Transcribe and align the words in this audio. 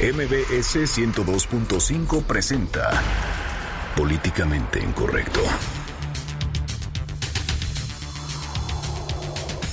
MBS 0.00 0.98
102.5 0.98 2.24
presenta 2.24 3.00
Políticamente 3.96 4.80
Incorrecto. 4.80 5.40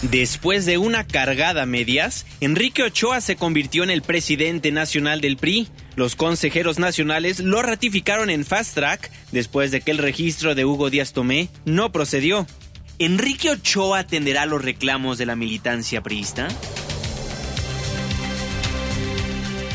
Después 0.04 0.68
de 0.68 0.78
una 0.78 1.08
cargada 1.08 1.66
medias, 1.66 2.28
Enrique 2.40 2.84
Ochoa 2.84 3.20
se 3.20 3.36
convirtió 3.36 3.84
en 3.84 3.90
el 3.90 4.04
presidente 4.04 4.72
nacional 4.72 5.22
del 5.22 5.38
PRI. 5.38 5.68
Los 5.96 6.16
consejeros 6.16 6.78
nacionales 6.78 7.40
lo 7.40 7.64
ratificaron 7.64 8.30
en 8.30 8.46
fast 8.46 8.76
track 8.76 9.10
después 9.32 9.72
de 9.72 9.82
que 9.82 9.90
el 9.90 9.98
registro 9.98 10.54
de 10.54 10.66
Hugo 10.66 10.92
Díaz 10.92 11.14
Tomé 11.14 11.50
no 11.66 11.92
procedió. 11.92 12.46
¿Enrique 13.00 13.50
Ochoa 13.50 14.00
atenderá 14.00 14.46
los 14.46 14.64
reclamos 14.64 15.18
de 15.18 15.26
la 15.26 15.36
militancia 15.36 16.02
priista? 16.02 16.48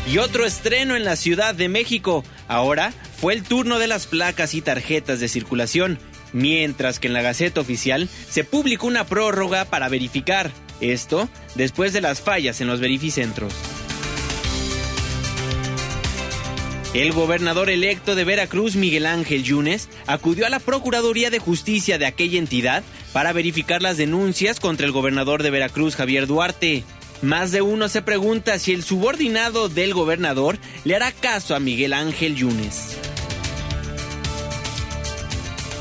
Y 0.09 0.19
otro 0.19 0.45
estreno 0.45 0.95
en 0.95 1.03
la 1.03 1.15
Ciudad 1.15 1.53
de 1.53 1.69
México. 1.69 2.23
Ahora 2.47 2.93
fue 3.19 3.33
el 3.33 3.43
turno 3.43 3.77
de 3.77 3.87
las 3.87 4.07
placas 4.07 4.53
y 4.53 4.61
tarjetas 4.61 5.19
de 5.19 5.27
circulación 5.27 5.99
mientras 6.33 6.99
que 6.99 7.07
en 7.07 7.13
la 7.13 7.21
Gaceta 7.21 7.61
Oficial 7.61 8.07
se 8.29 8.43
publicó 8.43 8.87
una 8.87 9.05
prórroga 9.05 9.65
para 9.65 9.89
verificar. 9.89 10.51
Esto 10.79 11.27
después 11.55 11.93
de 11.93 12.01
las 12.01 12.21
fallas 12.21 12.61
en 12.61 12.67
los 12.67 12.79
verificentros. 12.79 13.51
El 16.93 17.11
gobernador 17.11 17.69
electo 17.69 18.15
de 18.15 18.23
Veracruz, 18.23 18.75
Miguel 18.75 19.05
Ángel 19.05 19.43
Yunes, 19.43 19.89
acudió 20.07 20.45
a 20.45 20.49
la 20.49 20.59
Procuraduría 20.59 21.29
de 21.29 21.39
Justicia 21.39 21.97
de 21.97 22.05
aquella 22.05 22.39
entidad 22.39 22.83
para 23.11 23.33
verificar 23.33 23.81
las 23.81 23.97
denuncias 23.97 24.59
contra 24.59 24.85
el 24.85 24.91
gobernador 24.91 25.43
de 25.43 25.49
Veracruz, 25.49 25.95
Javier 25.95 26.27
Duarte. 26.27 26.83
Más 27.21 27.51
de 27.51 27.61
uno 27.61 27.89
se 27.89 28.01
pregunta 28.01 28.59
si 28.59 28.73
el 28.73 28.83
subordinado 28.83 29.69
del 29.69 29.93
gobernador 29.93 30.59
le 30.83 30.95
hará 30.95 31.11
caso 31.11 31.55
a 31.55 31.59
Miguel 31.59 31.93
Ángel 31.93 32.35
Yunes. 32.35 32.97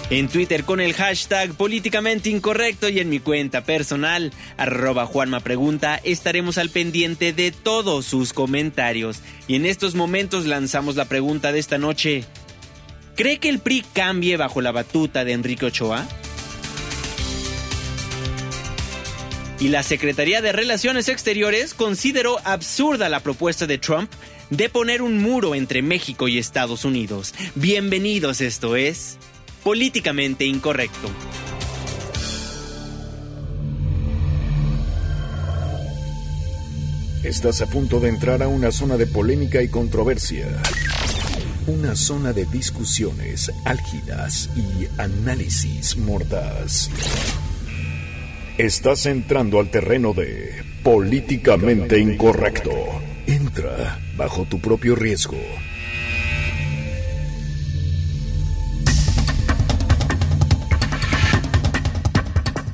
En 0.08 0.28
Twitter 0.28 0.62
con 0.62 0.80
el 0.80 0.94
hashtag 0.94 1.52
políticamente 1.54 2.30
incorrecto 2.30 2.88
y 2.88 3.00
en 3.00 3.08
mi 3.08 3.18
cuenta 3.18 3.64
personal, 3.64 4.32
arroba 4.56 5.04
Juanma 5.04 5.40
Pregunta, 5.40 6.00
estaremos 6.04 6.58
al 6.58 6.70
pendiente 6.70 7.32
de 7.32 7.50
todos 7.50 8.06
sus 8.06 8.32
comentarios. 8.32 9.20
Y 9.48 9.56
en 9.56 9.66
estos 9.66 9.96
momentos 9.96 10.46
lanzamos 10.46 10.94
la 10.94 11.06
pregunta 11.06 11.50
de 11.50 11.58
esta 11.58 11.76
noche. 11.76 12.24
¿Cree 13.16 13.38
que 13.38 13.48
el 13.48 13.58
PRI 13.58 13.84
cambie 13.94 14.36
bajo 14.36 14.60
la 14.60 14.70
batuta 14.70 15.24
de 15.24 15.32
Enrique 15.32 15.66
Ochoa? 15.66 16.06
Y 19.58 19.68
la 19.68 19.82
Secretaría 19.82 20.42
de 20.42 20.52
Relaciones 20.52 21.08
Exteriores 21.08 21.72
consideró 21.72 22.38
absurda 22.44 23.08
la 23.08 23.20
propuesta 23.20 23.66
de 23.66 23.78
Trump 23.78 24.10
de 24.50 24.68
poner 24.68 25.00
un 25.00 25.22
muro 25.22 25.54
entre 25.54 25.80
México 25.80 26.28
y 26.28 26.38
Estados 26.38 26.84
Unidos. 26.84 27.34
Bienvenidos, 27.54 28.42
esto 28.42 28.76
es 28.76 29.16
políticamente 29.64 30.44
incorrecto. 30.44 31.10
Estás 37.24 37.62
a 37.62 37.66
punto 37.66 37.98
de 37.98 38.10
entrar 38.10 38.42
a 38.42 38.48
una 38.48 38.70
zona 38.70 38.96
de 38.96 39.06
polémica 39.06 39.62
y 39.62 39.68
controversia. 39.68 40.46
Una 41.66 41.96
zona 41.96 42.32
de 42.32 42.44
discusiones 42.44 43.50
álgidas 43.64 44.48
y 44.54 44.86
análisis 45.00 45.96
mordaz. 45.96 46.88
Estás 48.58 49.04
entrando 49.04 49.60
al 49.60 49.68
terreno 49.68 50.14
de 50.14 50.64
políticamente 50.82 51.98
incorrecto. 51.98 52.70
Entra 53.26 53.98
bajo 54.16 54.46
tu 54.46 54.62
propio 54.62 54.96
riesgo. 54.96 55.36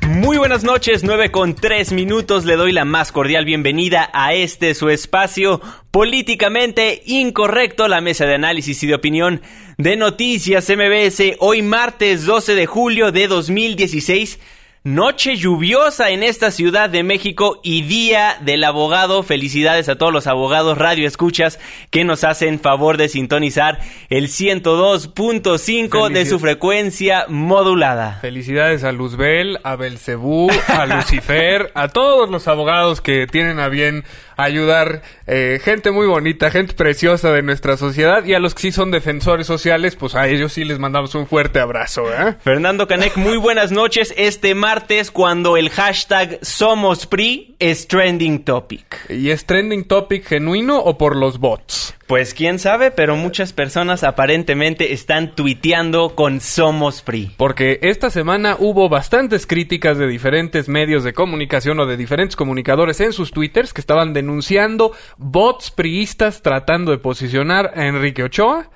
Muy 0.06 0.36
buenas 0.38 0.62
noches, 0.62 1.02
9 1.02 1.32
con 1.32 1.56
3 1.56 1.90
minutos. 1.90 2.44
Le 2.44 2.54
doy 2.54 2.70
la 2.70 2.84
más 2.84 3.10
cordial 3.10 3.44
bienvenida 3.44 4.08
a 4.12 4.34
este 4.34 4.76
su 4.76 4.88
espacio 4.88 5.60
políticamente 5.90 7.02
incorrecto, 7.06 7.88
la 7.88 8.00
mesa 8.00 8.24
de 8.24 8.36
análisis 8.36 8.80
y 8.84 8.86
de 8.86 8.94
opinión 8.94 9.42
de 9.78 9.96
Noticias 9.96 10.70
MBS, 10.70 11.38
hoy 11.40 11.62
martes 11.62 12.24
12 12.24 12.54
de 12.54 12.66
julio 12.66 13.10
de 13.10 13.26
2016. 13.26 14.38
Noche 14.84 15.36
lluviosa 15.36 16.10
en 16.10 16.24
esta 16.24 16.50
Ciudad 16.50 16.90
de 16.90 17.04
México 17.04 17.60
y 17.62 17.82
Día 17.82 18.36
del 18.40 18.64
Abogado. 18.64 19.22
Felicidades 19.22 19.88
a 19.88 19.94
todos 19.94 20.12
los 20.12 20.26
abogados 20.26 20.76
radio 20.76 21.06
escuchas 21.06 21.60
que 21.90 22.02
nos 22.02 22.24
hacen 22.24 22.58
favor 22.58 22.96
de 22.96 23.08
sintonizar 23.08 23.78
el 24.08 24.26
102.5 24.26 26.08
de 26.08 26.26
su 26.26 26.40
frecuencia 26.40 27.26
modulada. 27.28 28.18
Felicidades 28.22 28.82
a 28.82 28.90
Luzbel, 28.90 29.60
a 29.62 29.76
Belcebú, 29.76 30.50
a 30.66 30.84
Lucifer, 30.96 31.70
a 31.76 31.86
todos 31.86 32.28
los 32.28 32.48
abogados 32.48 33.00
que 33.00 33.28
tienen 33.28 33.60
a 33.60 33.68
bien 33.68 34.02
ayudar 34.36 35.02
eh, 35.26 35.60
gente 35.62 35.90
muy 35.90 36.06
bonita, 36.06 36.50
gente 36.50 36.74
preciosa 36.74 37.32
de 37.32 37.42
nuestra 37.42 37.76
sociedad 37.76 38.24
y 38.24 38.34
a 38.34 38.38
los 38.38 38.54
que 38.54 38.62
sí 38.62 38.72
son 38.72 38.90
defensores 38.90 39.46
sociales, 39.46 39.96
pues 39.96 40.14
a 40.14 40.28
ellos 40.28 40.52
sí 40.52 40.64
les 40.64 40.78
mandamos 40.78 41.14
un 41.14 41.26
fuerte 41.26 41.60
abrazo. 41.60 42.02
¿eh? 42.12 42.34
Fernando 42.42 42.86
Canek, 42.86 43.16
muy 43.16 43.36
buenas 43.36 43.72
noches. 43.72 44.14
Este 44.16 44.54
martes 44.54 45.10
cuando 45.10 45.56
el 45.56 45.70
hashtag 45.70 46.38
Somos 46.42 47.06
PRI 47.06 47.56
es 47.58 47.88
trending 47.88 48.44
topic. 48.44 49.10
¿Y 49.10 49.30
es 49.30 49.44
trending 49.44 49.84
topic 49.84 50.26
genuino 50.26 50.78
o 50.78 50.98
por 50.98 51.16
los 51.16 51.38
bots? 51.38 51.94
Pues 52.12 52.34
quién 52.34 52.58
sabe, 52.58 52.90
pero 52.90 53.16
muchas 53.16 53.54
personas 53.54 54.04
aparentemente 54.04 54.92
están 54.92 55.34
tuiteando 55.34 56.14
con 56.14 56.42
Somos 56.42 57.00
PRI. 57.00 57.30
Porque 57.38 57.78
esta 57.80 58.10
semana 58.10 58.56
hubo 58.58 58.90
bastantes 58.90 59.46
críticas 59.46 59.96
de 59.96 60.06
diferentes 60.06 60.68
medios 60.68 61.04
de 61.04 61.14
comunicación 61.14 61.80
o 61.80 61.86
de 61.86 61.96
diferentes 61.96 62.36
comunicadores 62.36 63.00
en 63.00 63.14
sus 63.14 63.30
twitters 63.30 63.72
que 63.72 63.80
estaban 63.80 64.12
denunciando 64.12 64.92
bots 65.16 65.70
priistas 65.70 66.42
tratando 66.42 66.90
de 66.90 66.98
posicionar 66.98 67.72
a 67.74 67.86
Enrique 67.86 68.22
Ochoa. 68.22 68.68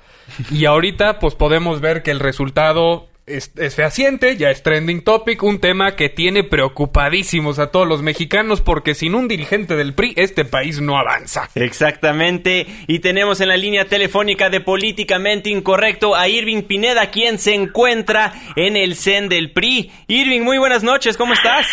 Y 0.50 0.64
ahorita 0.64 1.18
pues 1.18 1.34
podemos 1.34 1.82
ver 1.82 2.02
que 2.02 2.12
el 2.12 2.20
resultado 2.20 3.06
es, 3.26 3.74
fehaciente, 3.74 4.36
ya 4.36 4.50
es 4.50 4.62
trending 4.62 5.02
topic, 5.02 5.42
un 5.42 5.58
tema 5.58 5.96
que 5.96 6.08
tiene 6.08 6.44
preocupadísimos 6.44 7.58
a 7.58 7.72
todos 7.72 7.86
los 7.86 8.00
mexicanos 8.02 8.60
porque 8.60 8.94
sin 8.94 9.14
un 9.14 9.26
dirigente 9.26 9.74
del 9.74 9.94
PRI 9.94 10.14
este 10.16 10.44
país 10.44 10.80
no 10.80 10.96
avanza. 10.96 11.50
Exactamente, 11.56 12.66
y 12.86 13.00
tenemos 13.00 13.40
en 13.40 13.48
la 13.48 13.56
línea 13.56 13.86
telefónica 13.86 14.48
de 14.48 14.60
Políticamente 14.60 15.50
Incorrecto 15.50 16.14
a 16.14 16.28
Irving 16.28 16.62
Pineda, 16.62 17.10
quien 17.10 17.38
se 17.38 17.54
encuentra 17.54 18.32
en 18.54 18.76
el 18.76 18.94
CEN 18.94 19.28
del 19.28 19.50
PRI. 19.50 19.90
Irving, 20.06 20.42
muy 20.42 20.58
buenas 20.58 20.84
noches, 20.84 21.16
¿cómo 21.16 21.32
estás? 21.32 21.66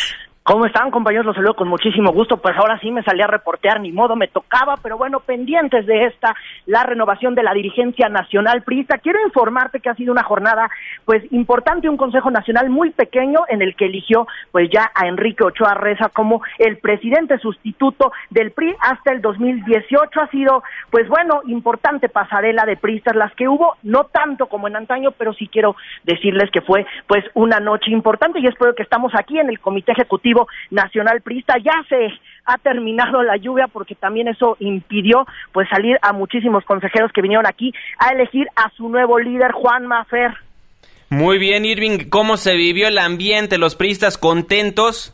¿Cómo 0.45 0.65
están, 0.65 0.91
compañeros? 0.91 1.25
Los 1.25 1.35
saludo 1.37 1.53
con 1.53 1.69
muchísimo 1.69 2.11
gusto. 2.11 2.35
Pues 2.35 2.53
ahora 2.57 2.77
sí 2.79 2.91
me 2.91 3.01
salí 3.03 3.21
a 3.21 3.27
reportear, 3.27 3.79
ni 3.79 3.93
modo 3.93 4.17
me 4.17 4.27
tocaba, 4.27 4.75
pero 4.83 4.97
bueno, 4.97 5.21
pendientes 5.21 5.85
de 5.85 6.03
esta, 6.07 6.35
la 6.65 6.83
renovación 6.83 7.33
de 7.33 7.43
la 7.43 7.53
dirigencia 7.53 8.09
nacional 8.09 8.61
priista. 8.61 8.97
Quiero 8.97 9.21
informarte 9.25 9.79
que 9.79 9.89
ha 9.89 9.95
sido 9.95 10.11
una 10.11 10.23
jornada, 10.23 10.69
pues, 11.05 11.23
importante, 11.31 11.87
un 11.87 11.95
consejo 11.95 12.29
nacional 12.29 12.69
muy 12.69 12.89
pequeño 12.89 13.39
en 13.47 13.61
el 13.61 13.73
que 13.77 13.85
eligió, 13.85 14.27
pues, 14.51 14.69
ya 14.69 14.91
a 14.93 15.07
Enrique 15.07 15.45
Ochoa 15.45 15.75
Reza 15.75 16.09
como 16.09 16.41
el 16.57 16.77
presidente 16.77 17.37
sustituto 17.37 18.11
del 18.29 18.51
PRI 18.51 18.75
hasta 18.81 19.13
el 19.13 19.21
2018. 19.21 20.19
Ha 20.19 20.27
sido, 20.27 20.61
pues, 20.91 21.07
bueno, 21.07 21.39
importante 21.47 22.09
pasarela 22.09 22.65
de 22.65 22.75
priistas, 22.75 23.15
las 23.15 23.33
que 23.35 23.47
hubo, 23.47 23.77
no 23.81 24.07
tanto 24.07 24.47
como 24.47 24.67
en 24.67 24.75
antaño, 24.75 25.11
pero 25.11 25.31
sí 25.31 25.47
quiero 25.47 25.77
decirles 26.03 26.51
que 26.51 26.59
fue, 26.59 26.85
pues, 27.07 27.23
una 27.33 27.61
noche 27.61 27.91
importante 27.91 28.41
y 28.41 28.47
espero 28.47 28.75
que 28.75 28.83
estamos 28.83 29.13
aquí 29.15 29.39
en 29.39 29.47
el 29.47 29.61
Comité 29.61 29.93
Ejecutivo 29.93 30.32
Nacional 30.71 31.21
Prista. 31.21 31.55
Ya 31.57 31.83
se 31.87 32.09
ha 32.45 32.57
terminado 32.57 33.23
la 33.23 33.37
lluvia 33.37 33.67
porque 33.67 33.95
también 33.95 34.27
eso 34.27 34.57
impidió 34.59 35.25
pues 35.51 35.67
salir 35.69 35.97
a 36.01 36.13
muchísimos 36.13 36.63
consejeros 36.65 37.11
que 37.13 37.21
vinieron 37.21 37.47
aquí 37.47 37.71
a 37.99 38.09
elegir 38.09 38.47
a 38.55 38.69
su 38.75 38.89
nuevo 38.89 39.19
líder, 39.19 39.51
Juan 39.51 39.87
Mafer. 39.87 40.33
Muy 41.09 41.37
bien, 41.37 41.63
Irving, 41.63 42.09
¿cómo 42.09 42.37
se 42.37 42.55
vivió 42.55 42.87
el 42.87 42.97
ambiente? 42.97 43.57
¿Los 43.57 43.75
priistas 43.75 44.17
contentos? 44.17 45.13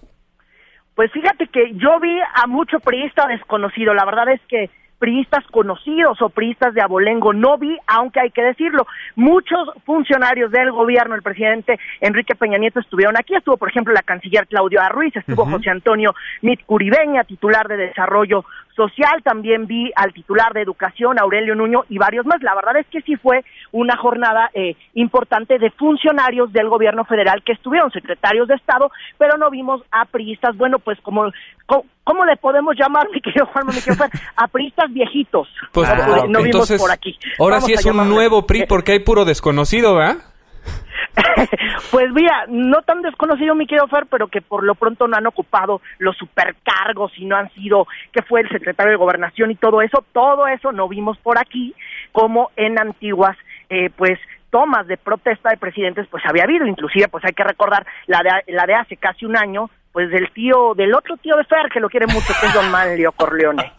Pues 0.95 1.11
fíjate 1.11 1.47
que 1.47 1.71
yo 1.75 1.99
vi 2.01 2.19
a 2.35 2.47
mucho 2.47 2.79
priista 2.79 3.27
desconocido. 3.27 3.93
La 3.93 4.05
verdad 4.05 4.29
es 4.29 4.41
que 4.47 4.69
priistas 4.99 5.45
conocidos 5.47 6.21
o 6.21 6.29
priistas 6.29 6.73
de 6.73 6.81
abolengo. 6.81 7.33
No 7.33 7.57
vi, 7.57 7.77
aunque 7.87 8.19
hay 8.19 8.31
que 8.31 8.43
decirlo, 8.43 8.85
muchos 9.15 9.69
funcionarios 9.85 10.51
del 10.51 10.71
gobierno, 10.71 11.15
el 11.15 11.23
presidente 11.23 11.79
Enrique 12.01 12.35
Peña 12.35 12.57
Nieto 12.57 12.79
estuvieron 12.79 13.17
aquí. 13.17 13.33
Estuvo, 13.35 13.57
por 13.57 13.69
ejemplo, 13.69 13.93
la 13.93 14.03
canciller 14.03 14.45
Claudio 14.47 14.81
Arruiz, 14.81 15.15
estuvo 15.15 15.45
José 15.45 15.69
Antonio 15.69 16.13
Mitcuribeña, 16.41 17.23
titular 17.23 17.67
de 17.67 17.77
Desarrollo 17.77 18.45
Social, 18.79 19.21
también 19.23 19.67
vi 19.67 19.91
al 19.93 20.13
titular 20.13 20.53
de 20.53 20.61
Educación, 20.61 21.19
Aurelio 21.19 21.53
Nuño, 21.53 21.83
y 21.89 21.97
varios 21.97 22.25
más. 22.25 22.41
La 22.41 22.55
verdad 22.55 22.77
es 22.77 22.87
que 22.87 23.01
sí 23.01 23.17
fue 23.17 23.43
una 23.73 23.97
jornada 23.97 24.49
eh, 24.53 24.77
importante 24.93 25.59
de 25.59 25.69
funcionarios 25.71 26.53
del 26.53 26.69
gobierno 26.69 27.03
federal 27.03 27.43
que 27.43 27.51
estuvieron, 27.51 27.91
secretarios 27.91 28.47
de 28.47 28.55
Estado, 28.55 28.89
pero 29.17 29.37
no 29.37 29.49
vimos 29.49 29.81
a 29.91 30.05
priistas, 30.05 30.55
bueno, 30.55 30.79
pues 30.79 30.97
como, 31.01 31.29
¿cómo, 31.65 32.23
le 32.23 32.37
podemos 32.37 32.73
llamar, 32.79 33.09
mi 33.13 33.19
querido 33.19 33.47
Juan, 33.47 33.67
mi 33.67 33.73
querido 33.73 33.97
Juan? 33.97 34.11
A 34.37 34.47
priistas 34.47 34.89
viejitos. 34.93 35.49
Pues 35.73 35.89
no, 36.29 36.41
vimos 36.41 36.71
por 36.77 36.91
aquí. 36.91 37.19
Ahora 37.37 37.59
sí 37.59 37.73
es 37.73 37.85
un 37.85 37.97
nuevo 38.07 38.47
PRI 38.47 38.65
porque 38.65 38.93
hay 38.93 38.99
puro 38.99 39.25
desconocido, 39.25 39.95
¿verdad? 39.95 40.28
pues 41.91 42.11
mira, 42.13 42.45
no 42.47 42.81
tan 42.81 43.01
desconocido 43.01 43.55
mi 43.55 43.67
querido 43.67 43.87
Fer, 43.87 44.05
pero 44.09 44.27
que 44.27 44.41
por 44.41 44.63
lo 44.63 44.75
pronto 44.75 45.07
no 45.07 45.17
han 45.17 45.27
ocupado 45.27 45.81
los 45.97 46.17
supercargos 46.17 47.11
y 47.17 47.25
no 47.25 47.35
han 47.35 47.49
sido, 47.53 47.87
que 48.11 48.21
fue 48.23 48.41
el 48.41 48.49
secretario 48.49 48.91
de 48.91 48.97
gobernación 48.97 49.51
y 49.51 49.55
todo 49.55 49.81
eso, 49.81 50.03
todo 50.11 50.47
eso 50.47 50.71
no 50.71 50.87
vimos 50.87 51.17
por 51.19 51.37
aquí, 51.37 51.73
como 52.11 52.51
en 52.55 52.79
antiguas, 52.79 53.37
eh, 53.69 53.89
pues 53.95 54.19
tomas 54.49 54.87
de 54.87 54.97
protesta 54.97 55.49
de 55.49 55.57
presidentes 55.57 56.07
pues 56.09 56.23
había 56.25 56.43
habido, 56.43 56.65
inclusive 56.65 57.07
pues 57.07 57.23
hay 57.25 57.33
que 57.33 57.43
recordar 57.43 57.85
la 58.07 58.21
de, 58.23 58.53
la 58.53 58.65
de 58.65 58.75
hace 58.75 58.97
casi 58.97 59.25
un 59.25 59.37
año, 59.37 59.69
pues 59.91 60.11
del 60.11 60.31
tío, 60.33 60.73
del 60.75 60.93
otro 60.93 61.17
tío 61.17 61.35
de 61.35 61.43
Fer, 61.45 61.69
que 61.71 61.79
lo 61.79 61.89
quiere 61.89 62.05
mucho, 62.07 62.33
que 62.39 62.45
es 62.45 62.53
Don 62.53 62.69
Manlio 62.69 63.11
Corleone. 63.11 63.71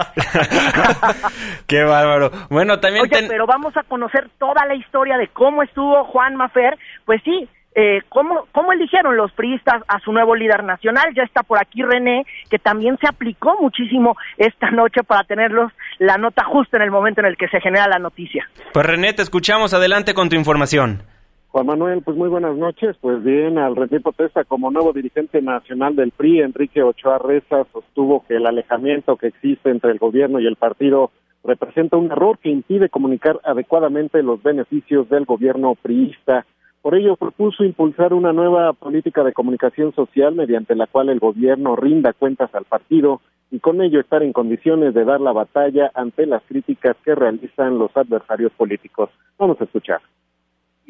Qué 1.69 1.85
bárbaro. 1.85 2.31
Bueno, 2.51 2.81
también... 2.81 3.05
Oye, 3.05 3.27
pero 3.29 3.47
vamos 3.47 3.77
a 3.77 3.85
conocer 3.85 4.29
toda 4.39 4.67
la 4.67 4.75
historia 4.75 5.17
de 5.17 5.29
cómo 5.29 5.63
estuvo 5.63 6.05
Juan 6.05 6.35
Mafer, 6.35 6.77
pues 7.11 7.23
sí, 7.25 7.49
eh, 7.75 8.03
¿cómo, 8.09 8.47
¿cómo 8.53 8.71
eligieron 8.71 9.17
los 9.17 9.33
priistas 9.33 9.83
a 9.89 9.99
su 9.99 10.13
nuevo 10.13 10.37
líder 10.37 10.63
nacional? 10.63 11.13
Ya 11.13 11.25
está 11.25 11.43
por 11.43 11.59
aquí 11.59 11.83
René, 11.83 12.25
que 12.49 12.61
también 12.61 12.97
se 12.99 13.09
aplicó 13.09 13.57
muchísimo 13.61 14.17
esta 14.37 14.71
noche 14.71 15.03
para 15.03 15.25
tenerlos 15.25 15.73
la 15.99 16.19
nota 16.19 16.45
justa 16.45 16.77
en 16.77 16.85
el 16.85 16.93
momento 16.93 17.21
en 17.21 17.27
el 17.27 17.37
que 17.37 17.49
se 17.49 17.61
genera 17.61 17.89
la 17.89 17.99
noticia. 17.99 18.49
Pues 18.73 18.87
René, 18.87 19.13
te 19.13 19.23
escuchamos 19.23 19.75
adelante 19.75 20.15
con 20.15 20.29
tu 20.29 20.37
información. 20.37 21.03
Juan 21.49 21.67
Manuel, 21.67 22.03
pues 22.05 22.17
muy 22.17 22.29
buenas 22.29 22.55
noches. 22.55 22.95
Pues 23.01 23.25
bien, 23.25 23.59
al 23.59 23.75
rendir 23.75 24.03
protesta 24.03 24.45
como 24.45 24.71
nuevo 24.71 24.93
dirigente 24.93 25.43
nacional 25.43 25.97
del 25.97 26.13
PRI, 26.13 26.43
Enrique 26.43 26.81
Ochoa 26.81 27.19
Reza 27.19 27.65
sostuvo 27.73 28.25
que 28.29 28.37
el 28.37 28.47
alejamiento 28.47 29.17
que 29.17 29.27
existe 29.27 29.69
entre 29.71 29.91
el 29.91 29.99
gobierno 29.99 30.39
y 30.39 30.47
el 30.47 30.55
partido 30.55 31.11
representa 31.43 31.97
un 31.97 32.13
error 32.13 32.39
que 32.39 32.51
impide 32.51 32.89
comunicar 32.89 33.41
adecuadamente 33.45 34.23
los 34.23 34.43
beneficios 34.43 35.09
del 35.09 35.25
gobierno 35.25 35.75
priista. 35.75 36.47
Por 36.83 36.95
ello, 36.95 37.17
propuso 37.17 37.63
impulsar 37.63 38.15
una 38.15 38.33
nueva 38.33 38.73
política 38.73 39.23
de 39.23 39.35
comunicación 39.35 39.95
social 39.95 40.35
mediante 40.35 40.75
la 40.75 40.87
cual 40.87 41.11
el 41.11 41.19
gobierno 41.19 41.77
rinda 41.77 42.15
cuentas 42.15 42.55
al 42.55 42.65
partido 42.65 43.21
y 43.51 43.59
con 43.61 43.83
ello 43.83 44.01
estar 44.01 44.23
en 44.23 44.33
condiciones 44.33 44.95
de 44.95 45.05
dar 45.05 45.21
la 45.21 45.33
batalla 45.33 45.91
ante 45.95 46.25
las 46.25 46.43
críticas 46.45 46.97
que 47.05 47.15
realizan 47.15 47.79
los 47.79 47.95
adversarios 47.97 48.53
políticos. 48.53 49.11
Vamos 49.39 49.61
a 49.61 49.65
escuchar 49.65 50.01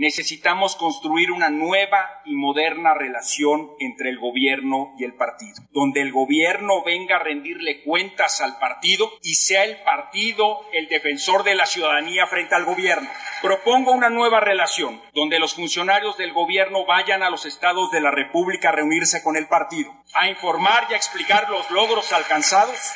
necesitamos 0.00 0.76
construir 0.76 1.31
una 1.31 1.50
nueva 1.50 2.23
y 2.25 2.35
moderna 2.35 2.94
relación 2.94 3.73
entre 3.81 4.08
el 4.08 4.19
gobierno 4.19 4.94
y 4.99 5.05
el 5.05 5.14
partido, 5.14 5.62
donde 5.73 6.00
el 6.00 6.11
gobierno 6.11 6.82
venga 6.82 7.17
a 7.17 7.23
rendirle 7.23 7.82
cuentas 7.82 8.41
al 8.41 8.58
partido 8.58 9.11
y 9.23 9.35
sea 9.35 9.64
el 9.64 9.76
partido 9.82 10.62
el 10.73 10.88
defensor 10.88 11.44
de 11.44 11.55
la 11.55 11.67
ciudadanía 11.67 12.26
frente 12.26 12.55
al 12.55 12.64
gobierno. 12.64 13.11
Propongo 13.43 13.93
una 13.93 14.08
nueva 14.08 14.41
relación, 14.41 15.02
donde 15.12 15.38
los 15.38 15.55
funcionarios 15.55 16.17
del 16.17 16.32
gobierno 16.32 16.87
vayan 16.87 17.23
a 17.23 17.29
los 17.29 17.44
estados 17.44 17.91
de 17.91 18.00
la 18.00 18.11
República 18.11 18.70
a 18.70 18.73
reunirse 18.73 19.23
con 19.23 19.37
el 19.37 19.49
partido, 19.49 19.93
a 20.14 20.29
informar 20.29 20.87
y 20.88 20.94
a 20.94 20.97
explicar 20.97 21.50
los 21.50 21.70
logros 21.70 22.11
alcanzados 22.14 22.94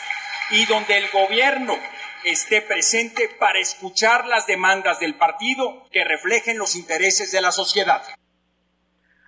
y 0.50 0.64
donde 0.64 0.96
el 0.96 1.10
gobierno 1.10 1.76
esté 2.24 2.62
presente 2.62 3.28
para 3.38 3.58
escuchar 3.58 4.26
las 4.26 4.46
demandas 4.46 5.00
del 5.00 5.14
partido 5.14 5.84
que 5.90 6.04
reflejen 6.04 6.58
los 6.58 6.76
intereses 6.76 7.32
de 7.32 7.40
la 7.40 7.52
sociedad. 7.52 8.02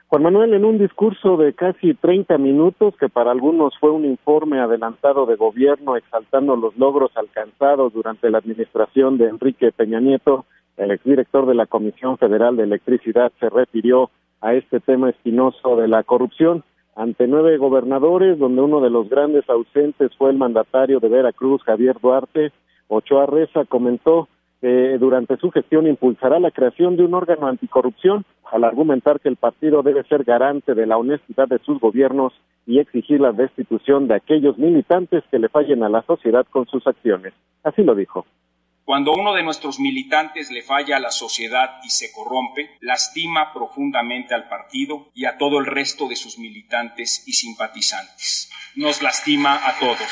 Juan 0.09 0.23
Manuel, 0.23 0.55
en 0.55 0.65
un 0.65 0.79
discurso 0.79 1.37
de 1.37 1.53
casi 1.53 1.95
30 1.95 2.39
minutos, 2.39 2.95
que 2.99 3.09
para 3.09 3.33
algunos 3.33 3.77
fue 3.81 3.91
un 3.91 4.05
informe 4.05 4.61
adelantado 4.61 5.27
de 5.27 5.35
gobierno 5.35 5.97
exaltando 5.97 6.55
los 6.55 6.77
logros 6.77 7.11
alcanzados 7.17 7.93
durante 7.93 8.31
la 8.31 8.39
administración 8.39 9.19
de 9.19 9.29
Enrique 9.29 9.73
Peña 9.73 9.99
Nieto, 9.99 10.47
el 10.77 10.93
exdirector 10.93 11.47
de 11.47 11.55
la 11.55 11.67
Comisión 11.67 12.19
Federal 12.19 12.57
de 12.57 12.65
Electricidad 12.65 13.33
se 13.41 13.49
refirió 13.49 14.11
a 14.41 14.55
este 14.55 14.79
tema 14.79 15.11
espinoso 15.11 15.75
de 15.77 15.89
la 15.89 16.05
corrupción 16.05 16.63
ante 16.95 17.27
nueve 17.27 17.57
gobernadores, 17.59 18.39
donde 18.39 18.63
uno 18.63 18.81
de 18.81 18.91
los 18.91 19.09
grandes 19.09 19.49
ausentes 19.51 20.15
fue 20.17 20.31
el 20.31 20.39
mandatario 20.39 21.01
de 21.01 21.09
Veracruz, 21.09 21.63
Javier 21.63 21.97
Duarte, 22.01 22.53
Ochoa 22.89 23.27
Reza 23.27 23.65
comentó 23.65 24.29
que 24.61 24.97
durante 24.99 25.37
su 25.37 25.51
gestión 25.51 25.87
impulsará 25.87 26.41
la 26.41 26.51
creación 26.51 26.97
de 26.97 27.05
un 27.05 27.15
órgano 27.15 27.47
anticorrupción 27.47 28.25
al 28.51 28.65
argumentar 28.65 29.21
que 29.21 29.29
el 29.29 29.37
partido 29.37 29.83
debe 29.83 30.05
ser 30.05 30.25
garante 30.25 30.75
de 30.75 30.87
la 30.87 30.97
honestidad 30.97 31.49
de 31.49 31.59
sus 31.59 31.79
gobiernos 31.81 32.33
y 32.67 32.79
exigir 32.79 33.21
la 33.21 33.33
destitución 33.33 34.09
de 34.09 34.15
aquellos 34.15 34.59
militantes 34.59 35.25
que 35.31 35.39
le 35.39 35.49
fallen 35.49 35.83
a 35.83 35.89
la 35.89 36.03
sociedad 36.03 36.47
con 36.51 36.67
sus 36.67 36.87
acciones. 36.87 37.33
Así 37.63 37.83
lo 37.83 37.95
dijo. 37.95 38.27
Cuando 38.87 39.15
uno 39.15 39.35
de 39.35 39.43
nuestros 39.43 39.81
militantes 39.81 40.53
le 40.53 40.63
falla 40.63 40.99
a 40.99 41.01
la 41.01 41.11
sociedad 41.11 41.81
y 41.83 41.91
se 41.91 42.13
corrompe, 42.13 42.71
lastima 42.79 43.53
profundamente 43.53 44.33
al 44.33 44.49
partido 44.49 45.11
y 45.13 45.25
a 45.25 45.39
todo 45.39 45.59
el 45.59 45.67
resto 45.67 46.07
de 46.07 46.15
sus 46.15 46.39
militantes 46.39 47.25
y 47.27 47.33
simpatizantes. 47.33 48.49
Nos 48.77 49.03
lastima 49.03 49.61
a 49.67 49.77
todos. 49.81 50.07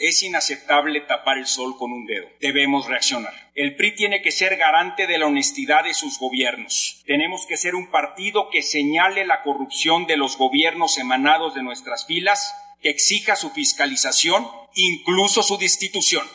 Es 0.00 0.24
inaceptable 0.24 1.02
tapar 1.02 1.38
el 1.38 1.46
sol 1.46 1.76
con 1.78 1.92
un 1.92 2.04
dedo. 2.04 2.26
Debemos 2.40 2.88
reaccionar. 2.88 3.32
El 3.54 3.76
PRI 3.76 3.94
tiene 3.94 4.22
que 4.22 4.32
ser 4.32 4.56
garante 4.56 5.06
de 5.06 5.18
la 5.18 5.26
honestidad 5.26 5.84
de 5.84 5.94
sus 5.94 6.18
gobiernos. 6.18 7.04
Tenemos 7.06 7.46
que 7.46 7.56
ser 7.56 7.76
un 7.76 7.92
partido 7.92 8.50
que 8.50 8.62
señale 8.62 9.24
la 9.24 9.44
corrupción 9.44 10.04
de 10.08 10.16
los 10.16 10.36
gobiernos 10.36 10.98
emanados 10.98 11.54
de 11.54 11.62
nuestras 11.62 12.06
filas, 12.06 12.52
que 12.82 12.90
exija 12.90 13.36
su 13.36 13.50
fiscalización, 13.50 14.48
incluso 14.74 15.44
su 15.44 15.58
destitución. 15.58 16.26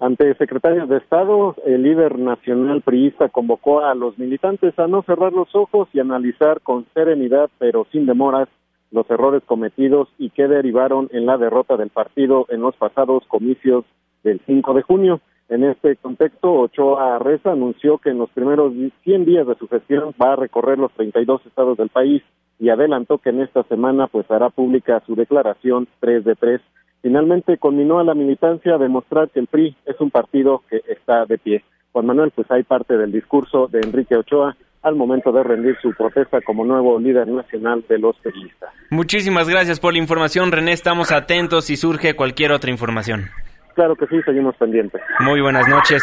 Ante 0.00 0.34
secretarios 0.36 0.88
de 0.88 0.96
Estado, 0.96 1.54
el 1.66 1.82
líder 1.82 2.18
nacional 2.18 2.80
priista 2.80 3.28
convocó 3.28 3.80
a 3.80 3.94
los 3.94 4.18
militantes 4.18 4.78
a 4.78 4.86
no 4.86 5.02
cerrar 5.02 5.34
los 5.34 5.54
ojos 5.54 5.90
y 5.92 6.00
analizar 6.00 6.62
con 6.62 6.86
serenidad, 6.94 7.50
pero 7.58 7.86
sin 7.92 8.06
demoras, 8.06 8.48
los 8.90 9.08
errores 9.10 9.42
cometidos 9.44 10.08
y 10.16 10.30
que 10.30 10.48
derivaron 10.48 11.10
en 11.12 11.26
la 11.26 11.36
derrota 11.36 11.76
del 11.76 11.90
partido 11.90 12.46
en 12.48 12.62
los 12.62 12.74
pasados 12.76 13.24
comicios 13.28 13.84
del 14.24 14.40
5 14.46 14.72
de 14.72 14.82
junio. 14.82 15.20
En 15.50 15.64
este 15.64 15.96
contexto, 15.96 16.50
Ochoa 16.50 17.18
Reza 17.18 17.52
anunció 17.52 17.98
que 17.98 18.08
en 18.08 18.18
los 18.18 18.30
primeros 18.30 18.72
100 19.04 19.26
días 19.26 19.46
de 19.46 19.54
su 19.56 19.68
gestión 19.68 20.14
va 20.20 20.32
a 20.32 20.36
recorrer 20.36 20.78
los 20.78 20.92
32 20.92 21.44
estados 21.44 21.76
del 21.76 21.90
país 21.90 22.22
y 22.58 22.70
adelantó 22.70 23.18
que 23.18 23.30
en 23.30 23.42
esta 23.42 23.64
semana 23.64 24.06
pues 24.06 24.30
hará 24.30 24.48
pública 24.48 25.02
su 25.06 25.14
declaración 25.14 25.88
3 26.00 26.24
de 26.24 26.36
3. 26.36 26.60
Finalmente 27.02 27.56
conminó 27.58 27.98
a 27.98 28.04
la 28.04 28.14
militancia 28.14 28.74
a 28.74 28.78
demostrar 28.78 29.30
que 29.30 29.40
el 29.40 29.46
PRI 29.46 29.76
es 29.86 30.00
un 30.00 30.10
partido 30.10 30.62
que 30.68 30.82
está 30.88 31.24
de 31.24 31.38
pie. 31.38 31.64
Juan 31.92 32.06
Manuel, 32.06 32.30
pues 32.30 32.50
hay 32.50 32.62
parte 32.62 32.96
del 32.96 33.10
discurso 33.10 33.68
de 33.68 33.80
Enrique 33.80 34.16
Ochoa 34.16 34.56
al 34.82 34.96
momento 34.96 35.32
de 35.32 35.42
rendir 35.42 35.76
su 35.82 35.92
protesta 35.92 36.40
como 36.40 36.64
nuevo 36.64 36.98
líder 36.98 37.28
nacional 37.28 37.84
de 37.88 37.98
los 37.98 38.16
periodistas. 38.18 38.70
Muchísimas 38.90 39.48
gracias 39.48 39.80
por 39.80 39.92
la 39.92 39.98
información, 39.98 40.52
René. 40.52 40.72
Estamos 40.72 41.12
atentos 41.12 41.66
si 41.66 41.76
surge 41.76 42.14
cualquier 42.14 42.52
otra 42.52 42.70
información. 42.70 43.26
Claro 43.74 43.94
que 43.96 44.06
sí, 44.06 44.20
seguimos 44.24 44.56
pendientes. 44.56 45.00
Muy 45.20 45.40
buenas 45.40 45.68
noches. 45.68 46.02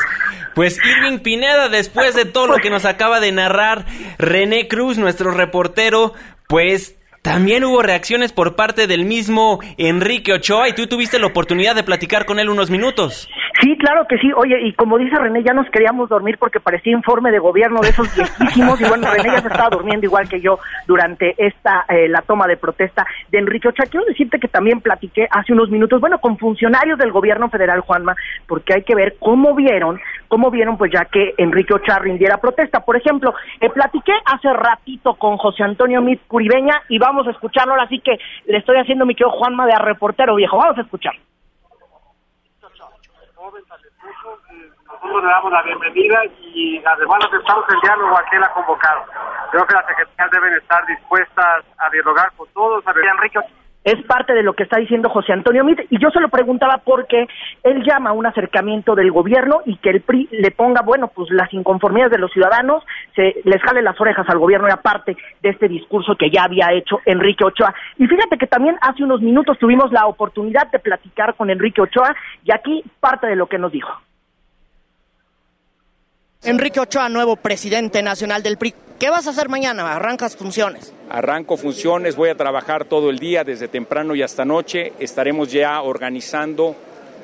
Pues 0.56 0.80
Irving 0.84 1.20
Pineda, 1.20 1.70
después 1.70 2.16
de 2.16 2.26
todo 2.26 2.48
lo 2.48 2.56
que 2.58 2.70
nos 2.70 2.86
acaba 2.86 3.20
de 3.20 3.32
narrar 3.32 3.86
René 4.18 4.68
Cruz, 4.68 4.98
nuestro 4.98 5.32
reportero, 5.32 6.14
pues 6.48 6.98
también 7.28 7.66
hubo 7.66 7.82
reacciones 7.82 8.32
por 8.32 8.56
parte 8.56 8.88
del 8.88 9.04
mismo 9.04 9.60
Enrique 9.76 10.32
Ochoa 10.32 10.70
y 10.70 10.74
tú 10.74 10.88
tuviste 10.88 11.20
la 11.20 11.28
oportunidad 11.28 11.76
de 11.76 11.84
platicar 11.84 12.26
con 12.26 12.40
él 12.40 12.50
unos 12.50 12.70
minutos. 12.70 13.28
Sí, 13.60 13.76
claro 13.78 14.06
que 14.08 14.18
sí. 14.18 14.32
Oye, 14.36 14.60
y 14.62 14.74
como 14.74 14.98
dice 14.98 15.16
René, 15.16 15.44
ya 15.44 15.54
nos 15.54 15.70
queríamos 15.70 16.10
dormir 16.10 16.38
porque 16.40 16.60
parecía 16.60 16.94
informe 16.94 17.32
de 17.32 17.40
gobierno 17.40 17.80
de 17.82 17.90
esos 17.90 18.14
viejísimos. 18.16 18.82
y 18.82 18.86
bueno, 18.86 19.08
René 19.16 19.30
ya 19.30 19.42
se 19.42 19.48
estaba 19.48 19.70
durmiendo 19.70 20.06
igual 20.06 20.28
que 20.28 20.42
yo 20.42 20.60
durante 20.88 21.36
esta, 21.38 21.86
eh, 21.90 22.08
la 22.08 22.22
toma 22.22 22.48
de 22.48 22.58
protesta 22.58 23.06
de 23.30 23.38
Enrique 23.38 23.68
Ochoa. 23.68 23.86
Quiero 23.90 24.06
decirte 24.06 24.40
que 24.40 24.48
también 24.48 24.82
platiqué 24.82 25.28
hace 25.30 25.54
unos 25.54 25.70
minutos, 25.70 26.02
bueno, 26.02 26.20
con 26.20 26.38
funcionarios 26.38 26.98
del 26.98 27.12
gobierno 27.12 27.50
federal, 27.50 27.82
Juanma, 27.82 28.16
porque 28.48 28.74
hay 28.74 28.84
que 28.84 28.96
ver 28.96 29.18
cómo 29.20 29.54
vieron, 29.56 30.00
cómo 30.28 30.50
vieron, 30.50 30.78
pues 30.78 30.92
ya 30.92 31.06
que 31.06 31.34
Enrique 31.38 31.74
Ochoa 31.74 32.00
rindiera 32.00 32.38
protesta. 32.38 32.82
Por 32.82 32.98
ejemplo, 32.98 33.34
eh, 33.60 33.70
platiqué 33.70 34.14
hace 34.26 34.52
ratito 34.52 35.16
con 35.16 35.38
José 35.38 35.64
Antonio 35.64 36.02
Mit 36.02 36.22
Curibeña 36.28 36.82
y 36.90 36.98
vamos 36.98 37.28
a 37.28 37.32
escucharlo 37.32 37.74
ahora 37.74 37.88
sí 37.88 38.00
que 38.00 38.18
le 38.48 38.58
estoy 38.58 38.78
haciendo 38.78 39.06
mi 39.06 39.14
querido 39.14 39.32
Juanma 39.32 39.66
de 39.66 39.74
a 39.74 39.80
reportero 39.80 40.36
viejo. 40.36 40.58
Vamos 40.58 40.78
a 40.78 40.82
escuchar. 40.82 41.14
Nosotros 45.02 45.24
le 45.24 45.30
damos 45.30 45.52
la 45.52 45.62
bienvenida 45.64 46.20
y 46.54 46.82
además 46.84 47.20
estamos 47.24 47.66
el 47.70 47.80
diálogo 47.82 48.18
a 48.18 48.24
que 48.26 48.36
él 48.36 48.44
ha 48.44 48.54
convocado. 48.54 49.04
Creo 49.52 49.66
que 49.66 49.74
las 49.74 49.86
secretarías 49.86 50.32
deben 50.32 50.54
estar 50.56 50.86
dispuestas 50.86 51.66
a 51.78 51.90
dialogar 51.90 52.32
con 52.36 52.48
todos. 52.54 52.86
A 52.88 52.92
Enrique, 52.92 53.40
es 53.84 54.04
parte 54.06 54.34
de 54.34 54.44
lo 54.44 54.54
que 54.54 54.64
está 54.64 54.80
diciendo 54.80 55.10
José 55.10 55.32
Antonio 55.32 55.64
Mit, 55.64 55.80
y 55.90 55.98
yo 55.98 56.10
se 56.10 56.20
lo 56.20 56.28
preguntaba 56.28 56.82
porque 56.84 57.26
él 57.64 57.84
llama 57.86 58.10
a 58.10 58.14
un 58.14 58.26
acercamiento 58.26 58.96
del 58.96 59.12
gobierno 59.12 59.62
y 59.66 59.78
que 59.78 59.92
el 59.92 60.02
PRI 60.02 60.28
le 60.32 60.52
ponga, 60.52 60.82
bueno, 60.82 61.08
pues 61.08 61.30
las 61.32 61.54
inconformidades 61.54 62.12
de 62.12 62.18
los 62.18 62.32
ciudadanos, 62.32 62.84
se 63.16 63.36
les 63.46 63.62
jale 63.62 63.82
las 63.82 64.00
orejas 64.02 64.28
al 64.28 64.40
gobierno 64.40 64.68
y 64.68 64.72
aparte 64.72 65.16
de 65.42 65.50
este 65.50 65.70
discurso 65.70 66.16
que 66.18 66.30
ya 66.30 66.44
había 66.44 66.74
hecho 66.74 67.00
Enrique 67.06 67.46
Ochoa. 67.46 67.74
Y 67.98 68.08
fíjate 68.08 68.38
que 68.38 68.48
también 68.48 68.78
hace 68.82 69.04
unos 69.04 69.22
minutos 69.22 69.58
tuvimos 69.58 69.92
la 69.92 70.06
oportunidad 70.06 70.70
de 70.70 70.80
platicar 70.80 71.36
con 71.36 71.50
Enrique 71.50 71.82
Ochoa 71.82 72.14
y 72.44 72.52
aquí 72.52 72.84
parte 73.00 73.28
de 73.28 73.38
lo 73.38 73.48
que 73.48 73.58
nos 73.58 73.72
dijo. 73.72 74.07
Enrique 76.44 76.80
Ochoa, 76.80 77.10
nuevo 77.10 77.36
presidente 77.36 78.04
nacional 78.04 78.44
del 78.44 78.58
PRI. 78.58 78.74
¿Qué 79.00 79.10
vas 79.10 79.26
a 79.28 79.32
hacer 79.32 79.50
mañana? 79.50 79.96
¿Arrancas 79.96 80.36
funciones? 80.36 80.94
Arranco 81.10 81.58
funciones, 81.58 82.16
voy 82.16 82.30
a 82.30 82.36
trabajar 82.36 82.86
todo 82.86 83.10
el 83.10 83.18
día, 83.18 83.44
desde 83.44 83.68
temprano 83.68 84.16
y 84.16 84.22
hasta 84.22 84.46
noche. 84.46 84.94
Estaremos 85.00 85.52
ya 85.52 85.82
organizando 85.82 86.76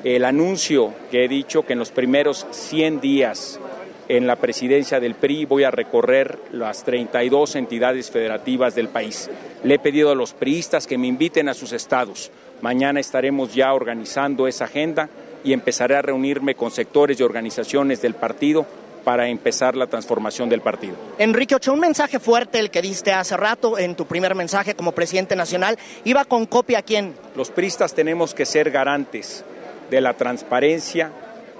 el 0.02 0.24
anuncio 0.24 0.92
que 1.10 1.24
he 1.24 1.28
dicho 1.28 1.62
que 1.62 1.74
en 1.74 1.78
los 1.78 1.92
primeros 1.92 2.44
100 2.50 3.00
días 3.00 3.60
en 4.08 4.26
la 4.26 4.36
presidencia 4.36 5.00
del 5.00 5.14
PRI 5.14 5.46
voy 5.46 5.64
a 5.64 5.70
recorrer 5.70 6.38
las 6.52 6.84
32 6.84 7.54
entidades 7.54 8.10
federativas 8.10 8.74
del 8.74 8.88
país. 8.88 9.30
Le 9.62 9.76
he 9.76 9.78
pedido 9.78 10.10
a 10.10 10.16
los 10.16 10.34
priistas 10.34 10.86
que 10.86 10.98
me 10.98 11.06
inviten 11.06 11.48
a 11.48 11.54
sus 11.54 11.72
estados. 11.72 12.32
Mañana 12.60 13.00
estaremos 13.00 13.54
ya 13.54 13.72
organizando 13.72 14.48
esa 14.48 14.64
agenda 14.64 15.08
y 15.44 15.52
empezaré 15.52 15.96
a 15.96 16.02
reunirme 16.02 16.54
con 16.54 16.70
sectores 16.70 17.20
y 17.20 17.22
organizaciones 17.22 18.02
del 18.02 18.14
partido 18.14 18.66
para 19.04 19.28
empezar 19.28 19.76
la 19.76 19.86
transformación 19.86 20.48
del 20.48 20.60
partido. 20.60 20.96
Enrique 21.18 21.54
Ochoa, 21.54 21.74
un 21.74 21.80
mensaje 21.80 22.18
fuerte 22.18 22.58
el 22.58 22.70
que 22.70 22.82
diste 22.82 23.12
hace 23.12 23.36
rato 23.36 23.78
en 23.78 23.94
tu 23.94 24.06
primer 24.06 24.34
mensaje 24.34 24.74
como 24.74 24.92
presidente 24.92 25.36
nacional. 25.36 25.78
¿Iba 26.04 26.24
con 26.24 26.46
copia 26.46 26.78
a 26.78 26.82
quién? 26.82 27.14
Los 27.36 27.50
priistas 27.50 27.94
tenemos 27.94 28.34
que 28.34 28.46
ser 28.46 28.70
garantes 28.70 29.44
de 29.90 30.00
la 30.00 30.14
transparencia 30.14 31.12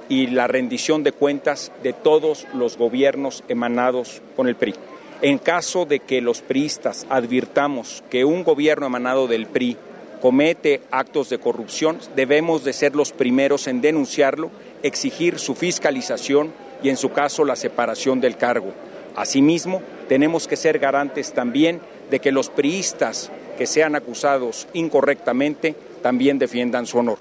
y 0.08 0.28
la 0.28 0.46
rendición 0.46 1.02
de 1.02 1.12
cuentas 1.12 1.72
de 1.82 1.92
todos 1.92 2.46
los 2.54 2.76
gobiernos 2.76 3.44
emanados 3.48 4.22
con 4.36 4.48
el 4.48 4.56
PRI. 4.56 4.74
En 5.22 5.38
caso 5.38 5.86
de 5.86 6.00
que 6.00 6.20
los 6.20 6.42
priistas 6.42 7.06
advirtamos 7.08 8.02
que 8.10 8.24
un 8.24 8.44
gobierno 8.44 8.86
emanado 8.86 9.26
del 9.26 9.46
PRI 9.46 9.76
comete 10.20 10.82
actos 10.90 11.28
de 11.28 11.38
corrupción, 11.38 11.98
debemos 12.16 12.64
de 12.64 12.72
ser 12.72 12.94
los 12.94 13.12
primeros 13.12 13.66
en 13.66 13.80
denunciarlo, 13.80 14.50
exigir 14.82 15.38
su 15.38 15.54
fiscalización 15.54 16.52
y 16.84 16.90
en 16.90 16.96
su 16.98 17.12
caso 17.12 17.44
la 17.44 17.56
separación 17.56 18.20
del 18.20 18.36
cargo. 18.36 18.72
Asimismo, 19.16 19.82
tenemos 20.08 20.46
que 20.46 20.56
ser 20.56 20.78
garantes 20.78 21.32
también 21.32 21.80
de 22.10 22.20
que 22.20 22.30
los 22.30 22.50
priistas 22.50 23.32
que 23.56 23.66
sean 23.66 23.96
acusados 23.96 24.68
incorrectamente 24.74 25.74
también 26.02 26.38
defiendan 26.38 26.84
su 26.84 26.98
honor. 26.98 27.18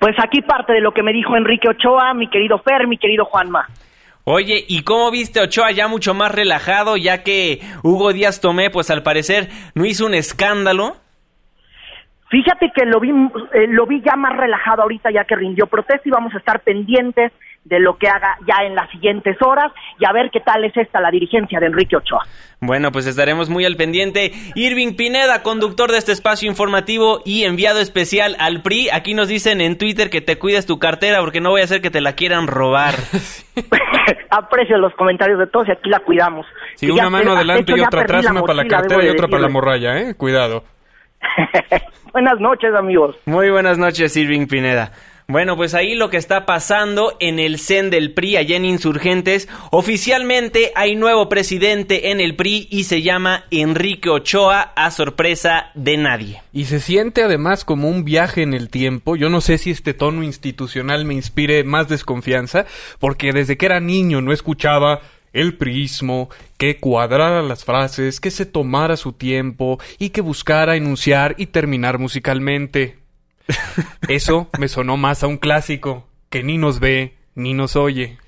Pues 0.00 0.16
aquí 0.18 0.42
parte 0.42 0.72
de 0.72 0.80
lo 0.80 0.92
que 0.92 1.04
me 1.04 1.12
dijo 1.12 1.36
Enrique 1.36 1.68
Ochoa, 1.68 2.12
mi 2.12 2.28
querido 2.28 2.58
Fer, 2.58 2.88
mi 2.88 2.98
querido 2.98 3.24
Juanma. 3.24 3.68
Oye, 4.24 4.64
¿y 4.66 4.82
cómo 4.82 5.10
viste 5.12 5.40
Ochoa 5.40 5.70
ya 5.70 5.86
mucho 5.86 6.12
más 6.12 6.32
relajado, 6.32 6.96
ya 6.96 7.22
que 7.22 7.60
Hugo 7.84 8.12
Díaz 8.12 8.40
Tomé, 8.40 8.70
pues 8.70 8.90
al 8.90 9.04
parecer 9.04 9.48
no 9.76 9.84
hizo 9.84 10.06
un 10.06 10.14
escándalo? 10.14 10.96
Fíjate 12.30 12.72
que 12.74 12.84
lo 12.84 12.98
vi, 12.98 13.10
eh, 13.10 13.66
lo 13.68 13.86
vi 13.86 14.00
ya 14.00 14.16
más 14.16 14.36
relajado 14.36 14.82
ahorita 14.82 15.10
ya 15.12 15.24
que 15.24 15.36
rindió 15.36 15.66
protesta 15.66 16.02
y 16.08 16.10
vamos 16.10 16.34
a 16.34 16.38
estar 16.38 16.60
pendientes 16.60 17.30
de 17.64 17.78
lo 17.78 17.96
que 17.96 18.08
haga 18.08 18.36
ya 18.46 18.64
en 18.64 18.74
las 18.74 18.90
siguientes 18.90 19.36
horas 19.40 19.72
y 19.98 20.04
a 20.04 20.12
ver 20.12 20.30
qué 20.32 20.40
tal 20.40 20.64
es 20.64 20.76
esta 20.76 21.00
la 21.00 21.10
dirigencia 21.10 21.60
de 21.60 21.66
Enrique 21.66 21.96
Ochoa. 21.96 22.22
Bueno, 22.60 22.92
pues 22.92 23.06
estaremos 23.06 23.50
muy 23.50 23.64
al 23.64 23.76
pendiente. 23.76 24.32
Irving 24.54 24.94
Pineda, 24.94 25.42
conductor 25.42 25.90
de 25.90 25.98
este 25.98 26.12
espacio 26.12 26.48
informativo 26.48 27.20
y 27.24 27.44
enviado 27.44 27.80
especial 27.80 28.36
al 28.38 28.62
PRI. 28.62 28.90
Aquí 28.90 29.14
nos 29.14 29.28
dicen 29.28 29.60
en 29.60 29.78
Twitter 29.78 30.10
que 30.10 30.20
te 30.20 30.38
cuides 30.38 30.66
tu 30.66 30.78
cartera 30.78 31.20
porque 31.20 31.40
no 31.40 31.50
voy 31.50 31.60
a 31.60 31.64
hacer 31.64 31.80
que 31.80 31.90
te 31.90 32.00
la 32.00 32.14
quieran 32.14 32.46
robar. 32.46 32.94
Aprecio 34.30 34.78
los 34.78 34.94
comentarios 34.94 35.38
de 35.38 35.46
todos 35.46 35.68
y 35.68 35.72
aquí 35.72 35.90
la 35.90 36.00
cuidamos. 36.00 36.46
Sí, 36.76 36.90
una 36.90 37.10
mano 37.10 37.32
adelante 37.32 37.74
y 37.76 37.80
otra 37.80 38.02
atrás, 38.02 38.26
una 38.30 38.40
para 38.42 38.54
la 38.54 38.66
cartera 38.66 39.04
y 39.04 39.08
otra 39.08 39.28
para 39.28 39.42
la 39.42 39.48
morralla, 39.48 39.98
¿eh? 39.98 40.14
Cuidado. 40.14 40.64
buenas 42.12 42.40
noches, 42.40 42.74
amigos. 42.74 43.16
Muy 43.26 43.50
buenas 43.50 43.78
noches, 43.78 44.16
Irving 44.16 44.46
Pineda. 44.46 44.92
Bueno, 45.28 45.56
pues 45.56 45.74
ahí 45.74 45.94
lo 45.94 46.10
que 46.10 46.16
está 46.16 46.46
pasando 46.46 47.16
en 47.20 47.38
el 47.38 47.58
CEN 47.58 47.90
del 47.90 48.12
PRI, 48.12 48.36
allá 48.36 48.56
en 48.56 48.64
Insurgentes, 48.64 49.48
oficialmente 49.70 50.72
hay 50.74 50.96
nuevo 50.96 51.28
presidente 51.28 52.10
en 52.10 52.20
el 52.20 52.36
PRI 52.36 52.68
y 52.70 52.84
se 52.84 53.02
llama 53.02 53.44
Enrique 53.50 54.10
Ochoa, 54.10 54.72
a 54.74 54.90
sorpresa 54.90 55.70
de 55.74 55.96
nadie. 55.96 56.42
Y 56.52 56.64
se 56.64 56.80
siente 56.80 57.22
además 57.22 57.64
como 57.64 57.88
un 57.88 58.04
viaje 58.04 58.42
en 58.42 58.52
el 58.52 58.68
tiempo. 58.68 59.16
Yo 59.16 59.28
no 59.28 59.40
sé 59.40 59.58
si 59.58 59.70
este 59.70 59.94
tono 59.94 60.22
institucional 60.22 61.04
me 61.04 61.14
inspire 61.14 61.64
más 61.64 61.88
desconfianza, 61.88 62.66
porque 62.98 63.32
desde 63.32 63.56
que 63.56 63.66
era 63.66 63.80
niño 63.80 64.20
no 64.20 64.32
escuchaba 64.32 65.00
el 65.32 65.56
priismo, 65.56 66.28
que 66.58 66.78
cuadrara 66.78 67.42
las 67.42 67.64
frases, 67.64 68.20
que 68.20 68.30
se 68.30 68.46
tomara 68.46 68.96
su 68.96 69.12
tiempo 69.12 69.78
y 69.98 70.10
que 70.10 70.20
buscara 70.20 70.76
enunciar 70.76 71.34
y 71.38 71.46
terminar 71.46 71.98
musicalmente. 71.98 73.01
Eso 74.08 74.48
me 74.58 74.68
sonó 74.68 74.96
más 74.96 75.22
a 75.22 75.26
un 75.26 75.38
clásico 75.38 76.08
que 76.30 76.42
ni 76.42 76.58
nos 76.58 76.80
ve 76.80 77.16
ni 77.34 77.54
nos 77.54 77.76
oye. 77.76 78.18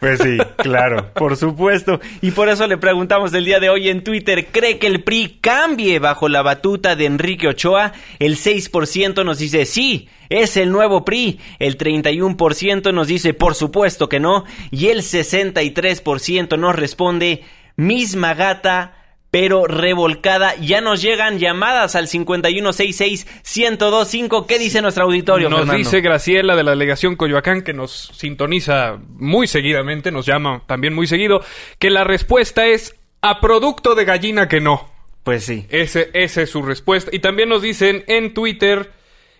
Pues 0.00 0.20
sí, 0.20 0.36
claro, 0.58 1.14
por 1.14 1.36
supuesto. 1.36 1.98
Y 2.20 2.32
por 2.32 2.50
eso 2.50 2.66
le 2.66 2.76
preguntamos 2.76 3.32
el 3.32 3.46
día 3.46 3.58
de 3.58 3.70
hoy 3.70 3.88
en 3.88 4.04
Twitter, 4.04 4.48
¿cree 4.52 4.78
que 4.78 4.86
el 4.86 5.02
PRI 5.02 5.38
cambie 5.40 5.98
bajo 5.98 6.28
la 6.28 6.42
batuta 6.42 6.94
de 6.94 7.06
Enrique 7.06 7.48
Ochoa? 7.48 7.92
El 8.18 8.36
6% 8.36 9.24
nos 9.24 9.38
dice 9.38 9.64
sí, 9.64 10.10
es 10.28 10.58
el 10.58 10.70
nuevo 10.70 11.06
PRI. 11.06 11.40
El 11.58 11.78
31% 11.78 12.92
nos 12.92 13.06
dice 13.06 13.32
por 13.32 13.54
supuesto 13.54 14.10
que 14.10 14.20
no. 14.20 14.44
Y 14.70 14.88
el 14.88 14.98
63% 14.98 16.58
nos 16.58 16.76
responde 16.76 17.42
misma 17.76 18.34
gata 18.34 19.03
pero 19.34 19.66
revolcada. 19.66 20.54
Ya 20.60 20.80
nos 20.80 21.02
llegan 21.02 21.40
llamadas 21.40 21.96
al 21.96 22.06
5166-1025. 22.06 24.46
¿Qué 24.46 24.60
dice 24.60 24.80
nuestro 24.80 25.06
auditorio? 25.06 25.50
Nos 25.50 25.68
dice 25.72 26.00
Graciela 26.00 26.54
de 26.54 26.62
la 26.62 26.70
delegación 26.70 27.16
Coyoacán, 27.16 27.62
que 27.62 27.72
nos 27.72 28.12
sintoniza 28.14 29.00
muy 29.08 29.48
seguidamente, 29.48 30.12
nos 30.12 30.24
llama 30.24 30.62
también 30.68 30.94
muy 30.94 31.08
seguido, 31.08 31.42
que 31.80 31.90
la 31.90 32.04
respuesta 32.04 32.66
es 32.66 32.94
a 33.22 33.40
producto 33.40 33.96
de 33.96 34.04
gallina 34.04 34.46
que 34.46 34.60
no. 34.60 34.88
Pues 35.24 35.44
sí. 35.44 35.66
Ese, 35.68 36.10
esa 36.12 36.42
es 36.42 36.50
su 36.50 36.62
respuesta. 36.62 37.10
Y 37.12 37.18
también 37.18 37.48
nos 37.48 37.60
dicen 37.60 38.04
en 38.06 38.34
Twitter, 38.34 38.92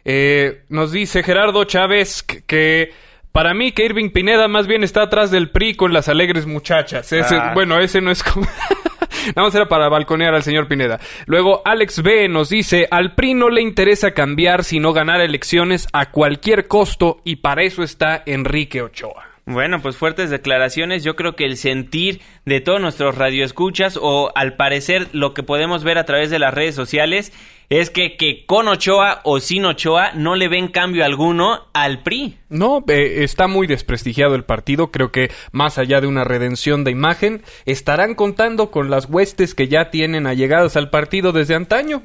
eh, 0.04 0.64
nos 0.70 0.90
dice 0.90 1.22
Gerardo 1.22 1.62
Chávez 1.62 2.24
que... 2.24 3.03
Para 3.34 3.52
mí 3.52 3.72
que 3.72 3.84
Irving 3.84 4.10
Pineda 4.10 4.46
más 4.46 4.68
bien 4.68 4.84
está 4.84 5.02
atrás 5.02 5.32
del 5.32 5.50
PRI 5.50 5.74
con 5.74 5.92
las 5.92 6.08
alegres 6.08 6.46
muchachas. 6.46 7.12
Ese, 7.12 7.34
Ah. 7.34 7.50
Bueno, 7.52 7.80
ese 7.80 8.00
no 8.00 8.12
es 8.12 8.22
como... 8.22 8.46
Nada 9.34 9.42
más 9.48 9.54
era 9.56 9.66
para 9.66 9.88
balconear 9.88 10.32
al 10.36 10.44
señor 10.44 10.68
Pineda. 10.68 11.00
Luego, 11.26 11.60
Alex 11.64 12.00
B 12.04 12.28
nos 12.28 12.48
dice, 12.50 12.86
al 12.92 13.16
PRI 13.16 13.34
no 13.34 13.50
le 13.50 13.60
interesa 13.60 14.12
cambiar 14.12 14.62
sino 14.62 14.92
ganar 14.92 15.20
elecciones 15.20 15.88
a 15.92 16.12
cualquier 16.12 16.68
costo 16.68 17.22
y 17.24 17.36
para 17.36 17.64
eso 17.64 17.82
está 17.82 18.22
Enrique 18.24 18.82
Ochoa. 18.82 19.24
Bueno, 19.46 19.82
pues 19.82 19.96
fuertes 19.96 20.30
declaraciones. 20.30 21.02
Yo 21.02 21.16
creo 21.16 21.34
que 21.34 21.44
el 21.44 21.56
sentir 21.56 22.20
de 22.44 22.60
todos 22.60 22.80
nuestros 22.80 23.18
radioescuchas, 23.18 23.98
o 24.00 24.30
al 24.36 24.54
parecer 24.54 25.08
lo 25.12 25.34
que 25.34 25.42
podemos 25.42 25.82
ver 25.82 25.98
a 25.98 26.04
través 26.04 26.30
de 26.30 26.38
las 26.38 26.54
redes 26.54 26.76
sociales, 26.76 27.32
es 27.68 27.90
que, 27.90 28.16
que 28.16 28.44
con 28.46 28.68
Ochoa 28.68 29.20
o 29.24 29.40
sin 29.40 29.64
Ochoa 29.64 30.12
no 30.12 30.36
le 30.36 30.48
ven 30.48 30.68
cambio 30.68 31.04
alguno 31.04 31.68
al 31.72 32.02
PRI. 32.02 32.38
No, 32.48 32.84
eh, 32.88 33.24
está 33.24 33.48
muy 33.48 33.66
desprestigiado 33.66 34.34
el 34.34 34.44
partido. 34.44 34.90
Creo 34.90 35.10
que 35.10 35.30
más 35.52 35.78
allá 35.78 36.00
de 36.00 36.06
una 36.06 36.24
redención 36.24 36.84
de 36.84 36.90
imagen, 36.90 37.42
estarán 37.64 38.14
contando 38.14 38.70
con 38.70 38.90
las 38.90 39.06
huestes 39.06 39.54
que 39.54 39.68
ya 39.68 39.90
tienen 39.90 40.26
allegadas 40.26 40.76
al 40.76 40.90
partido 40.90 41.32
desde 41.32 41.54
antaño. 41.54 42.02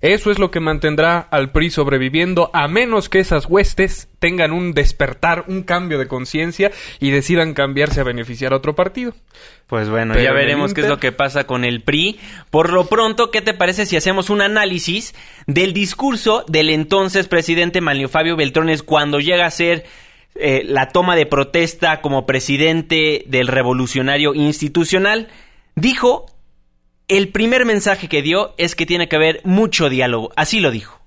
Eso 0.00 0.30
es 0.30 0.38
lo 0.38 0.50
que 0.50 0.60
mantendrá 0.60 1.18
al 1.18 1.50
PRI 1.50 1.70
sobreviviendo, 1.70 2.50
a 2.52 2.68
menos 2.68 3.08
que 3.08 3.18
esas 3.18 3.46
huestes 3.46 4.08
tengan 4.20 4.52
un 4.52 4.72
despertar, 4.72 5.44
un 5.48 5.62
cambio 5.62 5.98
de 5.98 6.06
conciencia 6.06 6.70
y 7.00 7.10
decidan 7.10 7.54
cambiarse 7.54 8.00
a 8.00 8.04
beneficiar 8.04 8.52
a 8.52 8.56
otro 8.56 8.74
partido. 8.74 9.14
Pues 9.66 9.88
bueno, 9.90 10.14
Pero 10.14 10.24
ya 10.24 10.32
veremos 10.32 10.72
qué 10.72 10.82
es 10.82 10.88
lo 10.88 10.98
que 10.98 11.12
pasa 11.12 11.44
con 11.44 11.64
el 11.64 11.82
PRI. 11.82 12.18
Por 12.50 12.72
lo 12.72 12.86
pronto, 12.86 13.30
¿qué 13.30 13.42
te 13.42 13.54
parece 13.54 13.86
si 13.86 13.96
hacemos 13.96 14.30
un 14.30 14.40
análisis 14.40 15.14
del 15.46 15.72
discurso 15.72 16.44
del 16.48 16.70
entonces 16.70 17.28
presidente 17.28 17.80
Manlio 17.80 18.08
Fabio 18.08 18.36
Beltrones 18.36 18.82
cuando 18.82 19.20
llega 19.20 19.46
a 19.46 19.50
ser 19.50 19.84
eh, 20.36 20.62
la 20.64 20.88
toma 20.90 21.16
de 21.16 21.26
protesta 21.26 22.00
como 22.00 22.24
presidente 22.24 23.24
del 23.26 23.48
revolucionario 23.48 24.32
institucional? 24.34 25.28
Dijo, 25.74 26.26
el 27.08 27.32
primer 27.32 27.64
mensaje 27.64 28.06
que 28.06 28.20
dio 28.20 28.50
es 28.58 28.74
que 28.74 28.84
tiene 28.84 29.08
que 29.08 29.16
haber 29.16 29.40
mucho 29.44 29.88
diálogo. 29.88 30.30
Así 30.36 30.60
lo 30.60 30.70
dijo. 30.70 30.98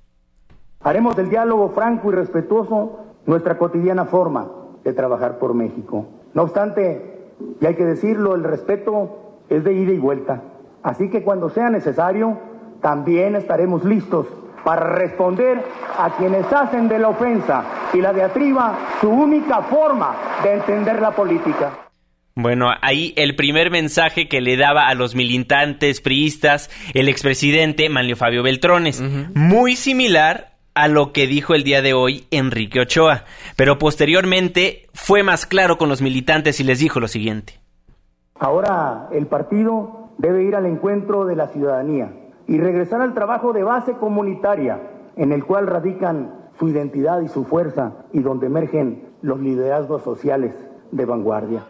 Haremos 0.81 1.15
del 1.15 1.29
diálogo 1.29 1.70
franco 1.70 2.12
y 2.12 2.15
respetuoso 2.15 3.00
nuestra 3.27 3.60
cotidiana 3.60 4.05
forma 4.05 4.50
de 4.84 4.93
trabajar 4.93 5.38
por 5.38 5.53
México. 5.53 6.08
No 6.34 6.41
obstante, 6.41 7.29
y 7.60 7.65
hay 7.65 7.75
que 7.75 7.86
decirlo, 7.86 8.34
el 8.34 8.43
respeto 8.43 9.43
es 9.48 9.63
de 9.63 9.74
ida 9.74 9.93
y 9.93 10.00
vuelta. 10.00 10.41
Así 10.81 11.10
que 11.12 11.24
cuando 11.24 11.51
sea 11.51 11.70
necesario, 11.70 12.39
también 12.81 13.36
estaremos 13.36 13.86
listos 13.86 14.25
para 14.63 14.96
responder 14.96 15.63
a 16.00 16.17
quienes 16.17 16.51
hacen 16.51 16.88
de 16.88 16.98
la 16.98 17.10
ofensa 17.10 17.63
y 17.93 18.01
la 18.01 18.12
diatriba 18.12 18.75
su 19.01 19.10
única 19.10 19.62
forma 19.63 20.15
de 20.43 20.53
entender 20.53 21.00
la 21.00 21.12
política. 21.12 21.90
Bueno, 22.35 22.69
ahí 22.81 23.13
el 23.17 23.35
primer 23.35 23.71
mensaje 23.71 24.29
que 24.29 24.39
le 24.39 24.55
daba 24.55 24.88
a 24.88 24.95
los 24.95 25.15
militantes 25.15 26.00
priistas 26.00 26.69
el 26.93 27.09
expresidente 27.09 27.89
Manlio 27.89 28.15
Fabio 28.15 28.41
Beltrones, 28.41 29.01
muy 29.33 29.75
similar 29.75 30.51
a 30.73 30.88
lo 30.88 31.11
que 31.11 31.27
dijo 31.27 31.53
el 31.53 31.63
día 31.63 31.81
de 31.81 31.93
hoy 31.93 32.25
Enrique 32.31 32.79
Ochoa, 32.79 33.25
pero 33.57 33.77
posteriormente 33.77 34.88
fue 34.93 35.23
más 35.23 35.45
claro 35.45 35.77
con 35.77 35.89
los 35.89 36.01
militantes 36.01 36.59
y 36.61 36.63
les 36.63 36.79
dijo 36.79 37.00
lo 37.00 37.09
siguiente. 37.09 37.59
Ahora 38.39 39.09
el 39.11 39.27
partido 39.27 40.11
debe 40.17 40.43
ir 40.43 40.55
al 40.55 40.65
encuentro 40.65 41.25
de 41.25 41.35
la 41.35 41.47
ciudadanía 41.47 42.13
y 42.47 42.57
regresar 42.57 43.01
al 43.01 43.13
trabajo 43.13 43.53
de 43.53 43.63
base 43.63 43.93
comunitaria 43.93 44.79
en 45.17 45.31
el 45.31 45.43
cual 45.43 45.67
radican 45.67 46.33
su 46.57 46.69
identidad 46.69 47.21
y 47.21 47.27
su 47.27 47.43
fuerza 47.43 48.05
y 48.13 48.19
donde 48.19 48.47
emergen 48.47 49.09
los 49.21 49.39
liderazgos 49.39 50.03
sociales 50.03 50.53
de 50.91 51.05
vanguardia. 51.05 51.63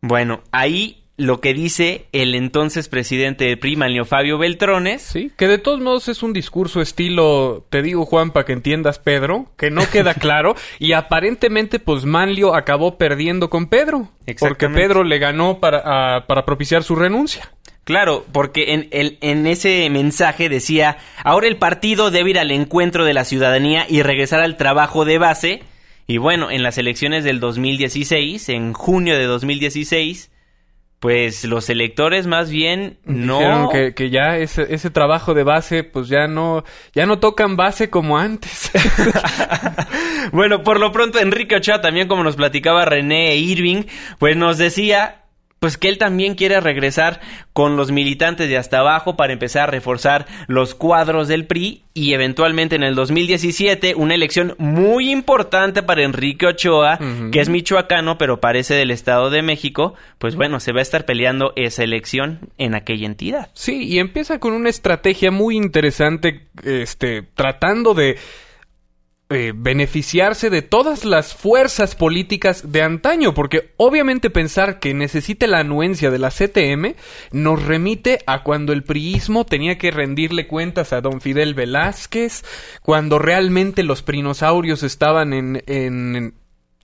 Bueno, 0.00 0.42
ahí 0.52 1.02
lo 1.16 1.40
que 1.40 1.54
dice 1.54 2.06
el 2.12 2.34
entonces 2.34 2.88
presidente 2.88 3.46
del 3.46 3.58
PRI, 3.58 3.76
Manlio 3.76 4.04
Fabio 4.04 4.38
Beltrones. 4.38 5.02
Sí, 5.02 5.32
que 5.36 5.48
de 5.48 5.58
todos 5.58 5.80
modos 5.80 6.08
es 6.08 6.22
un 6.22 6.32
discurso 6.32 6.80
estilo, 6.80 7.64
te 7.70 7.82
digo 7.82 8.04
Juan, 8.04 8.30
para 8.30 8.44
que 8.44 8.52
entiendas 8.52 8.98
Pedro, 8.98 9.46
que 9.56 9.70
no 9.70 9.88
queda 9.90 10.14
claro, 10.14 10.54
y 10.78 10.92
aparentemente 10.92 11.78
pues 11.78 12.04
Manlio 12.04 12.54
acabó 12.54 12.98
perdiendo 12.98 13.48
con 13.48 13.68
Pedro, 13.68 14.10
porque 14.38 14.68
Pedro 14.68 15.04
le 15.04 15.18
ganó 15.18 15.58
para, 15.58 16.26
para 16.26 16.44
propiciar 16.44 16.82
su 16.82 16.96
renuncia. 16.96 17.50
Claro, 17.84 18.26
porque 18.32 18.74
en, 18.74 18.88
el, 18.90 19.16
en 19.20 19.46
ese 19.46 19.88
mensaje 19.90 20.48
decía, 20.48 20.98
ahora 21.22 21.46
el 21.46 21.56
partido 21.56 22.10
debe 22.10 22.30
ir 22.30 22.38
al 22.40 22.50
encuentro 22.50 23.04
de 23.04 23.14
la 23.14 23.24
ciudadanía 23.24 23.86
y 23.88 24.02
regresar 24.02 24.40
al 24.40 24.56
trabajo 24.56 25.04
de 25.04 25.18
base. 25.18 25.62
Y 26.06 26.18
bueno, 26.18 26.50
en 26.50 26.62
las 26.62 26.78
elecciones 26.78 27.24
del 27.24 27.40
2016, 27.40 28.48
en 28.50 28.72
junio 28.72 29.16
de 29.18 29.24
2016, 29.24 30.30
pues 31.00 31.44
los 31.44 31.68
electores 31.68 32.26
más 32.26 32.50
bien 32.50 32.98
no 33.04 33.38
Dijeron 33.38 33.68
que, 33.70 33.94
que 33.94 34.10
ya 34.10 34.38
ese, 34.38 34.74
ese 34.74 34.90
trabajo 34.90 35.34
de 35.34 35.42
base 35.44 35.84
pues 35.84 36.08
ya 36.08 36.26
no 36.26 36.64
ya 36.94 37.04
no 37.06 37.18
tocan 37.18 37.56
base 37.56 37.90
como 37.90 38.18
antes. 38.18 38.70
Bueno 40.32 40.62
por 40.64 40.80
lo 40.80 40.90
pronto 40.92 41.20
Enrique 41.20 41.56
Ochoa 41.56 41.80
también 41.80 42.08
como 42.08 42.24
nos 42.24 42.36
platicaba 42.36 42.84
René 42.84 43.36
Irving 43.36 43.84
pues 44.18 44.36
nos 44.36 44.58
decía 44.58 45.25
pues 45.60 45.78
que 45.78 45.88
él 45.88 45.98
también 45.98 46.34
quiere 46.34 46.60
regresar 46.60 47.20
con 47.52 47.76
los 47.76 47.90
militantes 47.90 48.48
de 48.48 48.58
hasta 48.58 48.80
abajo 48.80 49.16
para 49.16 49.32
empezar 49.32 49.68
a 49.68 49.72
reforzar 49.72 50.26
los 50.46 50.74
cuadros 50.74 51.28
del 51.28 51.46
PRI 51.46 51.82
y 51.94 52.12
eventualmente 52.12 52.76
en 52.76 52.82
el 52.82 52.94
2017 52.94 53.94
una 53.94 54.14
elección 54.14 54.54
muy 54.58 55.10
importante 55.10 55.82
para 55.82 56.04
Enrique 56.04 56.46
Ochoa, 56.46 56.98
que 57.32 57.40
es 57.40 57.48
michoacano 57.48 58.18
pero 58.18 58.40
parece 58.40 58.74
del 58.74 58.90
Estado 58.90 59.30
de 59.30 59.42
México, 59.42 59.94
pues 60.18 60.36
bueno, 60.36 60.60
se 60.60 60.72
va 60.72 60.80
a 60.80 60.82
estar 60.82 61.06
peleando 61.06 61.52
esa 61.56 61.82
elección 61.84 62.50
en 62.58 62.74
aquella 62.74 63.06
entidad. 63.06 63.48
Sí, 63.54 63.84
y 63.84 63.98
empieza 63.98 64.38
con 64.38 64.52
una 64.52 64.68
estrategia 64.68 65.30
muy 65.30 65.56
interesante, 65.56 66.48
este, 66.64 67.22
tratando 67.34 67.94
de 67.94 68.18
eh, 69.28 69.52
beneficiarse 69.56 70.50
de 70.50 70.62
todas 70.62 71.04
las 71.04 71.34
fuerzas 71.34 71.96
políticas 71.96 72.70
de 72.70 72.82
antaño, 72.82 73.34
porque 73.34 73.72
obviamente 73.76 74.30
pensar 74.30 74.78
que 74.78 74.94
necesite 74.94 75.48
la 75.48 75.58
anuencia 75.58 76.12
de 76.12 76.20
la 76.20 76.30
CTM 76.30 76.94
nos 77.32 77.60
remite 77.64 78.20
a 78.28 78.44
cuando 78.44 78.72
el 78.72 78.84
priismo 78.84 79.44
tenía 79.44 79.78
que 79.78 79.90
rendirle 79.90 80.46
cuentas 80.46 80.92
a 80.92 81.00
don 81.00 81.20
Fidel 81.20 81.54
Velázquez, 81.54 82.44
cuando 82.82 83.18
realmente 83.18 83.82
los 83.82 84.02
prinosaurios 84.02 84.84
estaban 84.84 85.32
en, 85.32 85.60
en 85.66 86.34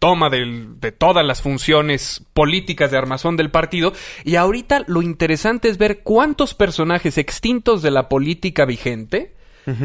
toma 0.01 0.29
de 0.29 0.91
todas 0.91 1.25
las 1.25 1.43
funciones 1.43 2.25
políticas 2.35 2.91
de 2.91 2.99
armazón 2.99 3.37
del 3.37 3.53
partido. 3.53 3.93
Y 4.25 4.35
ahorita 4.35 4.83
lo 4.89 5.01
interesante 5.01 5.69
es 5.69 5.79
ver 5.79 6.03
cuántos 6.03 6.55
personajes 6.55 7.19
extintos 7.19 7.83
de 7.83 7.93
la 7.93 8.09
política 8.09 8.65
vigente 8.65 9.37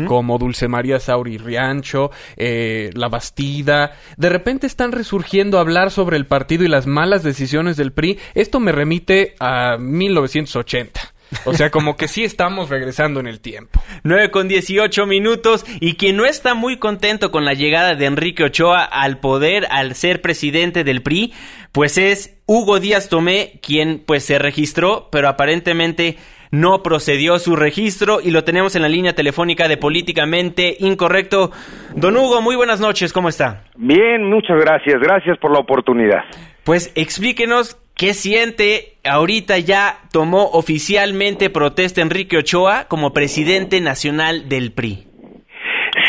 como 0.08 0.38
Dulce 0.38 0.68
María 0.68 1.00
Sauri 1.00 1.38
Riancho, 1.38 2.12
eh, 2.36 2.90
La 2.94 3.10
Bastida, 3.10 3.94
de 4.18 4.30
repente 4.30 4.68
están 4.68 4.92
resurgiendo 4.92 5.58
a 5.58 5.62
hablar 5.62 5.92
sobre 5.92 6.18
el 6.18 6.26
partido 6.26 6.64
y 6.64 6.68
las 6.68 6.88
malas 6.88 7.24
decisiones 7.24 7.78
del 7.78 7.92
PRI. 7.92 8.18
Esto 8.34 8.60
me 8.60 8.72
remite 8.72 9.36
a 9.40 9.78
1980. 9.78 11.14
O 11.46 11.54
sea, 11.54 11.70
como 11.72 11.98
que 11.98 12.08
sí 12.08 12.24
estamos 12.24 12.70
regresando 12.70 13.20
en 13.20 13.28
el 13.28 13.40
tiempo. 13.40 13.82
9 14.04 14.32
con 14.32 14.48
18 14.48 15.06
minutos 15.06 15.66
y 15.80 15.96
quien 15.96 16.16
no 16.18 16.26
está 16.26 16.54
muy 16.54 16.78
contento 16.78 17.32
con 17.32 17.46
la 17.46 17.54
llegada 17.54 17.96
de 17.96 18.06
Enrique 18.06 18.44
Ochoa 18.44 18.84
al 18.84 19.20
poder, 19.20 19.68
al 19.70 19.96
ser 19.96 20.22
presidente 20.22 20.84
del 20.84 21.02
PRI, 21.02 21.34
pues 21.72 21.98
es 21.98 22.38
Hugo 22.46 22.80
Díaz 22.80 23.10
Tomé, 23.10 23.60
quien 23.62 24.04
pues 24.06 24.24
se 24.24 24.40
registró, 24.40 25.10
pero 25.12 25.28
aparentemente 25.28 26.18
no 26.52 26.84
procedió 26.84 27.40
su 27.40 27.56
registro 27.56 28.20
y 28.22 28.32
lo 28.32 28.44
tenemos 28.44 28.76
en 28.76 28.82
la 28.82 28.90
línea 28.90 29.14
telefónica 29.14 29.68
de 29.68 29.78
Políticamente 29.78 30.76
Incorrecto. 30.80 31.52
Don 31.96 32.16
Hugo, 32.18 32.42
muy 32.42 32.56
buenas 32.56 32.80
noches, 32.80 33.14
¿cómo 33.14 33.30
está? 33.30 33.64
Bien, 33.76 34.24
muchas 34.24 34.58
gracias, 34.60 35.00
gracias 35.02 35.38
por 35.40 35.52
la 35.52 35.60
oportunidad. 35.60 36.24
Pues 36.64 36.92
explíquenos 36.96 37.78
qué 37.96 38.14
siente 38.14 38.98
ahorita 39.04 39.58
ya 39.58 40.00
tomó 40.12 40.50
oficialmente 40.52 41.50
protesta 41.50 42.02
Enrique 42.02 42.38
Ochoa 42.38 42.86
como 42.88 43.14
presidente 43.14 43.82
nacional 43.82 44.50
del 44.50 44.72
PRI. 44.72 45.08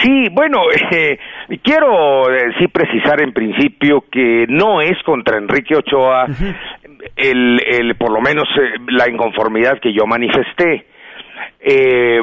Sí, 0.03 0.27
bueno, 0.33 0.61
eh, 0.93 1.19
quiero 1.63 2.31
eh, 2.31 2.53
sí 2.59 2.69
precisar 2.69 3.21
en 3.21 3.33
principio 3.33 4.05
que 4.11 4.47
no 4.49 4.81
es 4.81 4.97
contra 5.05 5.39
Enrique 5.39 5.77
Ochoa 5.77 6.27
el, 7.17 7.61
el, 7.67 7.95
por 7.97 8.13
lo 8.13 8.21
menos 8.21 8.49
eh, 8.57 8.79
la 8.89 9.09
inconformidad 9.09 9.79
que 9.81 9.93
yo 9.93 10.07
manifesté. 10.07 10.87
Eh, 11.61 12.21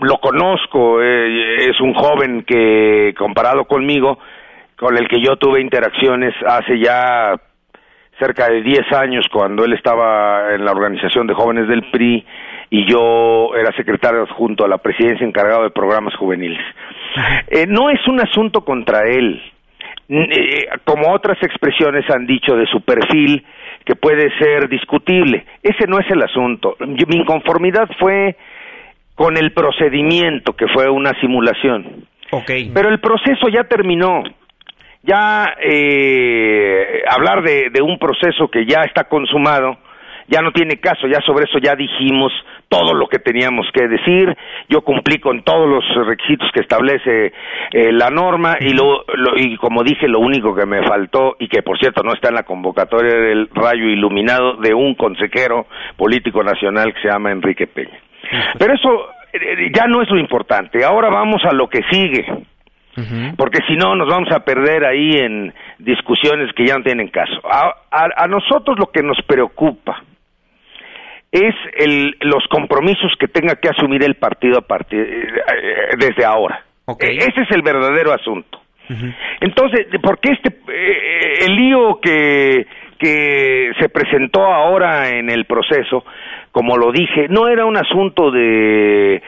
lo 0.00 0.18
conozco, 0.18 1.02
eh, 1.02 1.70
es 1.70 1.80
un 1.80 1.94
joven 1.94 2.44
que 2.44 3.14
comparado 3.18 3.64
conmigo, 3.64 4.18
con 4.76 4.96
el 4.96 5.08
que 5.08 5.20
yo 5.20 5.36
tuve 5.36 5.60
interacciones 5.60 6.34
hace 6.46 6.78
ya 6.78 7.34
cerca 8.18 8.48
de 8.48 8.62
10 8.62 8.92
años 8.92 9.26
cuando 9.32 9.64
él 9.64 9.72
estaba 9.72 10.54
en 10.54 10.64
la 10.64 10.72
organización 10.72 11.26
de 11.26 11.34
jóvenes 11.34 11.68
del 11.68 11.88
PRI 11.90 12.24
y 12.70 12.90
yo 12.90 13.54
era 13.56 13.74
secretario 13.76 14.22
adjunto 14.22 14.64
a 14.64 14.68
la 14.68 14.78
presidencia 14.78 15.26
encargado 15.26 15.62
de 15.62 15.70
programas 15.70 16.14
juveniles. 16.16 16.62
Eh, 17.48 17.66
no 17.66 17.90
es 17.90 18.06
un 18.06 18.20
asunto 18.20 18.64
contra 18.64 19.08
él, 19.08 19.40
como 20.84 21.12
otras 21.12 21.36
expresiones 21.42 22.08
han 22.10 22.26
dicho 22.26 22.56
de 22.56 22.66
su 22.66 22.80
perfil, 22.80 23.44
que 23.84 23.94
puede 23.94 24.30
ser 24.38 24.68
discutible. 24.68 25.44
Ese 25.62 25.86
no 25.86 25.98
es 25.98 26.10
el 26.10 26.22
asunto. 26.22 26.76
mi 26.80 27.16
inconformidad 27.16 27.88
fue 27.98 28.36
con 29.14 29.36
el 29.36 29.52
procedimiento, 29.52 30.54
que 30.54 30.66
fue 30.68 30.88
una 30.88 31.12
simulación. 31.20 32.06
Okay. 32.30 32.70
Pero 32.72 32.88
el 32.88 33.00
proceso 33.00 33.48
ya 33.48 33.64
terminó. 33.64 34.22
Ya 35.02 35.54
eh, 35.62 37.02
hablar 37.08 37.42
de, 37.42 37.70
de 37.70 37.82
un 37.82 37.98
proceso 37.98 38.48
que 38.48 38.66
ya 38.66 38.82
está 38.82 39.04
consumado 39.04 39.78
ya 40.28 40.42
no 40.42 40.52
tiene 40.52 40.76
caso, 40.76 41.08
ya 41.08 41.20
sobre 41.22 41.44
eso 41.44 41.58
ya 41.58 41.74
dijimos 41.74 42.32
todo 42.68 42.92
lo 42.92 43.08
que 43.08 43.18
teníamos 43.18 43.66
que 43.72 43.88
decir, 43.88 44.36
yo 44.68 44.82
cumplí 44.82 45.18
con 45.18 45.42
todos 45.42 45.66
los 45.68 46.06
requisitos 46.06 46.50
que 46.52 46.60
establece 46.60 47.32
eh, 47.72 47.92
la 47.92 48.10
norma 48.10 48.56
y, 48.60 48.74
lo, 48.74 49.04
y 49.36 49.56
como 49.56 49.82
dije, 49.82 50.06
lo 50.06 50.20
único 50.20 50.54
que 50.54 50.66
me 50.66 50.86
faltó 50.86 51.36
y 51.38 51.48
que 51.48 51.62
por 51.62 51.78
cierto 51.78 52.02
no 52.02 52.12
está 52.12 52.28
en 52.28 52.34
la 52.34 52.42
convocatoria 52.42 53.14
del 53.14 53.48
rayo 53.54 53.84
iluminado 53.84 54.56
de 54.56 54.74
un 54.74 54.94
consejero 54.94 55.66
político 55.96 56.42
nacional 56.42 56.92
que 56.92 57.00
se 57.00 57.08
llama 57.08 57.32
Enrique 57.32 57.66
Peña. 57.66 57.98
Pero 58.58 58.74
eso 58.74 59.08
eh, 59.32 59.70
ya 59.74 59.86
no 59.86 60.02
es 60.02 60.10
lo 60.10 60.18
importante, 60.18 60.84
ahora 60.84 61.08
vamos 61.08 61.42
a 61.44 61.52
lo 61.52 61.68
que 61.68 61.80
sigue. 61.90 62.26
Porque 63.36 63.60
si 63.68 63.76
no 63.76 63.94
nos 63.94 64.08
vamos 64.08 64.28
a 64.32 64.40
perder 64.40 64.84
ahí 64.84 65.12
en 65.12 65.54
discusiones 65.78 66.52
que 66.56 66.66
ya 66.66 66.76
no 66.76 66.82
tienen 66.82 67.06
caso. 67.06 67.40
a, 67.48 68.26
nosotros 68.26 68.76
lo 68.76 68.86
que 68.86 69.04
nos 69.04 69.16
preocupa 69.24 70.02
es 71.32 71.54
el, 71.76 72.16
los 72.20 72.46
compromisos 72.48 73.12
que 73.18 73.28
tenga 73.28 73.56
que 73.56 73.68
asumir 73.68 74.02
el 74.02 74.14
partido 74.14 74.58
a 74.58 74.62
partir, 74.62 75.00
eh, 75.00 75.96
desde 75.98 76.24
ahora. 76.24 76.64
E, 77.00 77.16
ese 77.16 77.42
es 77.42 77.50
el 77.50 77.62
verdadero 77.62 78.12
asunto. 78.12 78.60
Entonces, 79.40 79.86
¿por 80.02 80.18
qué 80.18 80.32
este, 80.32 80.48
eh, 80.48 81.44
el 81.46 81.56
lío 81.56 82.00
que, 82.00 82.66
que 82.98 83.72
se 83.78 83.88
presentó 83.88 84.44
ahora 84.44 85.08
en 85.10 85.30
el 85.30 85.44
proceso, 85.44 86.04
como 86.50 86.76
lo 86.76 86.90
dije, 86.90 87.28
no 87.28 87.46
era 87.46 87.64
un 87.64 87.76
asunto 87.76 88.30
de 88.30 89.14
eh, 89.16 89.22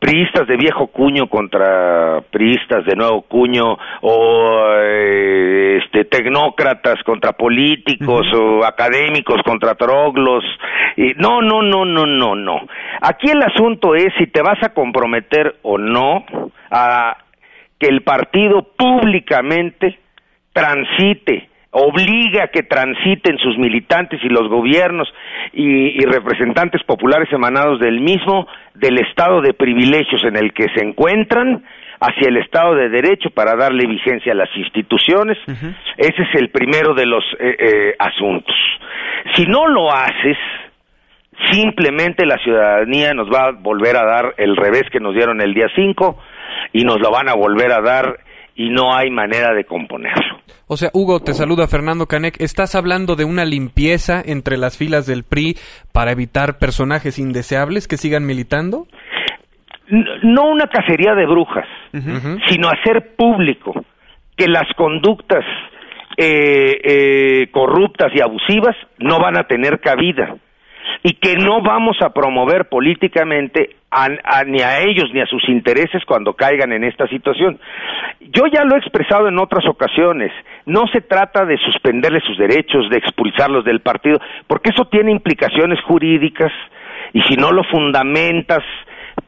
priistas 0.00 0.48
de 0.48 0.56
viejo 0.56 0.88
cuño 0.88 1.28
contra 1.28 2.22
priistas 2.30 2.84
de 2.84 2.96
nuevo 2.96 3.22
cuño 3.22 3.78
o 4.00 4.66
eh, 4.80 5.78
este 5.84 6.04
tecnócratas 6.06 7.02
contra 7.04 7.32
políticos 7.32 8.26
o 8.34 8.64
académicos 8.64 9.42
contra 9.44 9.74
troglos. 9.74 10.44
Y, 10.96 11.12
no, 11.18 11.40
no, 11.42 11.62
no, 11.62 11.84
no, 11.84 12.06
no, 12.06 12.34
no. 12.34 12.60
Aquí 13.00 13.30
el 13.30 13.42
asunto 13.42 13.94
es 13.94 14.12
si 14.18 14.26
te 14.26 14.42
vas 14.42 14.60
a 14.62 14.70
comprometer 14.70 15.56
o 15.62 15.78
no 15.78 16.24
a 16.70 17.16
que 17.78 17.86
el 17.86 18.02
partido 18.02 18.62
públicamente 18.76 19.98
transite 20.52 21.50
obliga 21.78 22.44
a 22.44 22.48
que 22.48 22.62
transiten 22.62 23.36
sus 23.36 23.58
militantes 23.58 24.18
y 24.24 24.28
los 24.28 24.48
gobiernos 24.48 25.12
y, 25.52 26.00
representantes 26.06 26.82
populares 26.84 27.30
emanados 27.32 27.80
del 27.80 28.00
mismo, 28.00 28.46
del 28.74 28.98
estado 28.98 29.42
de 29.42 29.52
privilegios 29.52 30.24
en 30.24 30.36
el 30.36 30.54
que 30.54 30.68
se 30.74 30.82
encuentran, 30.82 31.64
hacia 31.98 32.28
el 32.28 32.36
Estado 32.36 32.74
de 32.74 32.90
Derecho 32.90 33.30
para 33.30 33.56
darle 33.56 33.86
vigencia 33.86 34.32
a 34.32 34.34
las 34.34 34.50
instituciones. 34.54 35.38
Ese 35.96 36.22
es 36.22 36.34
el 36.34 36.50
primero 36.50 36.94
de 36.94 37.06
los 37.06 37.24
eh, 37.38 37.56
eh, 37.58 37.94
asuntos. 37.98 38.54
Si 39.34 39.46
no 39.46 39.66
lo 39.66 39.90
haces, 39.90 40.36
simplemente 41.50 42.26
la 42.26 42.36
ciudadanía 42.38 43.14
nos 43.14 43.28
va 43.28 43.48
a 43.48 43.52
volver 43.52 43.96
a 43.96 44.04
dar 44.04 44.34
el 44.36 44.56
revés 44.56 44.84
que 44.92 45.00
nos 45.00 45.14
dieron 45.14 45.40
el 45.40 45.54
día 45.54 45.68
5 45.74 46.18
y 46.74 46.84
nos 46.84 47.00
lo 47.00 47.10
van 47.10 47.30
a 47.30 47.34
volver 47.34 47.72
a 47.72 47.80
dar 47.80 48.18
y 48.56 48.70
no 48.70 48.94
hay 48.94 49.10
manera 49.10 49.52
de 49.54 49.64
componerlo. 49.64 50.40
O 50.66 50.76
sea, 50.76 50.90
Hugo, 50.92 51.20
te 51.20 51.34
saluda 51.34 51.68
Fernando 51.68 52.06
Canek. 52.06 52.40
¿Estás 52.40 52.74
hablando 52.74 53.14
de 53.14 53.24
una 53.24 53.44
limpieza 53.44 54.22
entre 54.24 54.56
las 54.56 54.76
filas 54.76 55.06
del 55.06 55.24
PRI 55.24 55.56
para 55.92 56.10
evitar 56.10 56.58
personajes 56.58 57.18
indeseables 57.18 57.86
que 57.86 57.96
sigan 57.96 58.24
militando? 58.26 58.86
No 59.88 60.48
una 60.48 60.66
cacería 60.66 61.14
de 61.14 61.26
brujas, 61.26 61.66
sino 62.48 62.68
hacer 62.68 63.14
público 63.14 63.72
que 64.36 64.48
las 64.48 64.66
conductas 64.76 65.44
eh, 66.16 66.80
eh, 66.82 67.50
corruptas 67.52 68.10
y 68.14 68.20
abusivas 68.20 68.74
no 68.98 69.20
van 69.20 69.36
a 69.36 69.44
tener 69.44 69.80
cabida 69.80 70.36
y 71.02 71.14
que 71.14 71.36
no 71.36 71.62
vamos 71.62 71.96
a 72.02 72.10
promover 72.10 72.68
políticamente 72.68 73.76
ni 74.46 74.60
a 74.60 74.80
ellos 74.80 75.10
ni 75.12 75.20
a 75.20 75.26
sus 75.26 75.48
intereses 75.48 76.04
cuando 76.04 76.34
caigan 76.34 76.72
en 76.72 76.84
esta 76.84 77.06
situación. 77.08 77.58
Yo 78.20 78.44
ya 78.52 78.64
lo 78.64 78.74
he 78.74 78.78
expresado 78.78 79.28
en 79.28 79.38
otras 79.38 79.66
ocasiones, 79.66 80.32
no 80.66 80.86
se 80.92 81.00
trata 81.00 81.44
de 81.44 81.56
suspenderles 81.58 82.24
sus 82.24 82.36
derechos, 82.36 82.90
de 82.90 82.98
expulsarlos 82.98 83.64
del 83.64 83.80
partido, 83.80 84.18
porque 84.46 84.70
eso 84.70 84.86
tiene 84.86 85.12
implicaciones 85.12 85.80
jurídicas 85.82 86.52
y 87.12 87.22
si 87.22 87.36
no 87.36 87.52
lo 87.52 87.62
fundamentas, 87.64 88.62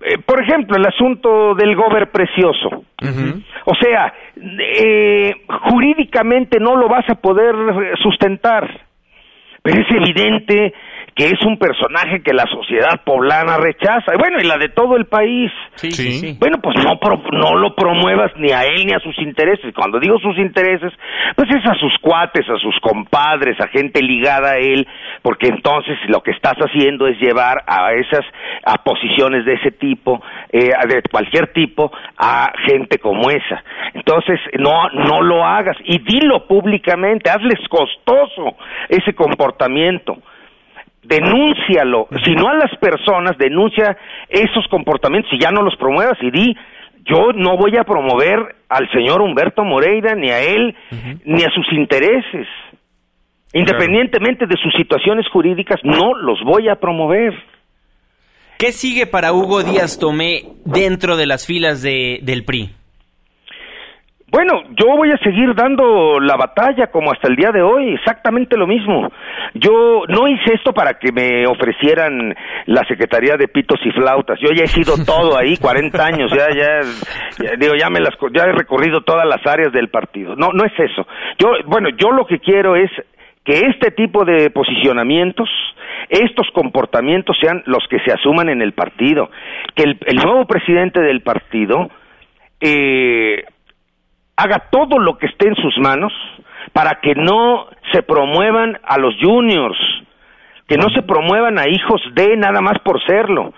eh, 0.02 0.18
por 0.18 0.42
ejemplo, 0.42 0.76
el 0.76 0.86
asunto 0.86 1.54
del 1.54 1.74
gober 1.74 2.10
precioso. 2.10 2.84
O 3.64 3.74
sea, 3.74 4.12
eh, 4.36 5.32
jurídicamente 5.70 6.58
no 6.58 6.76
lo 6.76 6.88
vas 6.88 7.08
a 7.08 7.14
poder 7.14 7.54
sustentar, 8.02 8.68
pero 9.62 9.80
es 9.80 9.90
evidente 9.90 10.74
que 11.18 11.24
es 11.26 11.42
un 11.42 11.58
personaje 11.58 12.22
que 12.22 12.32
la 12.32 12.46
sociedad 12.46 13.02
poblana 13.04 13.56
rechaza, 13.56 14.12
bueno, 14.16 14.38
y 14.40 14.46
la 14.46 14.56
de 14.56 14.68
todo 14.68 14.96
el 14.96 15.06
país. 15.06 15.50
Sí, 15.74 15.90
sí, 15.90 16.36
Bueno, 16.38 16.58
pues 16.62 16.76
no, 16.76 16.94
no 17.32 17.56
lo 17.56 17.74
promuevas 17.74 18.30
ni 18.36 18.52
a 18.52 18.62
él 18.62 18.86
ni 18.86 18.92
a 18.92 19.00
sus 19.00 19.18
intereses. 19.18 19.74
Cuando 19.74 19.98
digo 19.98 20.16
sus 20.20 20.38
intereses, 20.38 20.92
pues 21.34 21.48
es 21.50 21.68
a 21.68 21.74
sus 21.74 21.92
cuates, 22.00 22.48
a 22.48 22.56
sus 22.58 22.78
compadres, 22.80 23.60
a 23.60 23.66
gente 23.66 24.00
ligada 24.00 24.52
a 24.52 24.58
él, 24.58 24.86
porque 25.20 25.48
entonces 25.48 25.98
lo 26.06 26.20
que 26.22 26.30
estás 26.30 26.54
haciendo 26.54 27.08
es 27.08 27.18
llevar 27.18 27.64
a 27.66 27.94
esas, 27.94 28.24
a 28.64 28.84
posiciones 28.84 29.44
de 29.44 29.54
ese 29.54 29.72
tipo, 29.72 30.22
eh, 30.52 30.70
de 30.86 31.02
cualquier 31.10 31.52
tipo, 31.52 31.90
a 32.16 32.52
gente 32.64 32.98
como 32.98 33.28
esa. 33.28 33.64
Entonces, 33.92 34.38
no, 34.56 34.88
no 34.90 35.20
lo 35.20 35.44
hagas 35.44 35.76
y 35.82 35.98
dilo 35.98 36.46
públicamente, 36.46 37.28
hazles 37.28 37.58
costoso 37.68 38.56
ese 38.88 39.14
comportamiento 39.14 40.18
denúncialo, 41.08 42.06
si 42.24 42.34
no 42.34 42.48
a 42.48 42.54
las 42.54 42.76
personas, 42.78 43.38
denuncia 43.38 43.96
esos 44.28 44.66
comportamientos 44.68 45.32
y 45.32 45.40
ya 45.40 45.50
no 45.50 45.62
los 45.62 45.74
promuevas 45.76 46.18
y 46.20 46.30
di, 46.30 46.54
yo 47.04 47.32
no 47.34 47.56
voy 47.56 47.76
a 47.78 47.84
promover 47.84 48.56
al 48.68 48.90
señor 48.90 49.22
Humberto 49.22 49.64
Moreira, 49.64 50.14
ni 50.14 50.30
a 50.30 50.40
él, 50.40 50.76
ni 51.24 51.42
a 51.42 51.50
sus 51.50 51.66
intereses. 51.72 52.46
Independientemente 53.54 54.46
de 54.46 54.56
sus 54.62 54.74
situaciones 54.76 55.26
jurídicas, 55.32 55.78
no 55.82 56.14
los 56.14 56.42
voy 56.44 56.68
a 56.68 56.76
promover. 56.76 57.32
¿Qué 58.58 58.72
sigue 58.72 59.06
para 59.06 59.32
Hugo 59.32 59.62
Díaz 59.62 59.98
Tomé 59.98 60.42
dentro 60.66 61.16
de 61.16 61.26
las 61.26 61.46
filas 61.46 61.80
de, 61.80 62.18
del 62.22 62.44
PRI? 62.44 62.77
Bueno, 64.38 64.62
yo 64.76 64.94
voy 64.94 65.10
a 65.10 65.18
seguir 65.18 65.52
dando 65.52 66.20
la 66.20 66.36
batalla 66.36 66.92
como 66.92 67.10
hasta 67.10 67.26
el 67.26 67.34
día 67.34 67.50
de 67.50 67.60
hoy, 67.60 67.94
exactamente 67.94 68.56
lo 68.56 68.68
mismo. 68.68 69.10
Yo 69.54 70.04
no 70.06 70.28
hice 70.28 70.54
esto 70.54 70.72
para 70.72 70.94
que 70.94 71.10
me 71.10 71.44
ofrecieran 71.48 72.36
la 72.66 72.84
Secretaría 72.84 73.36
de 73.36 73.48
Pitos 73.48 73.80
y 73.84 73.90
Flautas. 73.90 74.38
Yo 74.38 74.50
ya 74.54 74.62
he 74.62 74.68
sido 74.68 74.94
todo 75.04 75.36
ahí, 75.36 75.56
40 75.60 76.06
años, 76.06 76.30
ya, 76.30 76.50
ya, 76.54 77.56
digo, 77.58 77.74
ya 77.74 77.90
me 77.90 77.98
las, 77.98 78.14
ya 78.32 78.44
he 78.44 78.52
recorrido 78.52 79.00
todas 79.00 79.26
las 79.26 79.44
áreas 79.44 79.72
del 79.72 79.88
partido. 79.88 80.36
No, 80.36 80.52
no 80.52 80.64
es 80.64 80.72
eso. 80.78 81.04
Yo, 81.40 81.48
bueno, 81.66 81.88
yo 81.88 82.12
lo 82.12 82.24
que 82.24 82.38
quiero 82.38 82.76
es 82.76 82.92
que 83.42 83.58
este 83.66 83.90
tipo 83.90 84.24
de 84.24 84.50
posicionamientos, 84.50 85.48
estos 86.10 86.46
comportamientos 86.52 87.36
sean 87.40 87.64
los 87.66 87.82
que 87.90 87.98
se 88.06 88.12
asuman 88.12 88.50
en 88.50 88.62
el 88.62 88.72
partido, 88.72 89.32
que 89.74 89.82
el, 89.82 89.98
el 90.06 90.14
nuevo 90.14 90.46
presidente 90.46 91.00
del 91.00 91.22
partido 91.22 91.90
eh, 92.60 93.42
haga 94.38 94.60
todo 94.70 95.00
lo 95.00 95.18
que 95.18 95.26
esté 95.26 95.48
en 95.48 95.56
sus 95.56 95.76
manos 95.78 96.12
para 96.72 97.00
que 97.00 97.14
no 97.16 97.66
se 97.92 98.02
promuevan 98.04 98.78
a 98.84 98.96
los 98.96 99.14
juniors, 99.20 99.76
que 100.68 100.76
no 100.76 100.88
se 100.90 101.02
promuevan 101.02 101.58
a 101.58 101.68
hijos 101.68 102.00
de 102.14 102.36
nada 102.36 102.60
más 102.60 102.78
por 102.84 103.04
serlo. 103.04 103.52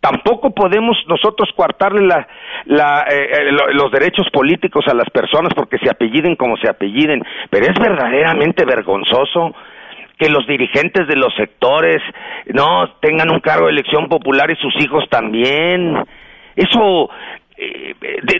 Tampoco 0.00 0.54
podemos 0.54 0.96
nosotros 1.08 1.50
coartarle 1.54 2.06
la, 2.06 2.26
la, 2.64 3.04
eh, 3.10 3.30
eh, 3.32 3.52
los 3.74 3.90
derechos 3.90 4.26
políticos 4.32 4.86
a 4.88 4.94
las 4.94 5.10
personas 5.10 5.52
porque 5.54 5.76
se 5.78 5.90
apelliden 5.90 6.36
como 6.36 6.56
se 6.56 6.70
apelliden, 6.70 7.22
pero 7.50 7.66
es 7.66 7.78
verdaderamente 7.78 8.64
vergonzoso 8.64 9.54
que 10.16 10.30
los 10.30 10.46
dirigentes 10.46 11.06
de 11.06 11.16
los 11.16 11.34
sectores 11.34 12.00
no 12.46 12.94
tengan 13.00 13.30
un 13.30 13.40
cargo 13.40 13.66
de 13.66 13.72
elección 13.72 14.08
popular 14.08 14.50
y 14.50 14.56
sus 14.56 14.74
hijos 14.82 15.04
también. 15.10 16.02
Eso 16.56 17.10
eh, 17.60 17.94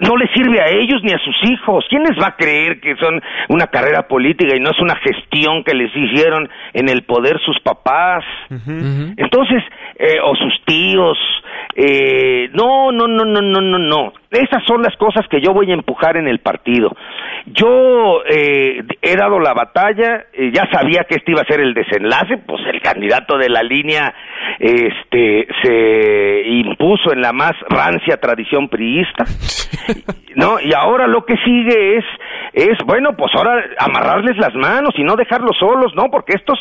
no 0.07 0.17
les 0.17 0.31
sirve 0.31 0.61
a 0.61 0.69
ellos 0.69 1.03
ni 1.03 1.13
a 1.13 1.19
sus 1.19 1.37
hijos. 1.51 1.85
¿Quién 1.89 2.05
les 2.05 2.17
va 2.23 2.29
a 2.29 2.37
creer 2.37 2.81
que 2.81 2.95
son 2.97 3.21
una 3.49 3.67
carrera 3.67 4.07
política 4.07 4.55
y 4.57 4.61
no 4.61 4.71
es 4.71 4.79
una 4.79 4.95
gestión 4.97 5.65
que 5.65 5.75
les 5.75 5.91
hicieron 5.95 6.49
en 6.73 6.89
el 6.89 7.03
poder 7.03 7.39
sus 7.45 7.59
papás? 7.61 8.25
Entonces, 8.49 9.63
eh, 9.99 10.19
o 10.23 10.35
sus 10.37 10.55
tíos. 10.65 11.19
Eh, 11.75 12.51
no, 12.55 12.91
no, 12.93 13.07
no, 13.07 13.25
no, 13.25 13.41
no, 13.41 13.61
no, 13.61 13.79
no. 13.79 14.13
Esas 14.31 14.63
son 14.67 14.83
las 14.83 14.97
cosas 14.97 15.27
que 15.29 15.41
yo 15.41 15.53
voy 15.53 15.71
a 15.71 15.75
empujar 15.75 16.17
en 16.17 16.29
el 16.29 16.41
partido. 16.41 16.91
Yo 17.47 18.23
eh, 18.29 18.83
he 19.01 19.17
dado 19.17 19.39
la 19.39 19.55
batalla, 19.55 20.27
eh, 20.33 20.51
ya 20.53 20.69
sabía 20.71 21.05
que 21.05 21.17
este 21.17 21.33
iba 21.33 21.43
a 21.43 21.47
ser 21.47 21.61
el 21.61 21.75
desenlace, 21.75 22.37
pues 22.39 22.61
el 22.67 22.81
candidato 22.83 23.39
de 23.39 23.49
la 23.49 23.63
línea 23.63 24.13
este 24.59 25.47
se 25.63 26.43
impuso 26.49 27.13
en 27.13 27.23
la 27.23 27.33
más 27.33 27.53
rancia 27.71 28.17
tradición 28.17 28.69
priista. 28.69 29.25
¿No? 30.35 30.61
Y 30.61 30.73
ahora 30.75 31.07
lo 31.07 31.25
que 31.25 31.37
sigue 31.45 31.97
es 31.97 32.05
es 32.53 32.79
bueno, 32.85 33.11
pues 33.17 33.31
ahora 33.35 33.63
amarrarles 33.79 34.37
las 34.37 34.55
manos 34.55 34.95
y 34.97 35.05
no 35.05 35.17
dejarlos 35.17 35.57
solos, 35.59 35.93
¿no? 35.95 36.11
Porque 36.11 36.35
estos 36.35 36.59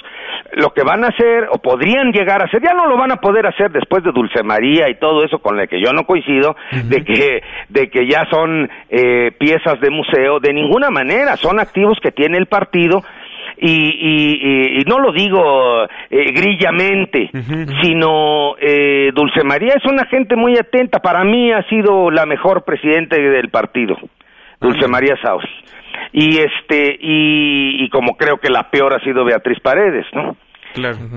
lo 0.54 0.72
que 0.74 0.84
van 0.84 1.04
a 1.04 1.08
hacer 1.08 1.48
o 1.52 1.60
podrían 1.60 2.12
llegar 2.12 2.42
a 2.42 2.46
hacer, 2.46 2.62
ya 2.62 2.74
no 2.74 2.88
lo 2.88 2.98
van 2.98 3.12
a 3.12 3.18
poder 3.28 3.46
hacer 3.46 3.72
después 3.72 4.06
de 4.06 4.14
Dulce 4.14 4.42
María 4.42 4.90
y 4.90 4.96
todo 4.96 5.22
eso 5.22 5.40
con 5.40 5.60
el 5.60 5.68
que 5.68 5.82
yo 5.82 5.92
no 5.92 6.06
coincido, 6.06 6.56
de 6.86 7.04
que 7.04 7.42
de 7.68 7.90
que 7.90 8.08
ya 8.08 8.26
son 8.30 8.70
eh, 8.90 9.32
piezas 9.38 9.82
de 9.82 9.90
museo, 9.90 10.40
de 10.40 10.54
ninguna 10.54 10.90
manera, 10.90 11.36
son 11.36 11.60
activos 11.60 11.98
que 12.02 12.12
tiene 12.12 12.38
el 12.38 12.46
partido 12.46 13.04
y, 13.58 13.70
y, 13.70 14.80
y, 14.80 14.84
no 14.86 15.00
lo 15.00 15.12
digo 15.12 15.84
eh, 16.10 16.32
grillamente, 16.32 17.30
sino 17.82 18.56
eh, 18.62 19.12
Dulce 19.14 19.44
María 19.44 19.74
es 19.76 19.84
una 19.92 20.06
gente 20.06 20.38
muy 20.38 20.54
atenta. 20.58 21.00
Para 21.00 21.26
mí 21.26 21.52
ha 21.52 21.64
sido 21.64 22.10
la 22.12 22.26
mejor 22.26 22.64
presidente 22.64 23.20
del 23.20 23.50
partido, 23.50 23.98
Dulce 24.62 24.88
María 24.88 25.16
Saus. 25.22 25.44
Y 26.14 26.38
este 26.38 26.98
y, 27.02 27.84
y 27.84 27.90
como 27.90 28.16
creo 28.16 28.38
que 28.38 28.50
la 28.50 28.70
peor 28.70 28.94
ha 28.94 29.04
sido 29.04 29.26
Beatriz 29.26 29.60
Paredes, 29.60 30.06
¿no? 30.14 30.38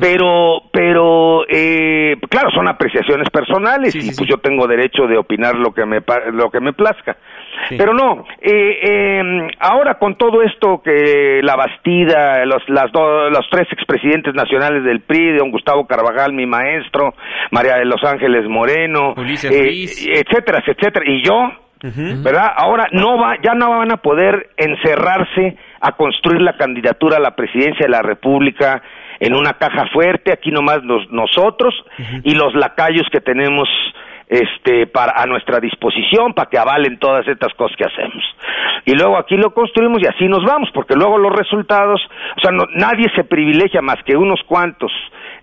Pero, 0.00 0.62
pero, 0.72 1.44
eh, 1.48 2.16
claro, 2.28 2.50
son 2.50 2.68
apreciaciones 2.68 3.28
personales 3.30 3.94
y 3.94 4.14
pues 4.14 4.28
yo 4.28 4.38
tengo 4.38 4.66
derecho 4.66 5.06
de 5.06 5.18
opinar 5.18 5.54
lo 5.56 5.72
que 5.72 5.84
me 5.84 6.00
lo 6.32 6.50
que 6.50 6.60
me 6.60 6.72
plazca. 6.72 7.16
Pero 7.68 7.92
no, 7.92 8.24
eh, 8.40 8.78
eh, 8.82 9.48
ahora 9.60 9.94
con 9.94 10.16
todo 10.16 10.42
esto 10.42 10.80
que 10.82 11.40
la 11.42 11.56
Bastida, 11.56 12.44
los, 12.46 12.62
las 12.68 12.90
los 12.92 13.46
tres 13.50 13.68
expresidentes 13.72 14.34
nacionales 14.34 14.84
del 14.84 15.00
PRI, 15.00 15.36
don 15.36 15.50
Gustavo 15.50 15.86
Carvajal, 15.86 16.32
mi 16.32 16.46
maestro, 16.46 17.14
María 17.50 17.76
de 17.76 17.84
los 17.84 18.02
Ángeles 18.02 18.48
Moreno, 18.48 19.14
eh, 19.18 19.84
etcétera, 20.24 20.62
etcétera, 20.66 21.04
y 21.06 21.22
yo, 21.22 21.34
¿verdad? 22.22 22.50
Ahora 22.56 22.86
no 22.92 23.18
va, 23.18 23.36
ya 23.42 23.54
no 23.54 23.70
van 23.70 23.92
a 23.92 23.98
poder 23.98 24.50
encerrarse 24.56 25.56
a 25.80 25.92
construir 25.92 26.42
la 26.42 26.56
candidatura 26.56 27.16
a 27.16 27.20
la 27.20 27.34
presidencia 27.34 27.86
de 27.86 27.92
la 27.92 28.02
República 28.02 28.82
en 29.20 29.35
una 29.35 29.52
caja 29.54 29.87
fuerte, 29.92 30.33
aquí 30.33 30.50
nomás 30.50 30.80
nosotros 30.83 31.74
y 32.24 32.35
los 32.35 32.54
lacayos 32.54 33.06
que 33.12 33.20
tenemos 33.20 33.68
este 34.28 34.87
para 34.87 35.20
a 35.20 35.26
nuestra 35.26 35.59
disposición 35.59 36.35
para 36.35 36.48
que 36.48 36.56
avalen 36.56 36.98
todas 36.98 37.26
estas 37.26 37.52
cosas 37.54 37.76
que 37.76 37.85
hacemos. 37.85 38.24
Y 38.87 38.94
luego 38.94 39.18
aquí 39.18 39.37
lo 39.37 39.52
construimos 39.52 40.00
y 40.02 40.06
así 40.06 40.26
nos 40.26 40.44
vamos 40.44 40.70
porque 40.72 40.94
luego 40.94 41.18
los 41.18 41.33
resultados 41.37 42.00
o 42.37 42.40
sea 42.40 42.52
nadie 42.74 43.09
se 43.14 43.24
privilegia 43.24 43.83
más 43.83 43.96
que 44.04 44.16
unos 44.16 44.40
cuantos 44.46 44.92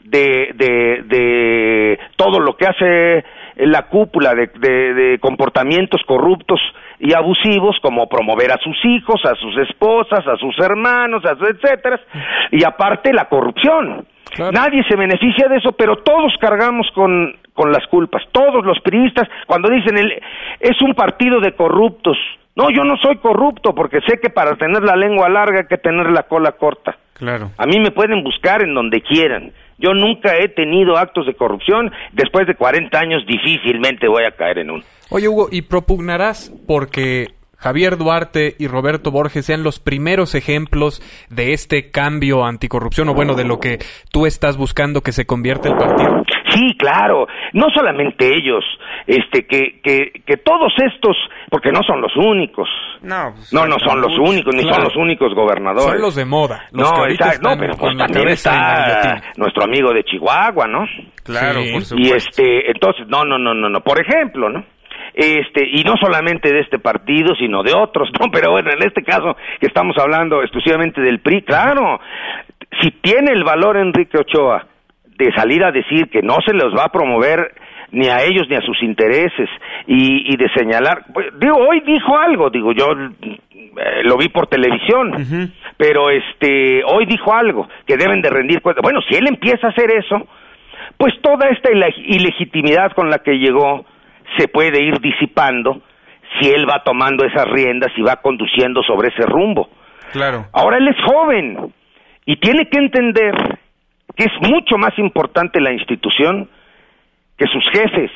de, 0.03 0.51
de, 0.55 1.03
de 1.03 1.99
todo 2.15 2.39
lo 2.39 2.55
que 2.55 2.65
hace 2.65 3.25
la 3.57 3.83
cúpula 3.83 4.33
de, 4.33 4.47
de, 4.47 5.19
comportamientos 5.19 6.01
corruptos 6.05 6.59
y 6.99 7.13
abusivos 7.13 7.77
como 7.81 8.07
promover 8.07 8.51
a 8.51 8.57
sus 8.57 8.77
hijos, 8.85 9.21
a 9.25 9.35
sus 9.35 9.57
esposas, 9.57 10.25
a 10.27 10.35
sus 10.37 10.57
hermanos, 10.59 11.23
a 11.25 11.31
etcétera, 11.31 11.99
y 12.51 12.63
aparte 12.63 13.13
la 13.13 13.25
corrupción. 13.25 14.05
Nadie 14.51 14.83
se 14.87 14.95
beneficia 14.95 15.47
de 15.47 15.57
eso, 15.57 15.71
pero 15.71 15.97
todos 15.97 16.33
cargamos 16.39 16.87
con, 16.93 17.35
con 17.53 17.71
las 17.71 17.85
culpas. 17.87 18.23
Todos 18.31 18.65
los 18.65 18.79
priistas, 18.81 19.27
cuando 19.47 19.69
dicen 19.69 19.97
el, 19.97 20.11
es 20.59 20.81
un 20.81 20.93
partido 20.93 21.39
de 21.39 21.53
corruptos. 21.53 22.17
No, 22.55 22.69
yo 22.71 22.83
no 22.83 22.97
soy 22.97 23.17
corrupto 23.17 23.73
porque 23.75 23.99
sé 24.07 24.19
que 24.19 24.29
para 24.29 24.55
tener 24.55 24.83
la 24.83 24.95
lengua 24.95 25.29
larga 25.29 25.59
hay 25.59 25.67
que 25.67 25.77
tener 25.77 26.09
la 26.11 26.23
cola 26.23 26.53
corta. 26.53 26.97
Claro. 27.13 27.51
A 27.57 27.65
mí 27.65 27.79
me 27.79 27.91
pueden 27.91 28.23
buscar 28.23 28.63
en 28.63 28.73
donde 28.73 29.01
quieran. 29.01 29.51
Yo 29.79 29.93
nunca 29.93 30.35
he 30.37 30.49
tenido 30.49 30.97
actos 30.97 31.27
de 31.27 31.35
corrupción. 31.35 31.91
Después 32.13 32.47
de 32.47 32.55
40 32.55 32.97
años 32.97 33.25
difícilmente 33.27 34.07
voy 34.07 34.23
a 34.23 34.31
caer 34.31 34.59
en 34.59 34.71
uno. 34.71 34.83
Oye, 35.09 35.27
Hugo, 35.27 35.47
¿y 35.51 35.61
propugnarás 35.63 36.51
porque 36.67 37.27
Javier 37.57 37.97
Duarte 37.97 38.55
y 38.59 38.67
Roberto 38.67 39.11
Borges 39.11 39.45
sean 39.45 39.63
los 39.63 39.79
primeros 39.79 40.35
ejemplos 40.35 41.01
de 41.29 41.53
este 41.53 41.89
cambio 41.91 42.45
anticorrupción 42.45 43.09
o 43.09 43.13
bueno, 43.13 43.33
de 43.33 43.45
lo 43.45 43.59
que 43.59 43.79
tú 44.11 44.25
estás 44.25 44.57
buscando 44.57 45.01
que 45.01 45.11
se 45.11 45.25
convierta 45.25 45.69
el 45.69 45.75
partido? 45.75 46.23
Sí, 46.53 46.75
claro, 46.77 47.27
no 47.53 47.67
solamente 47.73 48.33
ellos, 48.33 48.63
este 49.05 49.45
que 49.45 49.79
que 49.83 50.11
que 50.25 50.37
todos 50.37 50.73
estos, 50.77 51.15
porque 51.49 51.71
no 51.71 51.81
son 51.83 52.01
los 52.01 52.15
únicos. 52.15 52.67
No, 53.01 53.33
pues, 53.35 53.53
no, 53.53 53.67
no 53.67 53.77
son 53.79 54.01
los 54.01 54.17
únicos, 54.17 54.55
ni 54.55 54.63
son 54.63 54.83
los 54.83 54.95
únicos 54.95 55.33
gobernadores. 55.35 55.93
Son 55.93 56.01
los 56.01 56.15
de 56.15 56.25
moda. 56.25 56.65
no, 56.71 57.05
exacto, 57.05 57.49
no, 57.49 57.57
pero 57.59 57.75
pues 57.75 57.97
también 57.97 58.29
está 58.29 59.21
nuestro 59.35 59.63
amigo 59.63 59.93
de 59.93 60.03
Chihuahua, 60.03 60.67
¿no? 60.67 60.85
Claro, 61.23 61.59
por 61.73 61.83
supuesto. 61.83 61.95
Y 61.97 62.11
este, 62.11 62.71
entonces, 62.71 63.07
no, 63.07 63.23
no, 63.23 63.37
no, 63.37 63.53
no, 63.53 63.69
no, 63.69 63.81
por 63.81 63.99
ejemplo, 63.99 64.49
¿no? 64.49 64.63
Este 65.17 65.67
y 65.67 65.83
no 65.83 65.95
solamente 65.97 66.53
de 66.53 66.59
este 66.59 66.77
partido 66.77 67.35
sino 67.35 67.63
de 67.63 67.73
otros 67.73 68.09
no 68.19 68.27
pero 68.31 68.51
bueno 68.51 68.69
en 68.71 68.83
este 68.83 69.03
caso 69.03 69.35
que 69.59 69.65
estamos 69.67 69.97
hablando 69.97 70.41
exclusivamente 70.41 71.01
del 71.01 71.19
PRI 71.19 71.41
claro 71.41 71.99
si 72.81 72.91
tiene 72.91 73.31
el 73.33 73.43
valor 73.43 73.77
Enrique 73.77 74.19
Ochoa 74.19 74.67
de 75.17 75.31
salir 75.33 75.63
a 75.63 75.71
decir 75.71 76.09
que 76.09 76.21
no 76.21 76.37
se 76.45 76.53
los 76.53 76.71
va 76.75 76.85
a 76.85 76.91
promover 76.91 77.51
ni 77.91 78.07
a 78.07 78.21
ellos 78.21 78.47
ni 78.47 78.55
a 78.55 78.61
sus 78.61 78.81
intereses 78.83 79.49
y, 79.87 80.31
y 80.31 80.37
de 80.37 80.49
señalar 80.49 81.05
pues, 81.11 81.27
digo 81.39 81.55
hoy 81.57 81.81
dijo 81.81 82.15
algo 82.15 82.51
digo 82.51 82.71
yo 82.73 82.85
eh, 82.91 84.03
lo 84.03 84.17
vi 84.17 84.29
por 84.29 84.45
televisión 84.45 85.51
pero 85.77 86.11
este 86.11 86.83
hoy 86.83 87.07
dijo 87.07 87.33
algo 87.33 87.67
que 87.87 87.97
deben 87.97 88.21
de 88.21 88.29
rendir 88.29 88.61
cuenta 88.61 88.81
bueno 88.83 88.99
si 89.09 89.15
él 89.15 89.25
empieza 89.27 89.67
a 89.67 89.69
hacer 89.71 89.89
eso 89.89 90.27
pues 90.97 91.13
toda 91.21 91.49
esta 91.49 91.71
ilegitimidad 91.71 92.91
con 92.91 93.09
la 93.09 93.19
que 93.19 93.39
llegó 93.39 93.85
se 94.37 94.47
puede 94.47 94.83
ir 94.83 94.99
disipando 94.99 95.81
si 96.39 96.49
él 96.49 96.69
va 96.69 96.83
tomando 96.83 97.25
esas 97.25 97.45
riendas 97.45 97.91
y 97.95 98.01
va 98.01 98.17
conduciendo 98.17 98.83
sobre 98.83 99.09
ese 99.09 99.23
rumbo. 99.25 99.69
Claro. 100.11 100.45
Ahora 100.53 100.77
él 100.77 100.87
es 100.87 100.97
joven 101.03 101.73
y 102.25 102.35
tiene 102.37 102.67
que 102.69 102.77
entender 102.77 103.59
que 104.15 104.25
es 104.25 104.49
mucho 104.49 104.77
más 104.77 104.97
importante 104.97 105.61
la 105.61 105.71
institución 105.71 106.49
que 107.37 107.45
sus 107.47 107.63
jefes. 107.71 108.11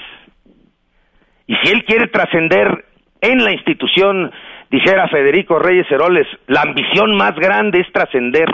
Y 1.47 1.55
si 1.57 1.71
él 1.71 1.83
quiere 1.85 2.07
trascender 2.07 2.85
en 3.21 3.43
la 3.43 3.51
institución, 3.51 4.31
dijera 4.69 5.07
Federico 5.09 5.59
Reyes 5.59 5.89
Heroles, 5.91 6.27
la 6.47 6.61
ambición 6.61 7.15
más 7.15 7.35
grande 7.35 7.81
es 7.81 7.91
trascender. 7.91 8.47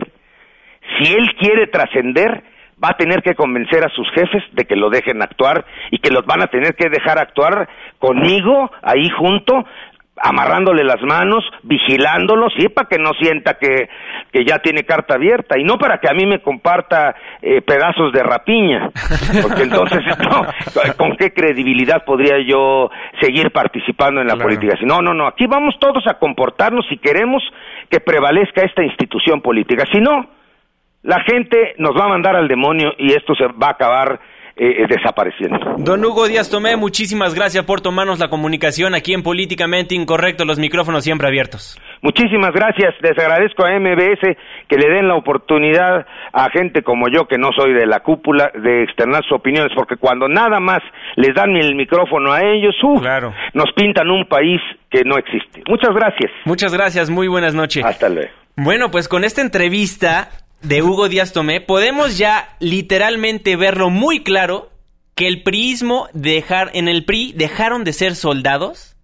Si 0.97 1.13
él 1.13 1.33
quiere 1.39 1.67
trascender, 1.67 2.43
va 2.83 2.89
a 2.89 2.97
tener 2.97 3.21
que 3.23 3.35
convencer 3.35 3.83
a 3.83 3.89
sus 3.89 4.07
jefes 4.11 4.43
de 4.53 4.65
que 4.65 4.75
lo 4.75 4.89
dejen 4.89 5.21
actuar 5.21 5.65
y 5.91 5.99
que 5.99 6.11
los 6.11 6.25
van 6.25 6.41
a 6.41 6.47
tener 6.47 6.75
que 6.75 6.89
dejar 6.89 7.17
actuar 7.19 7.67
conmigo 7.99 8.71
ahí 8.83 9.09
junto 9.09 9.65
amarrándole 10.19 10.83
las 10.83 11.01
manos, 11.01 11.43
vigilándolo, 11.63 12.49
sí, 12.49 12.69
para 12.69 12.87
que 12.87 12.97
no 12.97 13.11
sienta 13.19 13.55
que, 13.55 13.89
que 14.31 14.45
ya 14.45 14.59
tiene 14.59 14.83
carta 14.83 15.15
abierta 15.15 15.59
y 15.59 15.63
no 15.63 15.77
para 15.77 15.99
que 15.99 16.09
a 16.09 16.13
mí 16.13 16.25
me 16.25 16.41
comparta 16.41 17.15
eh, 17.41 17.61
pedazos 17.61 18.11
de 18.13 18.23
rapiña, 18.23 18.89
porque 19.41 19.63
entonces, 19.63 20.01
no, 20.19 20.43
¿con 20.97 21.15
qué 21.17 21.33
credibilidad 21.33 22.03
podría 22.03 22.39
yo 22.39 22.89
seguir 23.21 23.51
participando 23.51 24.21
en 24.21 24.27
la 24.27 24.35
política? 24.35 24.75
No, 24.83 25.01
no, 25.01 25.13
no, 25.13 25.27
aquí 25.27 25.45
vamos 25.47 25.75
todos 25.79 26.05
a 26.07 26.15
comportarnos 26.15 26.85
si 26.89 26.97
queremos 26.97 27.43
que 27.89 27.99
prevalezca 27.99 28.61
esta 28.61 28.83
institución 28.83 29.41
política, 29.41 29.85
si 29.91 29.99
no, 29.99 30.36
la 31.03 31.21
gente 31.21 31.75
nos 31.77 31.91
va 31.95 32.05
a 32.05 32.09
mandar 32.09 32.35
al 32.35 32.47
demonio 32.47 32.91
y 32.97 33.13
esto 33.13 33.33
se 33.35 33.45
va 33.45 33.67
a 33.67 33.71
acabar 33.71 34.19
eh, 34.59 34.87
desapareciendo. 34.89 35.59
Don 35.77 36.03
Hugo 36.03 36.27
Díaz 36.27 36.49
Tomé, 36.49 36.75
muchísimas 36.77 37.35
gracias 37.35 37.63
por 37.63 37.79
tomarnos 37.79 38.17
la 38.17 38.29
comunicación 38.29 38.95
aquí 38.95 39.13
en 39.13 39.21
Políticamente 39.21 39.93
Incorrecto, 39.93 40.45
los 40.45 40.57
micrófonos 40.57 41.03
siempre 41.03 41.27
abiertos. 41.27 41.79
Muchísimas 42.01 42.53
gracias, 42.53 42.95
les 43.01 43.15
agradezco 43.19 43.63
a 43.65 43.79
MBS 43.79 44.35
que 44.67 44.77
le 44.77 44.89
den 44.89 45.07
la 45.07 45.15
oportunidad 45.15 46.07
a 46.33 46.49
gente 46.49 46.81
como 46.81 47.07
yo, 47.07 47.27
que 47.27 47.37
no 47.37 47.51
soy 47.55 47.73
de 47.73 47.85
la 47.85 47.99
cúpula, 47.99 48.51
de 48.55 48.81
externar 48.81 49.21
sus 49.23 49.33
opiniones, 49.33 49.71
porque 49.75 49.95
cuando 49.95 50.27
nada 50.27 50.59
más 50.59 50.79
les 51.17 51.35
dan 51.35 51.55
el 51.55 51.75
micrófono 51.75 52.31
a 52.31 52.41
ellos, 52.41 52.75
nos 53.53 53.71
pintan 53.75 54.09
un 54.09 54.25
país 54.25 54.59
que 54.89 55.03
no 55.05 55.19
existe. 55.19 55.61
Muchas 55.67 55.93
gracias. 55.93 56.31
Muchas 56.45 56.73
gracias, 56.73 57.11
muy 57.11 57.27
buenas 57.27 57.53
noches. 57.53 57.85
Hasta 57.85 58.09
luego. 58.09 58.31
Bueno, 58.55 58.89
pues 58.89 59.07
con 59.07 59.23
esta 59.23 59.41
entrevista 59.41 60.29
de 60.61 60.81
Hugo 60.81 61.09
Díaz 61.09 61.33
Tomé, 61.33 61.61
podemos 61.61 62.17
ya 62.17 62.55
literalmente 62.59 63.55
verlo 63.55 63.89
muy 63.89 64.23
claro 64.23 64.71
que 65.15 65.27
el 65.27 65.43
priismo 65.43 66.09
dejar 66.13 66.71
en 66.73 66.87
el 66.87 67.05
PRI 67.05 67.33
dejaron 67.35 67.83
de 67.83 67.93
ser 67.93 68.15
soldados. 68.15 68.95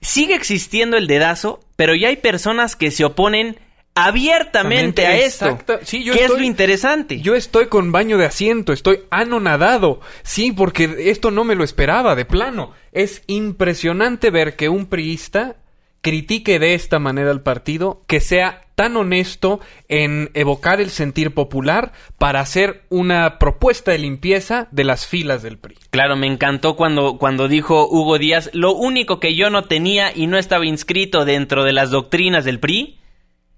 Sigue 0.00 0.34
existiendo 0.34 0.96
el 0.96 1.08
dedazo, 1.08 1.60
pero 1.76 1.94
ya 1.94 2.08
hay 2.08 2.16
personas 2.16 2.76
que 2.76 2.90
se 2.90 3.04
oponen 3.04 3.58
abiertamente 3.94 5.06
a 5.06 5.16
esto. 5.16 5.58
Sí, 5.82 6.04
¿Qué 6.04 6.24
es 6.24 6.30
lo 6.30 6.42
interesante? 6.42 7.20
Yo 7.20 7.34
estoy 7.34 7.66
con 7.66 7.90
baño 7.90 8.16
de 8.16 8.26
asiento, 8.26 8.72
estoy 8.72 9.00
anonadado. 9.10 10.00
Sí, 10.22 10.52
porque 10.52 11.10
esto 11.10 11.32
no 11.32 11.42
me 11.42 11.56
lo 11.56 11.64
esperaba, 11.64 12.14
de 12.14 12.24
plano. 12.24 12.72
Es 12.92 13.22
impresionante 13.26 14.30
ver 14.30 14.54
que 14.54 14.68
un 14.68 14.86
priista 14.86 15.56
critique 16.00 16.58
de 16.58 16.74
esta 16.74 16.98
manera 16.98 17.30
al 17.30 17.42
partido, 17.42 18.02
que 18.06 18.20
sea 18.20 18.62
tan 18.74 18.96
honesto 18.96 19.60
en 19.88 20.30
evocar 20.34 20.80
el 20.80 20.90
sentir 20.90 21.34
popular 21.34 21.92
para 22.16 22.40
hacer 22.40 22.84
una 22.90 23.38
propuesta 23.38 23.90
de 23.90 23.98
limpieza 23.98 24.68
de 24.70 24.84
las 24.84 25.04
filas 25.06 25.42
del 25.42 25.58
PRI. 25.58 25.76
Claro, 25.90 26.14
me 26.16 26.28
encantó 26.28 26.76
cuando, 26.76 27.18
cuando 27.18 27.48
dijo 27.48 27.88
Hugo 27.88 28.18
Díaz, 28.18 28.50
lo 28.52 28.74
único 28.74 29.18
que 29.18 29.34
yo 29.34 29.50
no 29.50 29.64
tenía 29.64 30.12
y 30.14 30.28
no 30.28 30.38
estaba 30.38 30.64
inscrito 30.64 31.24
dentro 31.24 31.64
de 31.64 31.72
las 31.72 31.90
doctrinas 31.90 32.44
del 32.44 32.60
PRI 32.60 32.98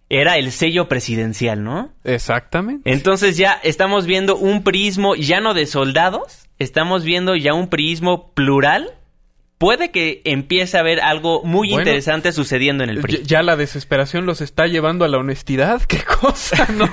era 0.09 0.39
el 0.39 0.51
sello 0.53 0.89
presidencial, 0.89 1.63
¿no? 1.63 1.93
Exactamente. 2.03 2.91
Entonces 2.91 3.37
ya 3.37 3.53
estamos 3.63 4.07
viendo 4.07 4.37
un 4.37 4.65
prismo 4.65 5.15
ya 5.15 5.41
no 5.41 5.55
de 5.55 5.67
soldados, 5.67 6.49
estamos 6.59 7.05
viendo 7.05 7.37
ya 7.37 7.53
un 7.53 7.69
prismo 7.69 8.33
plural 8.33 8.95
puede 9.61 9.91
que 9.91 10.23
empiece 10.25 10.79
a 10.79 10.81
haber 10.81 11.03
algo 11.03 11.43
muy 11.45 11.75
interesante 11.75 12.33
sucediendo 12.33 12.83
en 12.83 12.89
el 12.89 13.03
PRI. 13.03 13.21
Ya, 13.25 13.43
la 13.43 13.57
desesperación 13.57 14.25
los 14.25 14.41
está 14.41 14.67
llevando 14.67 15.05
a 15.05 15.09
la 15.09 15.19
honestidad. 15.19 15.83
Qué 15.87 16.03
cosa, 16.03 16.67
¿no? 16.73 16.89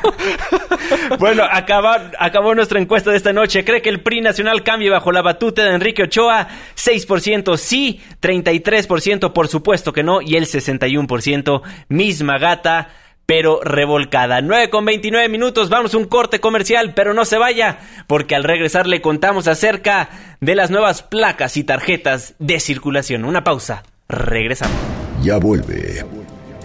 bueno, 1.17 1.45
acaba, 1.49 2.11
acabó 2.19 2.53
nuestra 2.53 2.81
encuesta 2.81 3.11
de 3.11 3.17
esta 3.17 3.31
noche. 3.31 3.63
¿Cree 3.63 3.81
que 3.81 3.87
el 3.87 4.01
PRI 4.01 4.19
nacional 4.19 4.63
cambie 4.63 4.89
bajo 4.89 5.13
la 5.13 5.21
batuta 5.21 5.63
de 5.63 5.75
Enrique 5.75 6.03
Ochoa? 6.03 6.49
6% 6.75 7.55
sí, 7.55 8.01
33% 8.21 9.31
por 9.31 9.47
supuesto 9.47 9.93
que 9.93 10.03
no 10.03 10.21
y 10.21 10.35
el 10.35 10.45
61% 10.45 11.61
misma 11.87 12.37
gata 12.37 12.89
pero 13.27 13.59
revolcada. 13.61 14.41
9 14.41 14.71
con 14.71 14.85
29 14.85 15.29
minutos, 15.29 15.69
vamos 15.69 15.93
a 15.93 15.97
un 15.97 16.05
corte 16.05 16.39
comercial, 16.39 16.95
pero 16.95 17.13
no 17.13 17.25
se 17.25 17.37
vaya, 17.37 17.77
porque 18.07 18.33
al 18.33 18.43
regresar 18.43 18.87
le 18.87 19.01
contamos 19.01 19.47
acerca 19.47 20.09
de 20.41 20.55
las 20.55 20.71
nuevas 20.71 21.03
placas 21.03 21.57
y 21.57 21.63
tarjetas 21.63 22.33
de 22.39 22.59
circulación. 22.59 23.25
Una 23.25 23.43
pausa, 23.43 23.83
Regresamos. 24.09 24.75
Ya 25.21 25.37
vuelve. 25.37 26.03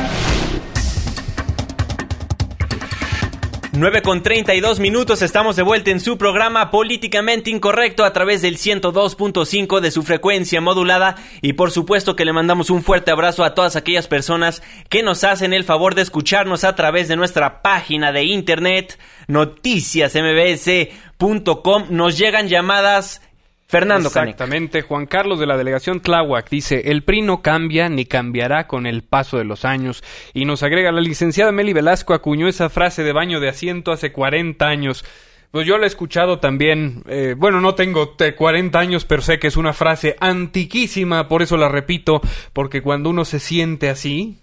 9 3.81 4.03
con 4.03 4.23
32 4.23 4.79
minutos, 4.79 5.23
estamos 5.23 5.57
de 5.57 5.63
vuelta 5.63 5.91
en 5.91 6.01
su 6.01 6.19
programa 6.19 6.71
Políticamente 6.71 7.49
Incorrecto 7.49 8.05
a 8.05 8.13
través 8.13 8.43
del 8.43 8.59
102.5 8.59 9.81
de 9.81 9.91
su 9.91 10.03
frecuencia 10.03 10.61
modulada 10.61 11.17
y 11.41 11.55
por 11.55 11.71
supuesto 11.71 12.15
que 12.15 12.27
le 12.27 12.35
mandamos 12.35 12.69
un 12.69 12.83
fuerte 12.83 13.11
abrazo 13.11 13.43
a 13.43 13.55
todas 13.55 13.77
aquellas 13.77 14.07
personas 14.07 14.63
que 14.91 15.03
nos 15.03 15.25
hacen 15.25 15.55
el 15.55 15.65
favor 15.65 15.95
de 15.95 16.03
escucharnos 16.03 16.65
a 16.65 16.75
través 16.75 17.09
de 17.09 17.17
nuestra 17.17 17.63
página 17.63 18.13
de 18.13 18.25
internet 18.25 18.99
noticiasmbs.com. 19.29 21.87
Nos 21.89 22.19
llegan 22.19 22.49
llamadas 22.49 23.23
Fernando 23.71 24.09
Exactamente, 24.09 24.83
Juan 24.83 25.07
Carlos 25.07 25.39
de 25.39 25.47
la 25.47 25.57
delegación 25.57 26.01
Tláhuac 26.01 26.51
dice, 26.51 26.91
el 26.91 27.05
PRI 27.05 27.23
no 27.23 27.41
cambia 27.41 27.89
ni 27.89 28.05
cambiará 28.05 28.67
con 28.67 28.85
el 28.85 29.05
paso 29.05 29.39
de 29.39 29.45
los 29.45 29.65
años. 29.65 30.03
Y 30.35 30.45
nos 30.45 30.65
agrega, 30.65 30.91
la 30.91 31.01
licenciada 31.01 31.53
Meli 31.53 31.73
Velasco 31.73 32.13
acuñó 32.13 32.49
esa 32.49 32.69
frase 32.69 33.05
de 33.05 33.13
baño 33.13 33.39
de 33.39 33.49
asiento 33.49 33.93
hace 33.93 34.11
40 34.11 34.67
años. 34.67 35.05
Pues 35.53 35.69
yo 35.69 35.79
la 35.79 35.85
he 35.85 35.87
escuchado 35.87 36.41
también, 36.41 37.05
eh, 37.07 37.37
bueno, 37.39 37.61
no 37.61 37.77
tengo 37.77 38.17
40 38.17 38.77
años, 38.77 39.05
pero 39.05 39.23
sé 39.23 39.39
que 39.39 39.47
es 39.47 39.57
una 39.57 39.73
frase 39.73 40.17
antiquísima, 40.19 41.29
por 41.29 41.41
eso 41.41 41.57
la 41.57 41.69
repito, 41.69 42.23
porque 42.53 42.83
cuando 42.83 43.09
uno 43.09 43.25
se 43.25 43.39
siente 43.39 43.89
así, 43.89 44.41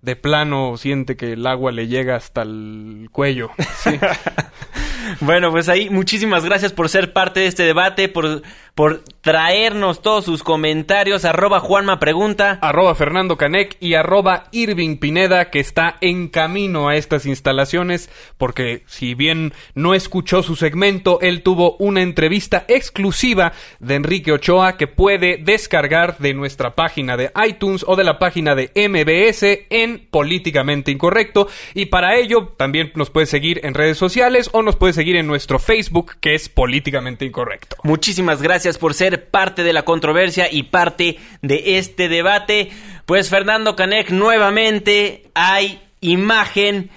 de 0.00 0.16
plano 0.16 0.78
siente 0.78 1.16
que 1.16 1.34
el 1.34 1.46
agua 1.46 1.70
le 1.70 1.86
llega 1.86 2.16
hasta 2.16 2.40
el 2.40 3.08
cuello. 3.12 3.50
Sí. 3.76 3.90
Bueno, 5.20 5.50
pues 5.50 5.68
ahí 5.68 5.90
muchísimas 5.90 6.44
gracias 6.44 6.72
por 6.72 6.88
ser 6.88 7.12
parte 7.12 7.40
de 7.40 7.46
este 7.46 7.62
debate, 7.62 8.08
por, 8.08 8.42
por 8.74 9.04
traernos 9.20 10.02
todos 10.02 10.24
sus 10.24 10.42
comentarios. 10.42 11.24
Arroba 11.24 11.60
Juanma 11.60 12.00
Pregunta. 12.00 12.58
Arroba 12.60 12.94
Fernando 12.94 13.36
Canec 13.36 13.76
y 13.80 13.94
arroba 13.94 14.44
Irving 14.50 14.96
Pineda, 14.96 15.50
que 15.50 15.60
está 15.60 15.96
en 16.00 16.28
camino 16.28 16.88
a 16.88 16.96
estas 16.96 17.24
instalaciones, 17.24 18.10
porque 18.36 18.82
si 18.86 19.14
bien 19.14 19.52
no 19.74 19.94
escuchó 19.94 20.42
su 20.42 20.56
segmento, 20.56 21.20
él 21.20 21.42
tuvo 21.42 21.76
una 21.78 22.02
entrevista 22.02 22.64
exclusiva 22.68 23.52
de 23.78 23.94
Enrique 23.94 24.32
Ochoa 24.32 24.76
que 24.76 24.88
puede 24.88 25.38
descargar 25.38 26.18
de 26.18 26.34
nuestra 26.34 26.74
página 26.74 27.16
de 27.16 27.30
iTunes 27.46 27.84
o 27.86 27.96
de 27.96 28.04
la 28.04 28.18
página 28.18 28.54
de 28.54 28.70
MBS 28.74 29.66
en 29.70 30.08
Políticamente 30.10 30.90
Incorrecto. 30.90 31.48
Y 31.74 31.86
para 31.86 32.16
ello 32.16 32.54
también 32.58 32.90
nos 32.96 33.10
puede 33.10 33.26
seguir 33.26 33.60
en 33.64 33.74
redes 33.74 33.98
sociales 33.98 34.50
o 34.52 34.62
nos 34.62 34.76
puede 34.76 34.92
seguir 34.92 35.16
en 35.16 35.28
nuestro 35.28 35.58
Facebook, 35.60 36.16
que 36.20 36.34
es 36.34 36.48
Políticamente 36.48 37.24
Incorrecto. 37.24 37.76
Muchísimas 37.84 38.42
gracias 38.42 38.63
por 38.78 38.94
ser 38.94 39.28
parte 39.28 39.62
de 39.62 39.72
la 39.72 39.84
controversia 39.84 40.48
y 40.50 40.64
parte 40.64 41.18
de 41.42 41.78
este 41.78 42.08
debate. 42.08 42.70
Pues 43.06 43.28
Fernando 43.28 43.76
Canek, 43.76 44.10
nuevamente 44.10 45.30
hay 45.34 45.80
imagen 46.00 46.90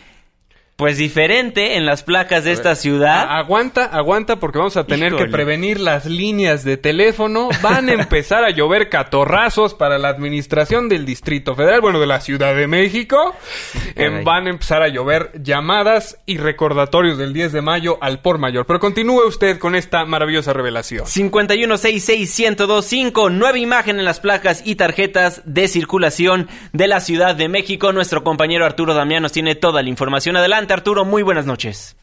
pues 0.78 0.98
diferente 0.98 1.76
en 1.76 1.86
las 1.88 2.04
placas 2.04 2.44
de 2.44 2.52
esta 2.52 2.76
ciudad. 2.76 3.26
aguanta, 3.32 3.86
aguanta 3.86 4.36
porque 4.36 4.60
vamos 4.60 4.78
a 4.78 4.86
tener 4.86 5.16
que 5.16 5.26
prevenir 5.26 5.80
las 5.80 6.06
líneas 6.06 6.64
de 6.64 6.78
teléfono. 6.78 7.50
Van 7.64 7.90
a 7.90 7.94
empezar 7.94 8.44
a 8.44 8.52
llover 8.52 8.88
catorrazos 8.88 9.74
para 9.74 9.98
la 9.98 10.10
administración 10.10 10.88
del 10.88 11.04
Distrito 11.04 11.56
Federal, 11.56 11.82
bueno, 11.82 12.00
de 12.00 12.06
la 12.06 12.22
Ciudad 12.22 12.54
de 12.54 12.68
México. 12.68 13.34
Em, 13.96 14.24
van 14.24 14.46
a 14.46 14.52
empezar 14.52 14.84
a 14.84 14.88
llover 14.88 15.32
llamadas 15.42 16.20
y 16.28 16.38
recordatorios 16.38 17.18
del 17.18 17.34
10 17.34 17.54
de 17.54 17.64
mayo 17.64 17.98
al 18.00 18.20
por 18.20 18.38
mayor. 18.38 18.68
Pero 18.68 18.80
continúe 18.80 19.26
usted 19.26 19.58
con 19.58 19.74
esta 19.74 20.06
maravillosa 20.06 20.54
revelación. 20.54 21.08
5166125, 21.08 23.32
nueva 23.32 23.58
imagen 23.58 23.98
en 23.98 24.06
las 24.06 24.20
placas 24.20 24.62
y 24.64 24.76
tarjetas 24.76 25.42
de 25.44 25.68
circulación 25.68 26.48
de 26.72 26.88
la 26.88 27.00
Ciudad 27.00 27.36
de 27.36 27.50
México. 27.50 27.94
Nuestro 27.94 28.24
compañero 28.24 28.64
Arturo 28.64 28.94
Damián 28.94 29.24
nos 29.24 29.32
tiene 29.32 29.56
toda 29.56 29.82
la 29.82 29.90
información. 29.90 30.38
Adelante. 30.38 30.67
Arturo, 30.74 31.06
muy 31.06 31.24
buenas 31.24 31.46
noches. 31.46 31.98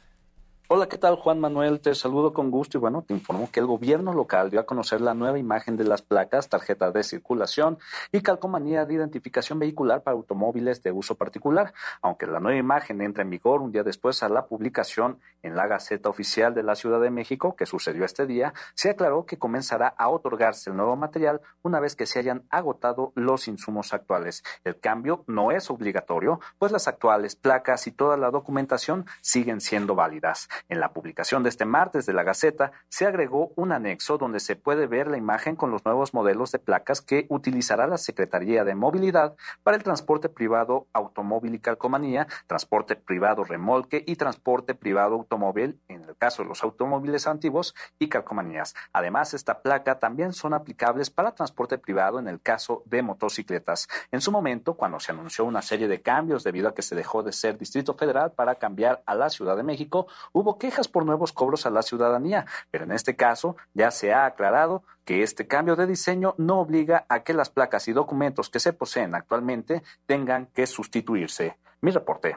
Hola, 0.76 0.88
¿qué 0.88 0.98
tal 0.98 1.14
Juan 1.14 1.38
Manuel? 1.38 1.78
Te 1.78 1.94
saludo 1.94 2.32
con 2.32 2.50
gusto 2.50 2.78
y 2.78 2.80
bueno, 2.80 3.04
te 3.06 3.14
informo 3.14 3.48
que 3.48 3.60
el 3.60 3.66
gobierno 3.66 4.12
local 4.12 4.50
dio 4.50 4.58
a 4.58 4.66
conocer 4.66 5.00
la 5.00 5.14
nueva 5.14 5.38
imagen 5.38 5.76
de 5.76 5.84
las 5.84 6.02
placas, 6.02 6.48
tarjetas 6.48 6.92
de 6.92 7.04
circulación 7.04 7.78
y 8.10 8.22
calcomanía 8.22 8.84
de 8.84 8.94
identificación 8.94 9.60
vehicular 9.60 10.02
para 10.02 10.16
automóviles 10.16 10.82
de 10.82 10.90
uso 10.90 11.14
particular, 11.14 11.72
aunque 12.02 12.26
la 12.26 12.40
nueva 12.40 12.58
imagen 12.58 13.02
entra 13.02 13.22
en 13.22 13.30
vigor 13.30 13.60
un 13.60 13.70
día 13.70 13.84
después 13.84 14.24
a 14.24 14.28
la 14.28 14.46
publicación 14.46 15.20
en 15.44 15.54
la 15.54 15.68
Gaceta 15.68 16.08
Oficial 16.08 16.54
de 16.54 16.64
la 16.64 16.74
Ciudad 16.74 17.00
de 17.00 17.10
México, 17.10 17.54
que 17.54 17.66
sucedió 17.66 18.04
este 18.04 18.26
día, 18.26 18.52
se 18.74 18.90
aclaró 18.90 19.26
que 19.26 19.38
comenzará 19.38 19.94
a 19.96 20.08
otorgarse 20.08 20.70
el 20.70 20.76
nuevo 20.76 20.96
material 20.96 21.40
una 21.62 21.78
vez 21.78 21.94
que 21.94 22.06
se 22.06 22.18
hayan 22.18 22.42
agotado 22.50 23.12
los 23.14 23.46
insumos 23.46 23.94
actuales. 23.94 24.42
El 24.64 24.80
cambio 24.80 25.22
no 25.28 25.52
es 25.52 25.70
obligatorio, 25.70 26.40
pues 26.58 26.72
las 26.72 26.88
actuales 26.88 27.36
placas 27.36 27.86
y 27.86 27.92
toda 27.92 28.16
la 28.16 28.32
documentación 28.32 29.06
siguen 29.20 29.60
siendo 29.60 29.94
válidas. 29.94 30.48
En 30.70 30.80
la 30.80 30.94
publicación 30.94 31.42
de 31.42 31.50
este 31.50 31.66
martes 31.66 32.06
de 32.06 32.14
la 32.14 32.22
Gaceta 32.22 32.72
se 32.88 33.04
agregó 33.04 33.52
un 33.54 33.70
anexo 33.70 34.16
donde 34.16 34.40
se 34.40 34.56
puede 34.56 34.86
ver 34.86 35.08
la 35.08 35.18
imagen 35.18 35.56
con 35.56 35.70
los 35.70 35.84
nuevos 35.84 36.14
modelos 36.14 36.52
de 36.52 36.58
placas 36.58 37.02
que 37.02 37.26
utilizará 37.28 37.86
la 37.86 37.98
Secretaría 37.98 38.64
de 38.64 38.74
Movilidad 38.74 39.36
para 39.62 39.76
el 39.76 39.82
transporte 39.82 40.30
privado 40.30 40.86
automóvil 40.94 41.54
y 41.54 41.58
calcomanía, 41.58 42.26
transporte 42.46 42.96
privado 42.96 43.44
remolque 43.44 44.04
y 44.06 44.16
transporte 44.16 44.74
privado 44.74 45.16
automóvil 45.16 45.78
en 45.88 46.04
el 46.04 46.16
caso 46.16 46.42
de 46.42 46.48
los 46.48 46.62
automóviles 46.62 47.26
antiguos 47.26 47.74
y 47.98 48.08
calcomanías. 48.08 48.74
Además, 48.94 49.34
esta 49.34 49.60
placa 49.60 49.98
también 49.98 50.32
son 50.32 50.54
aplicables 50.54 51.10
para 51.10 51.34
transporte 51.34 51.76
privado 51.76 52.18
en 52.18 52.26
el 52.26 52.40
caso 52.40 52.82
de 52.86 53.02
motocicletas. 53.02 53.86
En 54.10 54.22
su 54.22 54.32
momento, 54.32 54.74
cuando 54.74 54.98
se 54.98 55.12
anunció 55.12 55.44
una 55.44 55.60
serie 55.60 55.88
de 55.88 56.00
cambios 56.00 56.42
debido 56.42 56.68
a 56.68 56.74
que 56.74 56.82
se 56.82 56.94
dejó 56.94 57.22
de 57.22 57.32
ser 57.32 57.58
Distrito 57.58 57.92
Federal 57.92 58.32
para 58.32 58.54
cambiar 58.54 59.02
a 59.04 59.14
la 59.14 59.28
Ciudad 59.28 59.56
de 59.56 59.62
México, 59.62 60.06
hubo 60.32 60.43
quejas 60.58 60.88
por 60.88 61.04
nuevos 61.04 61.32
cobros 61.32 61.66
a 61.66 61.70
la 61.70 61.82
ciudadanía, 61.82 62.46
pero 62.70 62.84
en 62.84 62.92
este 62.92 63.16
caso 63.16 63.56
ya 63.74 63.90
se 63.90 64.12
ha 64.12 64.26
aclarado 64.26 64.82
que 65.04 65.22
este 65.22 65.46
cambio 65.46 65.76
de 65.76 65.86
diseño 65.86 66.34
no 66.38 66.60
obliga 66.60 67.04
a 67.08 67.22
que 67.22 67.34
las 67.34 67.50
placas 67.50 67.88
y 67.88 67.92
documentos 67.92 68.48
que 68.48 68.60
se 68.60 68.72
poseen 68.72 69.14
actualmente 69.14 69.82
tengan 70.06 70.46
que 70.54 70.66
sustituirse. 70.66 71.56
Mi 71.80 71.90
reporte. 71.90 72.36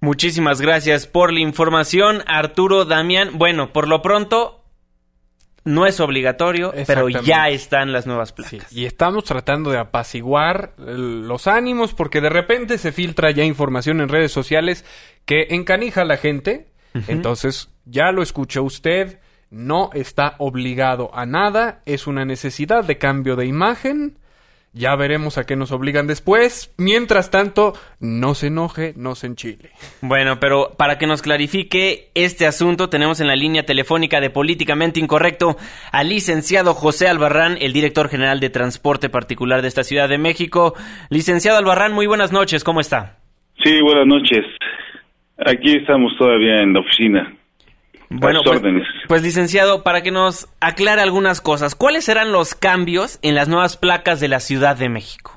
Muchísimas 0.00 0.60
gracias 0.60 1.06
por 1.06 1.32
la 1.32 1.40
información, 1.40 2.22
Arturo 2.26 2.84
Damián. 2.84 3.36
Bueno, 3.36 3.72
por 3.72 3.88
lo 3.88 4.00
pronto, 4.00 4.64
no 5.64 5.86
es 5.86 6.00
obligatorio, 6.00 6.72
pero 6.86 7.08
ya 7.08 7.48
están 7.48 7.92
las 7.92 8.06
nuevas 8.06 8.32
placas. 8.32 8.72
y 8.72 8.86
estamos 8.86 9.24
tratando 9.24 9.70
de 9.70 9.78
apaciguar 9.78 10.72
los 10.78 11.46
ánimos 11.46 11.94
porque 11.94 12.20
de 12.20 12.30
repente 12.30 12.78
se 12.78 12.92
filtra 12.92 13.30
ya 13.32 13.44
información 13.44 14.00
en 14.00 14.08
redes 14.08 14.32
sociales 14.32 14.84
que 15.24 15.48
encanija 15.50 16.02
a 16.02 16.06
la 16.06 16.16
gente 16.16 16.68
entonces, 17.06 17.70
ya 17.84 18.12
lo 18.12 18.22
escuchó 18.22 18.62
usted, 18.62 19.18
no 19.50 19.90
está 19.94 20.34
obligado 20.38 21.10
a 21.14 21.26
nada, 21.26 21.82
es 21.86 22.06
una 22.06 22.24
necesidad 22.24 22.84
de 22.84 22.98
cambio 22.98 23.36
de 23.36 23.46
imagen. 23.46 24.18
Ya 24.74 24.94
veremos 24.94 25.38
a 25.38 25.44
qué 25.44 25.56
nos 25.56 25.72
obligan 25.72 26.06
después. 26.06 26.74
Mientras 26.76 27.30
tanto, 27.30 27.72
no 28.00 28.34
se 28.34 28.48
enoje, 28.48 28.92
no 28.96 29.14
se 29.14 29.26
enchile. 29.26 29.70
Bueno, 30.02 30.38
pero 30.40 30.74
para 30.76 30.98
que 30.98 31.06
nos 31.06 31.22
clarifique 31.22 32.10
este 32.14 32.46
asunto, 32.46 32.90
tenemos 32.90 33.20
en 33.20 33.28
la 33.28 33.34
línea 33.34 33.64
telefónica 33.64 34.20
de 34.20 34.28
Políticamente 34.30 35.00
Incorrecto 35.00 35.56
al 35.90 36.10
licenciado 36.10 36.74
José 36.74 37.08
Albarrán, 37.08 37.56
el 37.60 37.72
director 37.72 38.08
general 38.08 38.40
de 38.40 38.50
Transporte 38.50 39.08
Particular 39.08 39.62
de 39.62 39.68
esta 39.68 39.84
Ciudad 39.84 40.08
de 40.08 40.18
México. 40.18 40.74
Licenciado 41.08 41.58
Albarrán, 41.58 41.92
muy 41.92 42.06
buenas 42.06 42.30
noches, 42.30 42.62
¿cómo 42.62 42.80
está? 42.80 43.16
Sí, 43.64 43.80
buenas 43.80 44.06
noches. 44.06 44.44
Aquí 45.44 45.76
estamos 45.76 46.16
todavía 46.18 46.62
en 46.62 46.72
la 46.72 46.80
oficina. 46.80 47.32
Bueno, 48.10 48.40
pues, 48.42 48.62
pues, 49.06 49.22
licenciado, 49.22 49.82
para 49.82 50.02
que 50.02 50.10
nos 50.10 50.48
aclare 50.60 51.02
algunas 51.02 51.40
cosas, 51.40 51.74
¿cuáles 51.74 52.04
serán 52.04 52.32
los 52.32 52.54
cambios 52.54 53.18
en 53.22 53.34
las 53.34 53.48
nuevas 53.48 53.76
placas 53.76 54.18
de 54.18 54.28
la 54.28 54.40
Ciudad 54.40 54.78
de 54.78 54.88
México? 54.88 55.32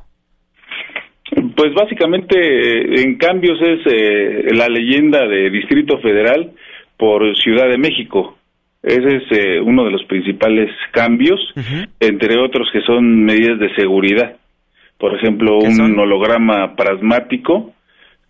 Pues 1.56 1.74
básicamente 1.74 3.02
en 3.02 3.18
cambios 3.18 3.60
es 3.62 3.80
eh, 3.86 4.54
la 4.54 4.68
leyenda 4.68 5.28
de 5.28 5.50
Distrito 5.50 6.00
Federal 6.00 6.52
por 6.98 7.38
Ciudad 7.38 7.70
de 7.70 7.78
México. 7.78 8.38
Ese 8.84 9.18
es 9.18 9.24
eh, 9.32 9.60
uno 9.62 9.84
de 9.84 9.92
los 9.92 10.04
principales 10.06 10.72
cambios, 10.92 11.40
entre 12.00 12.40
otros 12.40 12.68
que 12.74 12.82
son 12.82 13.24
medidas 13.24 13.60
de 13.60 13.74
seguridad. 13.76 14.38
Por 14.98 15.16
ejemplo, 15.16 15.58
un 15.60 16.00
holograma 16.00 16.76
prasmático 16.76 17.74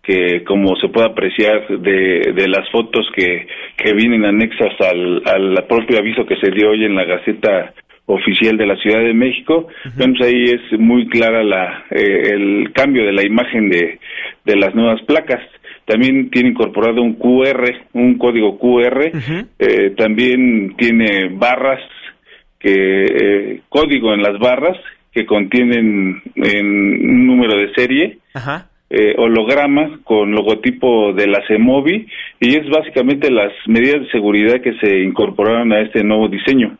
que 0.03 0.43
como 0.43 0.75
se 0.77 0.89
puede 0.89 1.07
apreciar 1.07 1.67
de, 1.67 2.33
de 2.33 2.47
las 2.47 2.69
fotos 2.71 3.07
que, 3.15 3.47
que 3.77 3.93
vienen 3.93 4.25
anexas 4.25 4.73
al, 4.79 5.21
al 5.25 5.65
propio 5.67 5.99
aviso 5.99 6.25
que 6.25 6.37
se 6.37 6.51
dio 6.51 6.71
hoy 6.71 6.85
en 6.85 6.95
la 6.95 7.05
Gaceta 7.05 7.73
oficial 8.07 8.57
de 8.57 8.65
la 8.65 8.75
Ciudad 8.77 8.99
de 9.01 9.13
México. 9.13 9.67
Bueno, 9.95 10.15
pues 10.17 10.29
ahí 10.33 10.43
es 10.45 10.79
muy 10.79 11.07
clara 11.07 11.43
la, 11.43 11.85
eh, 11.91 12.31
el 12.33 12.71
cambio 12.73 13.05
de 13.05 13.13
la 13.13 13.25
imagen 13.25 13.69
de, 13.69 13.99
de 14.43 14.55
las 14.55 14.73
nuevas 14.75 15.01
placas. 15.03 15.39
También 15.85 16.29
tiene 16.29 16.49
incorporado 16.49 17.01
un 17.01 17.15
QR, 17.15 17.63
un 17.93 18.17
código 18.17 18.57
QR. 18.57 19.11
eh, 19.59 19.91
también 19.97 20.75
tiene 20.77 21.29
barras, 21.31 21.81
que 22.59 22.73
eh, 22.73 23.61
código 23.69 24.13
en 24.13 24.21
las 24.21 24.37
barras 24.39 24.77
que 25.11 25.25
contienen 25.25 26.21
en 26.35 26.65
un 26.65 27.27
número 27.27 27.55
de 27.57 27.73
serie. 27.73 28.19
Ajá. 28.33 28.67
Eh, 28.91 29.15
holograma 29.17 29.99
con 30.03 30.31
logotipo 30.31 31.13
de 31.13 31.27
la 31.27 31.39
CEMOVI 31.47 32.07
y 32.39 32.55
es 32.57 32.69
básicamente 32.69 33.31
las 33.31 33.51
medidas 33.67 34.01
de 34.01 34.11
seguridad 34.11 34.61
que 34.61 34.73
se 34.79 34.99
incorporaron 35.03 35.71
a 35.73 35.81
este 35.81 36.03
nuevo 36.03 36.27
diseño 36.27 36.77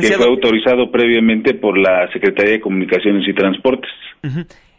que 0.00 0.06
fue 0.16 0.26
autorizado 0.26 0.90
previamente 0.90 1.54
por 1.54 1.78
la 1.78 2.10
Secretaría 2.12 2.52
de 2.52 2.60
Comunicaciones 2.60 3.26
y 3.26 3.32
Transportes. 3.32 3.90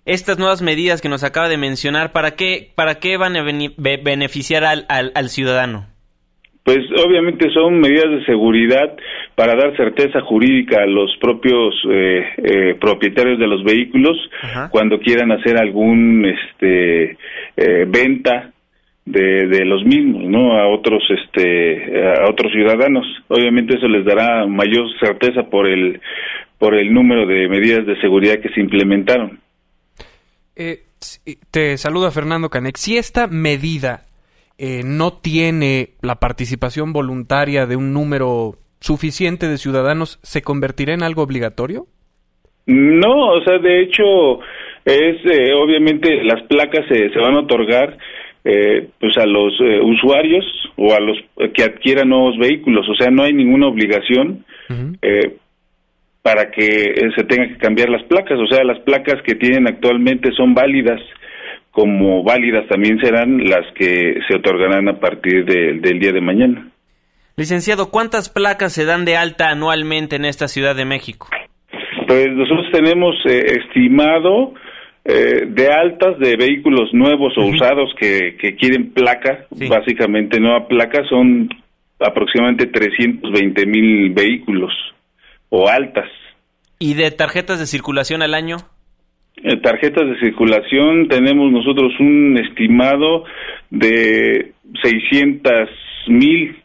Estas 0.06 0.38
nuevas 0.38 0.62
medidas 0.62 1.02
que 1.02 1.08
nos 1.10 1.24
acaba 1.24 1.48
de 1.50 1.58
mencionar, 1.58 2.12
¿para 2.12 2.32
qué, 2.36 2.72
para 2.76 2.96
qué 2.96 3.16
van 3.18 3.36
a 3.38 3.44
bene- 3.44 3.72
be- 3.78 4.02
beneficiar 4.04 4.66
al, 4.66 4.86
al, 4.90 5.12
al 5.16 5.30
ciudadano? 5.30 5.88
Pues 6.64 6.80
obviamente 7.06 7.50
son 7.52 7.80
medidas 7.80 8.10
de 8.10 8.26
seguridad 8.26 8.96
para 9.36 9.54
dar 9.54 9.76
certeza 9.76 10.22
jurídica 10.22 10.84
a 10.84 10.86
los 10.86 11.16
propios 11.20 11.76
eh, 11.92 12.26
eh, 12.38 12.76
propietarios 12.80 13.38
de 13.38 13.48
los 13.48 13.64
vehículos 13.66 14.18
cuando 14.70 14.98
quieran 15.00 15.34
hacer 15.34 15.58
algún 15.58 16.26
este 16.26 17.18
eh, 17.58 17.86
venta 17.86 18.52
de, 19.06 19.48
de 19.48 19.66
los 19.66 19.84
mismos, 19.84 20.24
¿no? 20.24 20.58
A 20.58 20.68
otros 20.70 21.04
este 21.10 22.02
a 22.02 22.30
otros 22.30 22.54
ciudadanos. 22.54 23.06
Obviamente 23.28 23.76
eso 23.76 23.90
les 23.90 24.06
dará 24.06 24.48
mayor 24.48 24.86
certeza 25.02 25.44
por 25.44 25.68
el 25.68 26.00
por 26.58 26.76
el 26.76 26.94
número 26.94 27.26
de 27.28 27.50
medidas 27.50 27.86
de 27.86 28.00
seguridad 28.00 28.40
que 28.40 28.48
se 28.54 28.62
implementaron. 28.62 29.42
Eh, 30.56 30.84
te 31.52 31.78
saluda 31.78 32.10
Fernando 32.12 32.50
Canex. 32.50 32.80
Si 32.80 32.96
esta 32.96 33.28
medida 33.28 34.06
eh, 34.58 34.82
no 34.84 35.14
tiene 35.14 35.92
la 36.02 36.16
participación 36.16 36.94
voluntaria 36.94 37.66
de 37.66 37.76
un 37.76 37.94
número 37.94 38.56
suficiente 38.80 39.48
de 39.48 39.58
ciudadanos, 39.58 40.20
¿se 40.24 40.42
convertirá 40.42 40.94
en 40.94 41.04
algo 41.04 41.22
obligatorio? 41.22 41.88
No, 42.66 43.34
o 43.34 43.44
sea, 43.44 43.58
de 43.58 43.82
hecho, 43.82 44.40
es 44.86 45.18
eh, 45.26 45.54
obviamente 45.54 46.24
las 46.24 46.44
placas 46.44 46.86
se, 46.88 47.10
se 47.10 47.20
van 47.20 47.36
a 47.36 47.40
otorgar 47.40 47.98
eh, 48.46 48.90
pues 49.00 49.18
a 49.18 49.26
los 49.26 49.54
eh, 49.62 49.80
usuarios 49.82 50.46
o 50.76 50.94
a 50.94 51.00
los 51.00 51.18
que 51.54 51.64
adquieran 51.64 52.10
nuevos 52.10 52.38
vehículos, 52.38 52.86
o 52.90 52.96
sea, 52.96 53.10
no 53.10 53.24
hay 53.24 53.32
ninguna 53.32 53.68
obligación 53.68 54.44
eh, 55.02 55.38
para 56.22 56.52
que 56.52 57.10
se 57.16 57.24
tengan 57.24 57.54
que 57.54 57.58
cambiar 57.58 57.88
las 57.88 58.04
placas, 58.04 58.38
o 58.38 58.48
sea, 58.48 58.66
las 58.66 58.80
placas 58.80 59.22
que 59.22 59.36
tienen 59.36 59.66
actualmente 59.66 60.34
son 60.34 60.54
válidas, 60.54 61.00
como 61.74 62.24
válidas 62.24 62.68
también 62.70 63.00
serán 63.02 63.44
las 63.50 63.66
que 63.76 64.20
se 64.28 64.36
otorgarán 64.36 64.88
a 64.88 65.00
partir 65.00 65.44
de- 65.44 65.80
del 65.82 66.00
día 66.00 66.12
de 66.14 66.22
mañana. 66.22 66.70
Licenciado, 67.36 67.90
¿cuántas 67.90 68.30
placas 68.30 68.74
se 68.74 68.86
dan 68.86 69.06
de 69.06 69.18
alta 69.18 69.50
anualmente 69.50 70.16
en 70.16 70.26
esta 70.26 70.48
Ciudad 70.48 70.76
de 70.76 70.86
México? 70.86 71.28
Pues 72.08 72.28
nosotros 72.32 72.68
tenemos 72.72 73.16
eh, 73.26 73.58
estimado 73.60 74.54
eh, 75.04 75.46
de 75.48 75.68
altas 75.72 76.20
de 76.20 76.36
vehículos 76.38 76.94
nuevos 76.94 77.34
o 77.38 77.46
usados 77.46 77.90
que, 78.00 78.38
que 78.40 78.56
quieren 78.56 78.92
placa, 78.94 79.48
básicamente 79.68 80.40
nueva 80.40 80.68
placa, 80.68 81.04
son 81.10 81.50
aproximadamente 82.00 82.68
320 82.68 83.66
mil 83.66 84.12
vehículos 84.12 84.72
o 85.50 85.68
altas. 85.68 86.10
¿Y 86.78 86.94
de 86.94 87.10
tarjetas 87.12 87.58
de 87.60 87.66
circulación 87.66 88.22
al 88.22 88.36
año? 88.36 88.58
Eh, 89.38 89.58
tarjetas 89.58 90.08
de 90.08 90.20
circulación 90.20 91.08
tenemos 91.08 91.52
nosotros 91.52 91.92
un 92.00 92.38
estimado 92.38 93.26
de 93.70 94.54
600 94.82 95.70
mil 96.08 96.56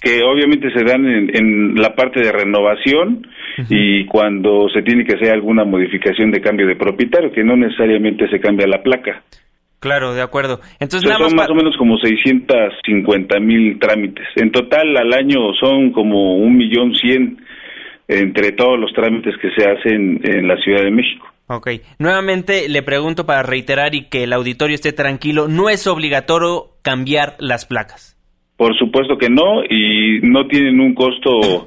que 0.00 0.22
obviamente 0.22 0.70
se 0.72 0.84
dan 0.84 1.06
en, 1.06 1.34
en 1.34 1.74
la 1.76 1.94
parte 1.94 2.20
de 2.20 2.32
renovación 2.32 3.26
y 3.70 4.04
cuando 4.04 4.68
se 4.68 4.82
tiene 4.82 5.04
que 5.04 5.16
hacer 5.16 5.32
alguna 5.32 5.64
modificación 5.64 6.30
de 6.30 6.42
cambio 6.42 6.66
de 6.66 6.76
propietario, 6.76 7.32
que 7.32 7.42
no 7.42 7.56
necesariamente 7.56 8.28
se 8.28 8.38
cambia 8.38 8.66
la 8.66 8.82
placa. 8.82 9.22
Claro, 9.80 10.14
de 10.14 10.22
acuerdo. 10.22 10.60
Entonces, 10.80 11.04
O 11.04 11.08
sea, 11.08 11.18
nada 11.18 11.20
más 11.20 11.30
son 11.30 11.36
más 11.36 11.50
o 11.50 11.54
menos 11.54 11.76
como 11.76 11.98
650 11.98 13.40
mil 13.40 13.78
trámites. 13.78 14.26
En 14.36 14.50
total, 14.50 14.96
al 14.96 15.12
año 15.12 15.54
son 15.60 15.92
como 15.92 16.36
un 16.36 16.56
millón 16.56 16.94
cien 16.94 17.38
entre 18.08 18.52
todos 18.52 18.78
los 18.78 18.92
trámites 18.92 19.34
que 19.38 19.50
se 19.50 19.68
hacen 19.68 20.20
en 20.22 20.48
la 20.48 20.56
Ciudad 20.58 20.82
de 20.82 20.90
México. 20.90 21.26
Ok. 21.48 21.68
Nuevamente 21.98 22.68
le 22.68 22.82
pregunto 22.82 23.24
para 23.24 23.42
reiterar 23.42 23.94
y 23.94 24.08
que 24.08 24.24
el 24.24 24.32
auditorio 24.32 24.74
esté 24.74 24.92
tranquilo, 24.92 25.48
no 25.48 25.68
es 25.68 25.86
obligatorio 25.86 26.70
cambiar 26.82 27.36
las 27.38 27.66
placas. 27.66 28.16
Por 28.56 28.76
supuesto 28.76 29.18
que 29.18 29.28
no, 29.28 29.62
y 29.64 30.20
no 30.22 30.46
tienen 30.48 30.80
un 30.80 30.94
costo 30.94 31.66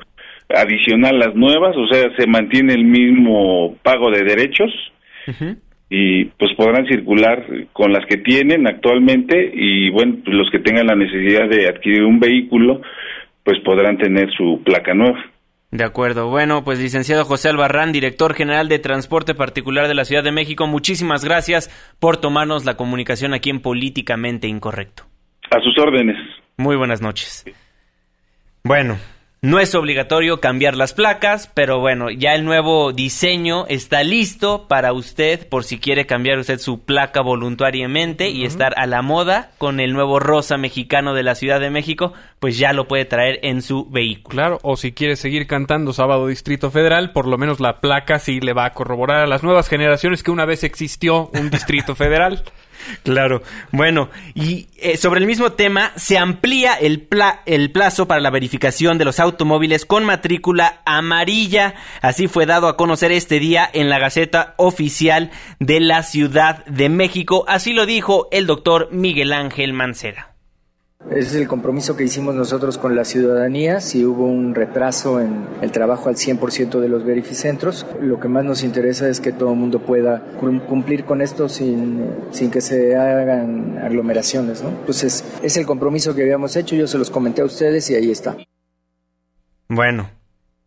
adicional 0.49 1.19
las 1.19 1.35
nuevas, 1.35 1.75
o 1.77 1.87
sea, 1.87 2.09
se 2.17 2.25
mantiene 2.25 2.73
el 2.73 2.83
mismo 2.83 3.75
pago 3.83 4.09
de 4.09 4.23
derechos 4.23 4.71
y 5.91 6.25
pues 6.25 6.51
podrán 6.55 6.87
circular 6.87 7.45
con 7.71 7.93
las 7.93 8.03
que 8.07 8.17
tienen 8.17 8.67
actualmente 8.67 9.51
y 9.53 9.91
bueno, 9.91 10.17
pues, 10.25 10.35
los 10.35 10.49
que 10.49 10.59
tengan 10.59 10.87
la 10.87 10.95
necesidad 10.95 11.47
de 11.47 11.67
adquirir 11.67 12.03
un 12.03 12.19
vehículo, 12.19 12.81
pues 13.43 13.59
podrán 13.59 13.97
tener 13.99 14.31
su 14.31 14.61
placa 14.63 14.93
nueva. 14.95 15.23
De 15.71 15.83
acuerdo. 15.83 16.29
Bueno, 16.29 16.63
pues 16.63 16.79
licenciado 16.79 17.25
José 17.25 17.49
Albarrán, 17.49 17.91
director 17.91 18.33
general 18.33 18.69
de 18.69 18.79
Transporte 18.79 19.35
Particular 19.35 19.87
de 19.87 19.93
la 19.93 20.05
Ciudad 20.05 20.23
de 20.23 20.31
México, 20.31 20.65
muchísimas 20.65 21.23
gracias 21.23 21.69
por 21.99 22.17
tomarnos 22.17 22.65
la 22.65 22.75
comunicación 22.75 23.33
aquí 23.35 23.51
en 23.51 23.61
Políticamente 23.61 24.47
Incorrecto. 24.47 25.03
A 25.51 25.61
sus 25.61 25.77
órdenes. 25.77 26.17
Muy 26.57 26.75
buenas 26.75 27.01
noches. 27.01 27.45
Bueno, 28.63 28.97
no 29.41 29.59
es 29.59 29.73
obligatorio 29.73 30.41
cambiar 30.41 30.75
las 30.75 30.93
placas, 30.93 31.49
pero 31.53 31.79
bueno, 31.79 32.09
ya 32.09 32.35
el 32.35 32.43
nuevo 32.43 32.91
diseño 32.91 33.65
está 33.67 34.03
listo 34.03 34.67
para 34.67 34.91
usted 34.91 35.47
por 35.47 35.63
si 35.63 35.79
quiere 35.79 36.05
cambiar 36.05 36.39
usted 36.39 36.59
su 36.59 36.81
placa 36.81 37.21
voluntariamente 37.21 38.29
y 38.29 38.43
estar 38.43 38.73
a 38.77 38.85
la 38.85 39.01
moda 39.01 39.51
con 39.57 39.79
el 39.79 39.93
nuevo 39.93 40.19
rosa 40.19 40.57
mexicano 40.57 41.13
de 41.13 41.23
la 41.23 41.35
Ciudad 41.35 41.61
de 41.61 41.69
México, 41.69 42.11
pues 42.39 42.57
ya 42.57 42.73
lo 42.73 42.89
puede 42.89 43.05
traer 43.05 43.39
en 43.43 43.61
su 43.61 43.89
vehículo. 43.89 44.35
Claro, 44.35 44.59
o 44.61 44.75
si 44.75 44.91
quiere 44.91 45.15
seguir 45.15 45.47
cantando 45.47 45.93
Sábado 45.93 46.27
Distrito 46.27 46.69
Federal, 46.69 47.13
por 47.13 47.25
lo 47.25 47.37
menos 47.37 47.61
la 47.61 47.79
placa 47.79 48.19
sí 48.19 48.41
le 48.41 48.51
va 48.51 48.65
a 48.65 48.73
corroborar 48.73 49.21
a 49.21 49.27
las 49.27 49.43
nuevas 49.43 49.69
generaciones 49.69 50.21
que 50.21 50.31
una 50.31 50.43
vez 50.43 50.65
existió 50.65 51.29
un 51.33 51.49
Distrito 51.49 51.95
Federal. 51.95 52.43
Claro. 53.03 53.43
Bueno, 53.71 54.09
y 54.33 54.67
eh, 54.77 54.97
sobre 54.97 55.19
el 55.19 55.25
mismo 55.27 55.51
tema, 55.53 55.91
se 55.95 56.17
amplía 56.17 56.73
el, 56.73 57.01
pla- 57.01 57.41
el 57.45 57.71
plazo 57.71 58.07
para 58.07 58.21
la 58.21 58.29
verificación 58.29 58.97
de 58.97 59.05
los 59.05 59.19
automóviles 59.19 59.85
con 59.85 60.05
matrícula 60.05 60.81
amarilla. 60.85 61.75
Así 62.01 62.27
fue 62.27 62.45
dado 62.45 62.67
a 62.67 62.77
conocer 62.77 63.11
este 63.11 63.39
día 63.39 63.69
en 63.71 63.89
la 63.89 63.99
Gaceta 63.99 64.53
Oficial 64.57 65.31
de 65.59 65.79
la 65.79 66.03
Ciudad 66.03 66.65
de 66.65 66.89
México. 66.89 67.45
Así 67.47 67.73
lo 67.73 67.85
dijo 67.85 68.27
el 68.31 68.47
doctor 68.47 68.89
Miguel 68.91 69.33
Ángel 69.33 69.73
Mancera. 69.73 70.28
Ese 71.07 71.19
es 71.29 71.35
el 71.35 71.47
compromiso 71.47 71.95
que 71.95 72.03
hicimos 72.03 72.35
nosotros 72.35 72.77
con 72.77 72.93
la 72.95 73.05
ciudadanía. 73.05 73.79
Si 73.79 74.03
hubo 74.05 74.25
un 74.25 74.53
retraso 74.53 75.21
en 75.21 75.47
el 75.61 75.71
trabajo 75.71 76.09
al 76.09 76.15
100% 76.15 76.79
de 76.81 76.89
los 76.89 77.05
verificentros, 77.05 77.85
lo 78.01 78.19
que 78.19 78.27
más 78.27 78.43
nos 78.43 78.63
interesa 78.63 79.07
es 79.09 79.21
que 79.21 79.31
todo 79.31 79.51
el 79.53 79.55
mundo 79.57 79.79
pueda 79.79 80.21
cum- 80.39 80.59
cumplir 80.59 81.05
con 81.05 81.21
esto 81.21 81.47
sin, 81.47 82.05
sin 82.31 82.51
que 82.51 82.59
se 82.61 82.95
hagan 82.97 83.79
aglomeraciones. 83.81 84.61
¿no? 84.61 84.69
Entonces, 84.69 85.23
es 85.41 85.55
el 85.57 85.65
compromiso 85.65 86.13
que 86.13 86.21
habíamos 86.23 86.55
hecho. 86.57 86.75
Yo 86.75 86.85
se 86.85 86.97
los 86.97 87.09
comenté 87.09 87.41
a 87.41 87.45
ustedes 87.45 87.89
y 87.89 87.95
ahí 87.95 88.11
está. 88.11 88.35
Bueno, 89.69 90.09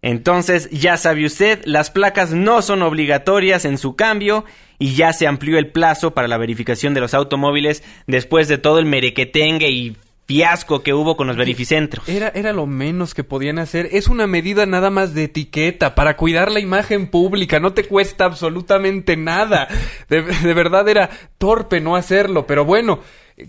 entonces 0.01 0.71
ya 0.71 0.97
sabe 0.97 1.27
usted, 1.27 1.61
las 1.67 1.91
placas 1.91 2.33
no 2.33 2.63
son 2.63 2.83
obligatorias 2.83 3.65
en 3.67 3.77
su 3.79 3.97
cambio 3.97 4.45
y 4.79 4.95
ya 4.95 5.13
se 5.13 5.27
amplió 5.27 5.59
el 5.59 5.71
plazo 5.71 6.15
para 6.15 6.27
la 6.27 6.39
verificación 6.39 6.95
de 6.95 7.01
los 7.01 7.13
automóviles 7.15 7.85
después 8.07 8.49
de 8.49 8.59
todo 8.59 8.79
el 8.79 8.87
merequetengue 8.87 9.71
y 9.71 9.97
fiasco 10.27 10.83
que 10.83 10.95
hubo 10.95 11.17
con 11.17 11.27
los 11.27 11.37
verificentros. 11.37 12.09
Era, 12.09 12.29
era 12.29 12.53
lo 12.53 12.67
menos 12.67 13.13
que 13.15 13.25
podían 13.25 13.59
hacer. 13.59 13.89
Es 13.93 14.09
una 14.09 14.27
medida 14.27 14.65
nada 14.67 14.91
más 14.91 15.15
de 15.15 15.25
etiqueta 15.25 15.95
para 15.95 16.17
cuidar 16.17 16.51
la 16.51 16.61
imagen 16.61 17.09
pública. 17.09 17.61
No 17.61 17.73
te 17.73 17.85
cuesta 17.85 18.25
absolutamente 18.25 19.17
nada. 19.17 19.69
De, 20.09 20.23
de 20.23 20.55
verdad 20.55 20.89
era 20.89 21.11
torpe 21.39 21.81
no 21.81 21.97
hacerlo. 21.97 22.47
Pero 22.47 22.65
bueno, 22.65 23.01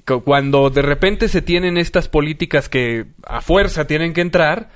cu- 0.06 0.24
cuando 0.24 0.70
de 0.70 0.82
repente 0.82 1.28
se 1.30 1.42
tienen 1.42 1.78
estas 1.78 2.10
políticas 2.10 2.70
que 2.70 3.06
a 3.26 3.42
fuerza 3.42 3.86
tienen 3.88 4.14
que 4.14 4.22
entrar, 4.22 4.70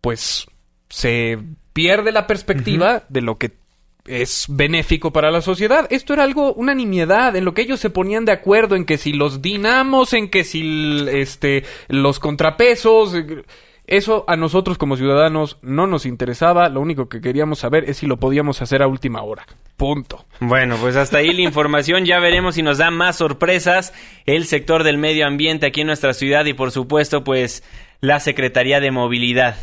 pues 0.00 0.46
se 0.88 1.38
pierde 1.72 2.10
la 2.12 2.26
perspectiva 2.26 3.04
de 3.08 3.20
lo 3.20 3.36
que 3.36 3.52
es 4.06 4.46
benéfico 4.48 5.12
para 5.12 5.30
la 5.30 5.40
sociedad. 5.40 5.86
Esto 5.90 6.12
era 6.12 6.24
algo, 6.24 6.52
una 6.54 6.74
nimiedad, 6.74 7.34
en 7.36 7.44
lo 7.44 7.54
que 7.54 7.62
ellos 7.62 7.80
se 7.80 7.90
ponían 7.90 8.24
de 8.24 8.32
acuerdo, 8.32 8.76
en 8.76 8.84
que 8.84 8.98
si 8.98 9.12
los 9.12 9.40
dinamos, 9.40 10.12
en 10.12 10.28
que 10.28 10.44
si 10.44 11.06
este, 11.08 11.64
los 11.88 12.18
contrapesos, 12.20 13.14
eh, 13.14 13.44
Eso 13.86 14.24
a 14.28 14.36
nosotros 14.36 14.78
como 14.78 14.96
ciudadanos 14.96 15.58
no 15.60 15.86
nos 15.86 16.06
interesaba, 16.06 16.70
lo 16.70 16.80
único 16.80 17.10
que 17.10 17.20
queríamos 17.20 17.58
saber 17.58 17.84
es 17.88 17.98
si 17.98 18.06
lo 18.06 18.16
podíamos 18.16 18.62
hacer 18.62 18.82
a 18.82 18.86
última 18.86 19.22
hora. 19.22 19.44
Punto. 19.76 20.24
Bueno, 20.40 20.76
pues 20.80 20.96
hasta 20.96 21.18
ahí 21.18 21.34
la 21.34 21.42
información, 21.42 22.06
ya 22.06 22.18
veremos 22.18 22.54
si 22.54 22.62
nos 22.62 22.78
da 22.78 22.90
más 22.90 23.16
sorpresas 23.16 23.92
el 24.24 24.46
sector 24.46 24.84
del 24.84 24.96
medio 24.96 25.26
ambiente 25.26 25.66
aquí 25.66 25.82
en 25.82 25.88
nuestra 25.88 26.14
ciudad 26.14 26.46
y 26.46 26.54
por 26.54 26.70
supuesto 26.70 27.24
pues 27.24 27.62
la 28.00 28.20
Secretaría 28.20 28.80
de 28.80 28.90
Movilidad. 28.90 29.56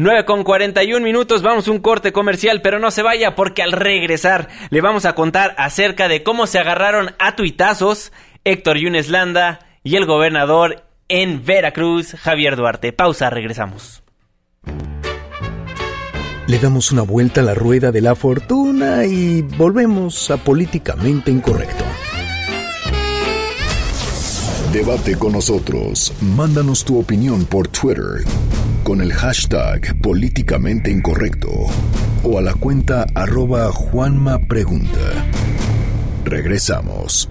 9 0.00 0.24
con 0.26 0.44
41 0.44 1.04
minutos, 1.04 1.42
vamos 1.42 1.66
a 1.66 1.72
un 1.72 1.80
corte 1.80 2.12
comercial, 2.12 2.62
pero 2.62 2.78
no 2.78 2.92
se 2.92 3.02
vaya 3.02 3.34
porque 3.34 3.64
al 3.64 3.72
regresar 3.72 4.46
le 4.70 4.80
vamos 4.80 5.04
a 5.06 5.16
contar 5.16 5.56
acerca 5.58 6.06
de 6.06 6.22
cómo 6.22 6.46
se 6.46 6.60
agarraron 6.60 7.16
a 7.18 7.34
tuitazos 7.34 8.12
Héctor 8.44 8.78
Yunes 8.78 9.08
Landa 9.08 9.58
y 9.82 9.96
el 9.96 10.06
gobernador 10.06 10.84
en 11.08 11.44
Veracruz, 11.44 12.14
Javier 12.14 12.54
Duarte. 12.54 12.92
Pausa, 12.92 13.28
regresamos. 13.28 14.04
Le 16.46 16.58
damos 16.60 16.92
una 16.92 17.02
vuelta 17.02 17.40
a 17.40 17.44
la 17.44 17.54
rueda 17.54 17.90
de 17.90 18.00
la 18.00 18.14
fortuna 18.14 19.04
y 19.04 19.42
volvemos 19.42 20.30
a 20.30 20.36
políticamente 20.36 21.32
incorrecto. 21.32 21.84
Debate 24.72 25.16
con 25.16 25.32
nosotros. 25.32 26.12
Mándanos 26.20 26.84
tu 26.84 26.98
opinión 26.98 27.46
por 27.46 27.68
Twitter 27.68 28.22
con 28.84 29.00
el 29.00 29.14
hashtag 29.14 29.98
políticamente 30.02 30.90
incorrecto 30.90 31.48
o 32.22 32.38
a 32.38 32.42
la 32.42 32.52
cuenta 32.52 33.06
arroba 33.14 33.72
Juanma 33.72 34.38
Pregunta. 34.46 35.24
Regresamos. 36.24 37.30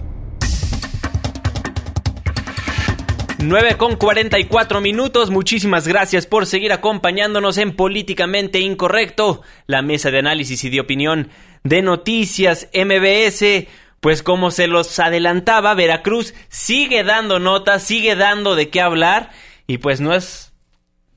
9 3.38 3.76
con 3.76 3.94
44 3.94 4.80
minutos. 4.80 5.30
Muchísimas 5.30 5.86
gracias 5.86 6.26
por 6.26 6.44
seguir 6.44 6.72
acompañándonos 6.72 7.56
en 7.58 7.76
Políticamente 7.76 8.58
Incorrecto, 8.58 9.42
la 9.68 9.80
mesa 9.80 10.10
de 10.10 10.18
análisis 10.18 10.64
y 10.64 10.70
de 10.70 10.80
opinión 10.80 11.28
de 11.62 11.82
Noticias 11.82 12.68
MBS. 12.74 13.68
Pues 14.00 14.22
como 14.22 14.50
se 14.50 14.68
los 14.68 14.98
adelantaba, 14.98 15.74
Veracruz 15.74 16.34
sigue 16.48 17.02
dando 17.04 17.38
notas, 17.40 17.82
sigue 17.82 18.14
dando 18.14 18.54
de 18.54 18.68
qué 18.68 18.80
hablar 18.80 19.30
y 19.66 19.78
pues 19.78 20.00
no 20.00 20.14
es 20.14 20.48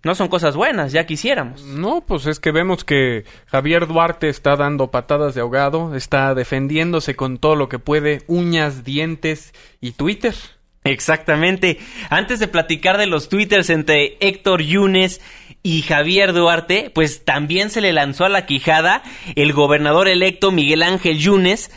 no 0.03 0.15
son 0.15 0.29
cosas 0.29 0.55
buenas, 0.55 0.91
ya 0.91 1.05
quisiéramos. 1.05 1.61
No, 1.61 2.01
pues 2.01 2.25
es 2.25 2.39
que 2.39 2.51
vemos 2.51 2.83
que 2.83 3.23
Javier 3.45 3.85
Duarte 3.85 4.29
está 4.29 4.55
dando 4.55 4.89
patadas 4.89 5.35
de 5.35 5.41
ahogado, 5.41 5.95
está 5.95 6.33
defendiéndose 6.33 7.15
con 7.15 7.37
todo 7.37 7.55
lo 7.55 7.69
que 7.69 7.77
puede, 7.77 8.23
uñas, 8.25 8.83
dientes 8.83 9.53
y 9.79 9.91
Twitter. 9.91 10.33
Exactamente. 10.83 11.77
Antes 12.09 12.39
de 12.39 12.47
platicar 12.47 12.97
de 12.97 13.05
los 13.05 13.29
twitters 13.29 13.69
entre 13.69 14.17
Héctor 14.19 14.63
Yunes 14.63 15.21
y 15.61 15.83
Javier 15.83 16.33
Duarte, 16.33 16.91
pues 16.93 17.23
también 17.23 17.69
se 17.69 17.81
le 17.81 17.93
lanzó 17.93 18.25
a 18.25 18.29
la 18.29 18.47
quijada 18.47 19.03
el 19.35 19.53
gobernador 19.53 20.07
electo 20.07 20.51
Miguel 20.51 20.81
Ángel 20.81 21.19
Yunes. 21.19 21.69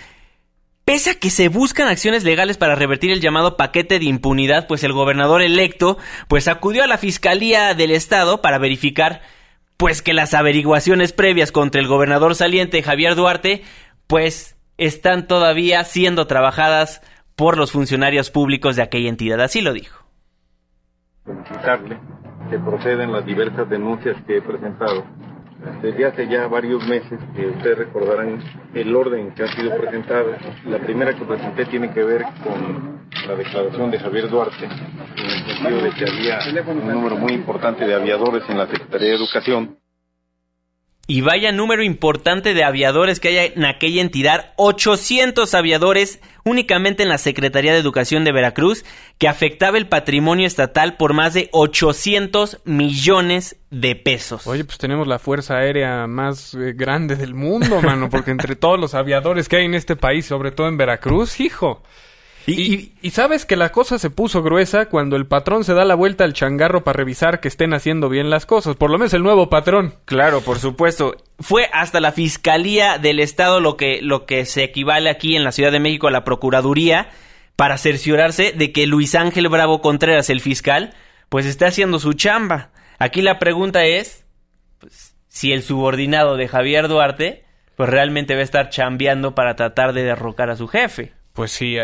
Pese 0.85 1.11
a 1.11 1.15
que 1.15 1.31
se 1.31 1.49
buscan 1.49 1.89
acciones 1.89 2.25
legales 2.25 2.59
para 2.59 2.75
revertir 2.75 3.11
el 3.11 3.21
llamado 3.21 3.57
paquete 3.57 3.99
de 3.99 4.05
impunidad, 4.05 4.67
pues 4.67 4.85
el 4.85 4.93
gobernador 4.93 5.41
electo 5.41 5.97
pues 6.29 6.47
acudió 6.47 6.85
a 6.85 6.87
la 6.87 6.99
Fiscalía 6.99 7.73
del 7.75 7.91
Estado 7.91 8.43
para 8.43 8.59
verificar 8.59 9.23
pues 9.79 10.03
que 10.03 10.13
las 10.13 10.35
averiguaciones 10.35 11.13
previas 11.13 11.53
contra 11.53 11.81
el 11.81 11.89
gobernador 11.89 12.35
saliente 12.35 12.83
Javier 12.83 13.15
Duarte 13.15 13.63
pues 14.07 14.57
están 14.77 15.27
todavía 15.27 15.83
siendo 15.85 16.27
trabajadas 16.27 17.01
por 17.35 17.57
los 17.57 17.73
funcionarios 17.73 18.31
públicos 18.31 18.77
de 18.77 18.83
aquella 18.83 19.09
entidad. 19.09 19.41
Así 19.41 19.63
lo 19.63 19.73
dijo. 19.73 20.05
Que 22.51 22.59
proceden 22.59 23.11
las 23.11 23.25
diversas 23.25 23.69
denuncias 23.71 24.17
que 24.27 24.37
he 24.37 24.43
presentado. 24.43 25.05
Desde 25.83 26.07
hace 26.07 26.29
ya 26.29 26.47
varios 26.47 26.87
meses, 26.87 27.19
que 27.35 27.47
ustedes 27.47 27.79
recordarán 27.79 28.39
el 28.75 28.95
orden 28.95 29.33
que 29.35 29.45
ha 29.45 29.49
sido 29.49 29.77
presentado. 29.77 30.35
La 30.67 30.79
primera 30.79 31.15
que 31.15 31.25
presenté 31.25 31.67
tiene 31.67 31.93
que 31.93 32.03
ver 32.03 32.23
con 32.43 33.01
la 33.27 33.35
declaración 33.35 33.91
de 33.91 33.99
Javier 33.99 34.29
Duarte, 34.29 34.65
en 34.65 35.25
el 35.25 35.57
sentido 35.57 35.81
de 35.83 35.91
que 35.91 36.05
había 36.05 36.39
un 36.67 36.89
número 36.89 37.17
muy 37.17 37.33
importante 37.33 37.87
de 37.87 37.95
aviadores 37.95 38.43
en 38.49 38.59
la 38.59 38.67
Secretaría 38.67 39.09
de 39.09 39.15
Educación 39.15 39.79
y 41.07 41.21
vaya 41.21 41.53
número 41.53 41.83
importante 41.83 42.55
de 42.55 42.65
aviadores 42.65 43.21
que 43.21 43.29
hay 43.29 43.53
en 43.55 43.65
aquella 43.65 44.01
entidad, 44.01 44.53
800 44.57 45.53
aviadores 45.55 46.21
únicamente 46.45 47.03
en 47.03 47.09
la 47.09 47.19
Secretaría 47.19 47.73
de 47.73 47.79
Educación 47.79 48.25
de 48.25 48.33
Veracruz, 48.33 48.85
que 49.19 49.29
afectaba 49.29 49.77
el 49.77 49.89
patrimonio 49.89 50.47
estatal 50.47 50.97
por 50.97 51.13
más 51.13 51.35
de 51.35 51.49
800 51.53 52.63
millones 52.65 53.57
de 53.71 53.97
pesos. 53.97 54.47
Oye, 54.47 54.65
pues 54.65 54.79
tenemos 54.79 55.07
la 55.07 55.19
fuerza 55.19 55.59
aérea 55.59 56.07
más 56.07 56.55
eh, 56.55 56.73
grande 56.75 57.17
del 57.17 57.35
mundo, 57.35 57.83
mano, 57.83 58.09
porque 58.09 58.31
entre 58.31 58.57
todos 58.57 58.81
los 58.81 58.95
aviadores 58.95 59.49
que 59.49 59.57
hay 59.57 59.65
en 59.67 59.75
este 59.75 59.97
país, 59.97 60.25
sobre 60.27 60.53
todo 60.53 60.69
en 60.69 60.77
Veracruz, 60.77 61.41
hijo. 61.41 61.83
Y, 62.47 62.93
y, 63.01 63.11
sabes 63.11 63.47
que 63.47 63.57
la 63.57 63.73
cosa 63.73 63.99
se 63.99 64.11
puso 64.11 64.43
gruesa 64.43 64.87
cuando 64.87 65.17
el 65.17 65.27
patrón 65.27 65.65
se 65.65 65.73
da 65.73 65.85
la 65.85 65.95
vuelta 65.95 66.25
al 66.25 66.35
changarro 66.35 66.85
para 66.85 66.99
revisar 66.99 67.41
que 67.41 67.49
estén 67.49 67.73
haciendo 67.73 68.11
bien 68.11 68.29
las 68.29 68.45
cosas, 68.45 68.77
por 68.77 68.91
lo 68.91 68.99
menos 68.99 69.15
el 69.15 69.23
nuevo 69.23 69.49
patrón. 69.49 69.95
Claro, 70.05 70.43
por 70.43 70.59
supuesto. 70.59 71.17
Fue 71.41 71.71
hasta 71.73 72.01
la 72.01 72.13
Fiscalía 72.13 72.99
del 72.99 73.21
Estado 73.21 73.61
lo 73.61 73.77
que, 73.77 74.01
lo 74.03 74.27
que 74.27 74.45
se 74.45 74.63
equivale 74.63 75.09
aquí 75.09 75.37
en 75.37 75.45
la 75.45 75.53
Ciudad 75.53 75.73
de 75.73 75.81
México 75.81 76.09
a 76.09 76.11
la 76.11 76.25
Procuraduría 76.25 77.09
para 77.57 77.79
cerciorarse 77.79 78.53
de 78.53 78.73
que 78.73 78.87
Luis 78.87 79.15
Ángel 79.15 79.49
Bravo 79.49 79.81
Contreras, 79.81 80.29
el 80.29 80.41
fiscal, 80.41 80.95
pues 81.31 81.47
está 81.47 81.69
haciendo 81.69 81.99
su 81.99 82.13
chamba. 82.13 82.71
Aquí 82.99 83.23
la 83.23 83.39
pregunta 83.39 83.85
es 83.85 84.27
pues, 84.81 85.17
si 85.29 85.53
el 85.53 85.63
subordinado 85.63 86.37
de 86.37 86.49
Javier 86.49 86.89
Duarte 86.89 87.45
pues 87.77 87.89
realmente 87.89 88.35
va 88.35 88.41
a 88.41 88.45
estar 88.45 88.69
chambeando 88.69 89.35
para 89.35 89.57
tratar 89.57 89.93
de 89.93 90.05
derrocar 90.05 90.51
a 90.51 90.57
su 90.57 90.69
jefe. 90.69 91.13
Pues 91.35 91.51
sí, 91.51 91.77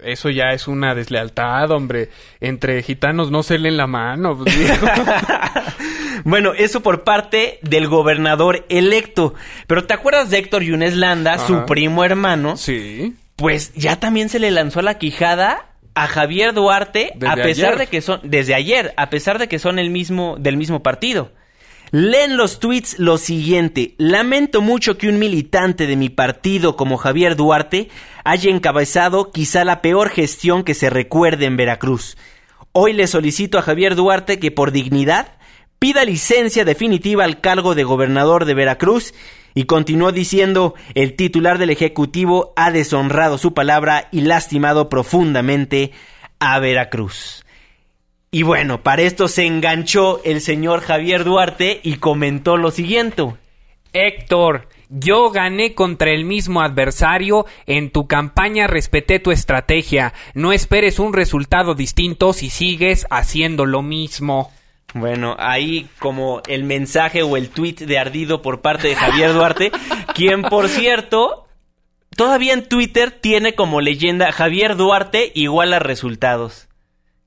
eso 0.00 0.28
ya 0.28 0.52
es 0.52 0.66
una 0.66 0.92
deslealtad, 0.96 1.70
hombre. 1.70 2.08
Entre 2.40 2.82
gitanos 2.82 3.30
no 3.30 3.44
se 3.44 3.56
leen 3.56 3.76
la 3.76 3.86
mano. 3.86 4.36
Pues, 4.36 4.52
bueno, 6.24 6.52
eso 6.52 6.82
por 6.82 7.04
parte 7.04 7.60
del 7.62 7.86
gobernador 7.86 8.66
electo. 8.68 9.34
Pero 9.68 9.84
¿te 9.84 9.94
acuerdas 9.94 10.30
de 10.30 10.38
Héctor 10.38 10.64
Yunes 10.64 10.96
Landa, 10.96 11.38
su 11.38 11.64
primo 11.64 12.04
hermano? 12.04 12.56
Sí. 12.56 13.14
Pues 13.36 13.72
ya 13.74 14.00
también 14.00 14.28
se 14.28 14.40
le 14.40 14.50
lanzó 14.50 14.82
la 14.82 14.98
quijada 14.98 15.68
a 15.94 16.08
Javier 16.08 16.52
Duarte, 16.52 17.12
a 17.24 17.36
pesar 17.36 17.78
de 17.78 17.86
que 17.86 18.00
son, 18.00 18.20
desde 18.24 18.56
ayer, 18.56 18.94
a 18.96 19.10
pesar 19.10 19.38
de 19.38 19.46
que 19.46 19.60
son 19.60 19.78
el 19.78 19.90
mismo, 19.90 20.34
del 20.40 20.56
mismo 20.56 20.82
partido. 20.82 21.30
Leen 21.90 22.36
los 22.36 22.60
tweets 22.60 22.98
lo 22.98 23.16
siguiente. 23.16 23.94
Lamento 23.96 24.60
mucho 24.60 24.98
que 24.98 25.08
un 25.08 25.18
militante 25.18 25.86
de 25.86 25.96
mi 25.96 26.10
partido 26.10 26.76
como 26.76 26.98
Javier 26.98 27.34
Duarte 27.34 27.88
haya 28.24 28.50
encabezado 28.50 29.32
quizá 29.32 29.64
la 29.64 29.80
peor 29.80 30.10
gestión 30.10 30.64
que 30.64 30.74
se 30.74 30.90
recuerde 30.90 31.46
en 31.46 31.56
Veracruz. 31.56 32.18
Hoy 32.72 32.92
le 32.92 33.06
solicito 33.06 33.58
a 33.58 33.62
Javier 33.62 33.94
Duarte 33.94 34.38
que 34.38 34.50
por 34.50 34.70
dignidad 34.70 35.38
pida 35.78 36.04
licencia 36.04 36.66
definitiva 36.66 37.24
al 37.24 37.40
cargo 37.40 37.74
de 37.74 37.84
gobernador 37.84 38.44
de 38.44 38.52
Veracruz 38.52 39.14
y 39.54 39.64
continuó 39.64 40.12
diciendo 40.12 40.74
el 40.94 41.16
titular 41.16 41.56
del 41.56 41.70
Ejecutivo 41.70 42.52
ha 42.54 42.70
deshonrado 42.70 43.38
su 43.38 43.54
palabra 43.54 44.08
y 44.12 44.20
lastimado 44.20 44.90
profundamente 44.90 45.92
a 46.38 46.58
Veracruz. 46.58 47.46
Y 48.30 48.42
bueno, 48.42 48.82
para 48.82 49.02
esto 49.02 49.26
se 49.26 49.46
enganchó 49.46 50.20
el 50.24 50.40
señor 50.42 50.80
Javier 50.80 51.24
Duarte 51.24 51.80
y 51.82 51.96
comentó 51.96 52.58
lo 52.58 52.70
siguiente. 52.70 53.24
Héctor, 53.94 54.68
yo 54.90 55.30
gané 55.30 55.74
contra 55.74 56.10
el 56.10 56.26
mismo 56.26 56.60
adversario, 56.60 57.46
en 57.66 57.90
tu 57.90 58.06
campaña 58.06 58.66
respeté 58.66 59.18
tu 59.18 59.30
estrategia, 59.30 60.12
no 60.34 60.52
esperes 60.52 60.98
un 60.98 61.14
resultado 61.14 61.74
distinto 61.74 62.34
si 62.34 62.50
sigues 62.50 63.06
haciendo 63.10 63.64
lo 63.64 63.80
mismo. 63.80 64.52
Bueno, 64.94 65.34
ahí 65.38 65.88
como 65.98 66.42
el 66.48 66.64
mensaje 66.64 67.22
o 67.22 67.36
el 67.36 67.48
tweet 67.48 67.76
de 67.86 67.98
ardido 67.98 68.42
por 68.42 68.60
parte 68.60 68.88
de 68.88 68.94
Javier 68.94 69.32
Duarte, 69.32 69.72
quien 70.14 70.42
por 70.42 70.68
cierto, 70.68 71.46
todavía 72.16 72.52
en 72.52 72.68
Twitter 72.68 73.10
tiene 73.10 73.54
como 73.54 73.80
leyenda 73.80 74.32
Javier 74.32 74.76
Duarte 74.76 75.32
igual 75.34 75.72
a 75.72 75.78
resultados. 75.78 76.67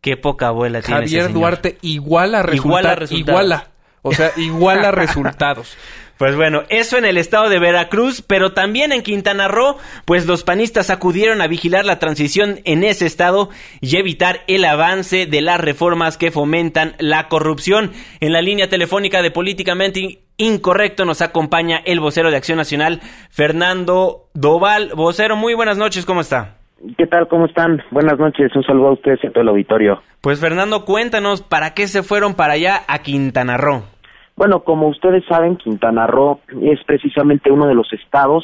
Qué 0.01 0.17
poca 0.17 0.47
abuela 0.47 0.81
tiene 0.81 1.01
Javier 1.01 1.31
Duarte 1.31 1.77
iguala 1.81 2.41
resultados. 2.41 3.11
Iguala, 3.11 3.67
O 4.01 4.13
sea, 4.13 4.31
iguala 4.35 4.89
resultados. 4.91 5.77
Pues 6.17 6.35
bueno, 6.35 6.63
eso 6.69 6.97
en 6.97 7.05
el 7.05 7.17
estado 7.17 7.49
de 7.49 7.59
Veracruz, 7.59 8.21
pero 8.21 8.53
también 8.53 8.91
en 8.91 9.01
Quintana 9.01 9.47
Roo, 9.47 9.77
pues 10.05 10.25
los 10.25 10.43
panistas 10.43 10.89
acudieron 10.89 11.41
a 11.41 11.47
vigilar 11.47 11.85
la 11.85 11.99
transición 11.99 12.61
en 12.63 12.83
ese 12.83 13.05
estado 13.05 13.49
y 13.79 13.97
evitar 13.97 14.41
el 14.47 14.65
avance 14.65 15.25
de 15.25 15.41
las 15.41 15.59
reformas 15.59 16.17
que 16.17 16.31
fomentan 16.31 16.95
la 16.99 17.27
corrupción. 17.27 17.91
En 18.19 18.33
la 18.33 18.41
línea 18.41 18.69
telefónica 18.69 19.21
de 19.21 19.31
Políticamente 19.31 20.23
Incorrecto 20.37 21.05
nos 21.05 21.21
acompaña 21.21 21.81
el 21.85 21.99
vocero 21.99 22.31
de 22.31 22.37
Acción 22.37 22.57
Nacional, 22.57 23.01
Fernando 23.29 24.29
Doval. 24.33 24.93
Vocero, 24.95 25.35
muy 25.35 25.53
buenas 25.53 25.77
noches, 25.77 26.05
¿cómo 26.05 26.21
está? 26.21 26.60
¿Qué 26.97 27.05
tal? 27.07 27.27
¿Cómo 27.27 27.45
están? 27.45 27.81
Buenas 27.91 28.17
noches. 28.17 28.55
Un 28.55 28.63
saludo 28.63 28.89
a 28.89 28.93
ustedes 28.93 29.23
y 29.23 29.27
a 29.27 29.31
todo 29.31 29.41
el 29.41 29.49
auditorio. 29.49 30.01
Pues 30.21 30.39
Fernando, 30.39 30.85
cuéntanos, 30.85 31.41
¿para 31.41 31.73
qué 31.73 31.87
se 31.87 32.03
fueron 32.03 32.35
para 32.35 32.53
allá 32.53 32.81
a 32.87 32.99
Quintana 32.99 33.57
Roo? 33.57 33.83
Bueno, 34.35 34.61
como 34.61 34.87
ustedes 34.87 35.23
saben, 35.25 35.57
Quintana 35.57 36.07
Roo 36.07 36.39
es 36.61 36.83
precisamente 36.85 37.51
uno 37.51 37.67
de 37.67 37.75
los 37.75 37.91
estados 37.93 38.43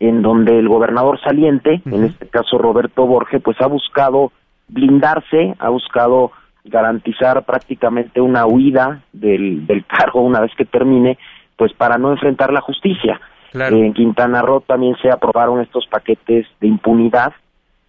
en 0.00 0.22
donde 0.22 0.58
el 0.58 0.68
gobernador 0.68 1.20
saliente, 1.20 1.82
en 1.84 2.04
este 2.04 2.26
caso 2.26 2.56
Roberto 2.58 3.06
Borge, 3.06 3.38
pues 3.38 3.60
ha 3.60 3.66
buscado 3.66 4.32
blindarse, 4.68 5.54
ha 5.58 5.68
buscado 5.68 6.32
garantizar 6.64 7.44
prácticamente 7.44 8.20
una 8.20 8.46
huida 8.46 9.02
del, 9.12 9.66
del 9.66 9.84
cargo 9.84 10.22
una 10.22 10.40
vez 10.40 10.52
que 10.56 10.64
termine, 10.64 11.18
pues 11.56 11.72
para 11.74 11.98
no 11.98 12.12
enfrentar 12.12 12.52
la 12.52 12.62
justicia. 12.62 13.20
En 13.52 13.92
Quintana 13.92 14.42
Roo 14.42 14.60
también 14.60 14.96
se 15.02 15.10
aprobaron 15.10 15.60
estos 15.60 15.86
paquetes 15.86 16.46
de 16.60 16.68
impunidad, 16.68 17.32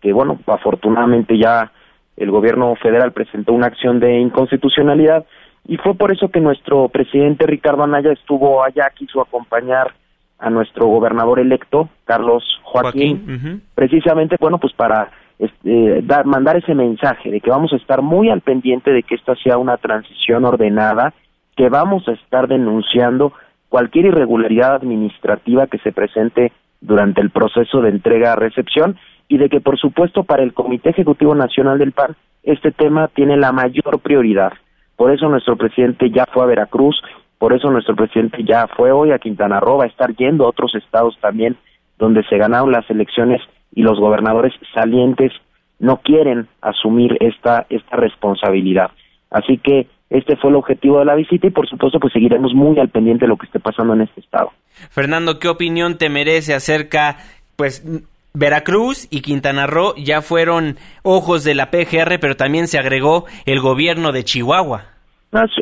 que 0.02 0.12
bueno, 0.14 0.40
afortunadamente 0.48 1.38
ya 1.38 1.72
el 2.18 2.32
gobierno 2.32 2.76
federal 2.76 3.14
presentó 3.14 3.54
una 3.54 3.68
acción 3.68 4.00
de 4.00 4.20
inconstitucionalidad 4.20 5.26
y 5.68 5.78
fue 5.78 5.94
por 5.94 6.12
eso 6.12 6.30
que 6.30 6.40
nuestro 6.40 6.90
presidente 6.90 7.46
Ricardo 7.46 7.84
Anaya 7.84 8.12
estuvo 8.12 8.64
allá, 8.64 8.90
quiso 8.96 9.22
acompañar 9.22 9.94
a 10.40 10.50
nuestro 10.50 10.88
gobernador 10.88 11.40
electo, 11.40 11.88
Carlos 12.04 12.44
Joaquín, 12.64 13.62
precisamente, 13.76 14.38
bueno, 14.40 14.58
pues 14.58 14.74
para 14.74 15.12
este, 15.38 16.02
dar, 16.02 16.26
mandar 16.26 16.58
ese 16.58 16.74
mensaje 16.74 17.30
de 17.30 17.42
que 17.42 17.52
vamos 17.52 17.72
a 17.74 17.76
estar 17.76 18.02
muy 18.02 18.30
al 18.30 18.42
pendiente 18.42 18.92
de 18.92 19.04
que 19.04 19.16
esta 19.16 19.36
sea 19.36 19.60
una 19.60 19.78
transición 19.78 20.46
ordenada, 20.46 21.14
que 21.56 21.70
vamos 21.70 22.08
a 22.08 22.14
estar 22.14 22.48
denunciando 22.48 23.34
cualquier 23.70 24.08
irregularidad 24.08 24.76
administrativa 24.76 25.68
que 25.68 25.78
se 25.80 25.92
presente 25.92 26.52
durante 26.82 27.22
el 27.22 27.30
proceso 27.30 27.82
de 27.82 27.90
entrega-recepción 27.90 28.98
y 29.32 29.38
de 29.38 29.48
que, 29.48 29.62
por 29.62 29.80
supuesto, 29.80 30.24
para 30.24 30.44
el 30.44 30.54
Comité 30.54 30.90
Ejecutivo 30.90 31.34
Nacional 31.34 31.80
del 31.80 31.94
PAN, 31.94 32.18
este 32.44 32.74
tema 32.74 33.08
tiene 33.08 33.38
la 33.38 33.54
mayor 33.54 34.02
prioridad. 34.02 34.52
Por 34.98 35.14
eso 35.14 35.30
nuestro 35.30 35.56
presidente 35.56 36.12
ya 36.12 36.26
fue 36.34 36.44
a 36.44 36.48
Veracruz, 36.48 37.02
por 37.38 37.54
eso 37.54 37.72
nuestro 37.72 37.96
presidente 37.96 38.44
ya 38.44 38.68
fue 38.68 38.92
hoy 38.92 39.14
a 39.14 39.20
Quintana 39.20 39.62
Roo, 39.62 39.78
va 39.78 39.86
a 39.86 39.88
estar 39.88 40.14
yendo 40.18 40.44
a 40.44 40.50
otros 40.50 40.76
estados 40.76 41.18
también 41.22 41.56
donde 41.98 42.24
se 42.26 42.38
ganaron 42.38 42.74
las 42.74 42.90
elecciones 42.90 43.42
y 43.74 43.84
los 43.84 43.98
gobernadores 44.02 44.52
salientes 44.74 45.32
no 45.80 46.02
quieren 46.04 46.50
asumir 46.60 47.16
esta, 47.22 47.66
esta 47.70 47.96
responsabilidad. 47.96 48.92
Así 49.30 49.60
que 49.60 49.88
este 50.10 50.36
fue 50.36 50.50
el 50.50 50.58
objetivo 50.58 51.00
de 51.00 51.06
la 51.06 51.16
visita 51.16 51.48
y 51.48 51.52
por 51.52 51.70
supuesto 51.70 52.02
pues 52.02 52.12
seguiremos 52.12 52.54
muy 52.54 52.78
al 52.80 52.90
pendiente 52.90 53.24
de 53.24 53.30
lo 53.30 53.38
que 53.38 53.46
esté 53.46 53.62
pasando 53.62 53.94
en 53.94 54.02
este 54.02 54.20
estado. 54.20 54.52
Fernando, 54.90 55.40
¿qué 55.40 55.48
opinión 55.48 55.98
te 55.98 56.10
merece 56.10 56.54
acerca 56.54 57.16
pues 57.56 57.86
Veracruz 58.34 59.08
y 59.12 59.22
Quintana 59.22 59.68
Roo 59.68 59.94
ya 59.98 60.22
fueron 60.22 60.78
ojos 61.04 61.44
de 61.44 61.56
la 61.56 61.70
PGR, 61.70 62.20
pero 62.20 62.36
también 62.36 62.68
se 62.68 62.80
agregó 62.80 63.26
el 63.46 63.60
gobierno 63.60 64.12
de 64.12 64.24
Chihuahua? 64.24 64.84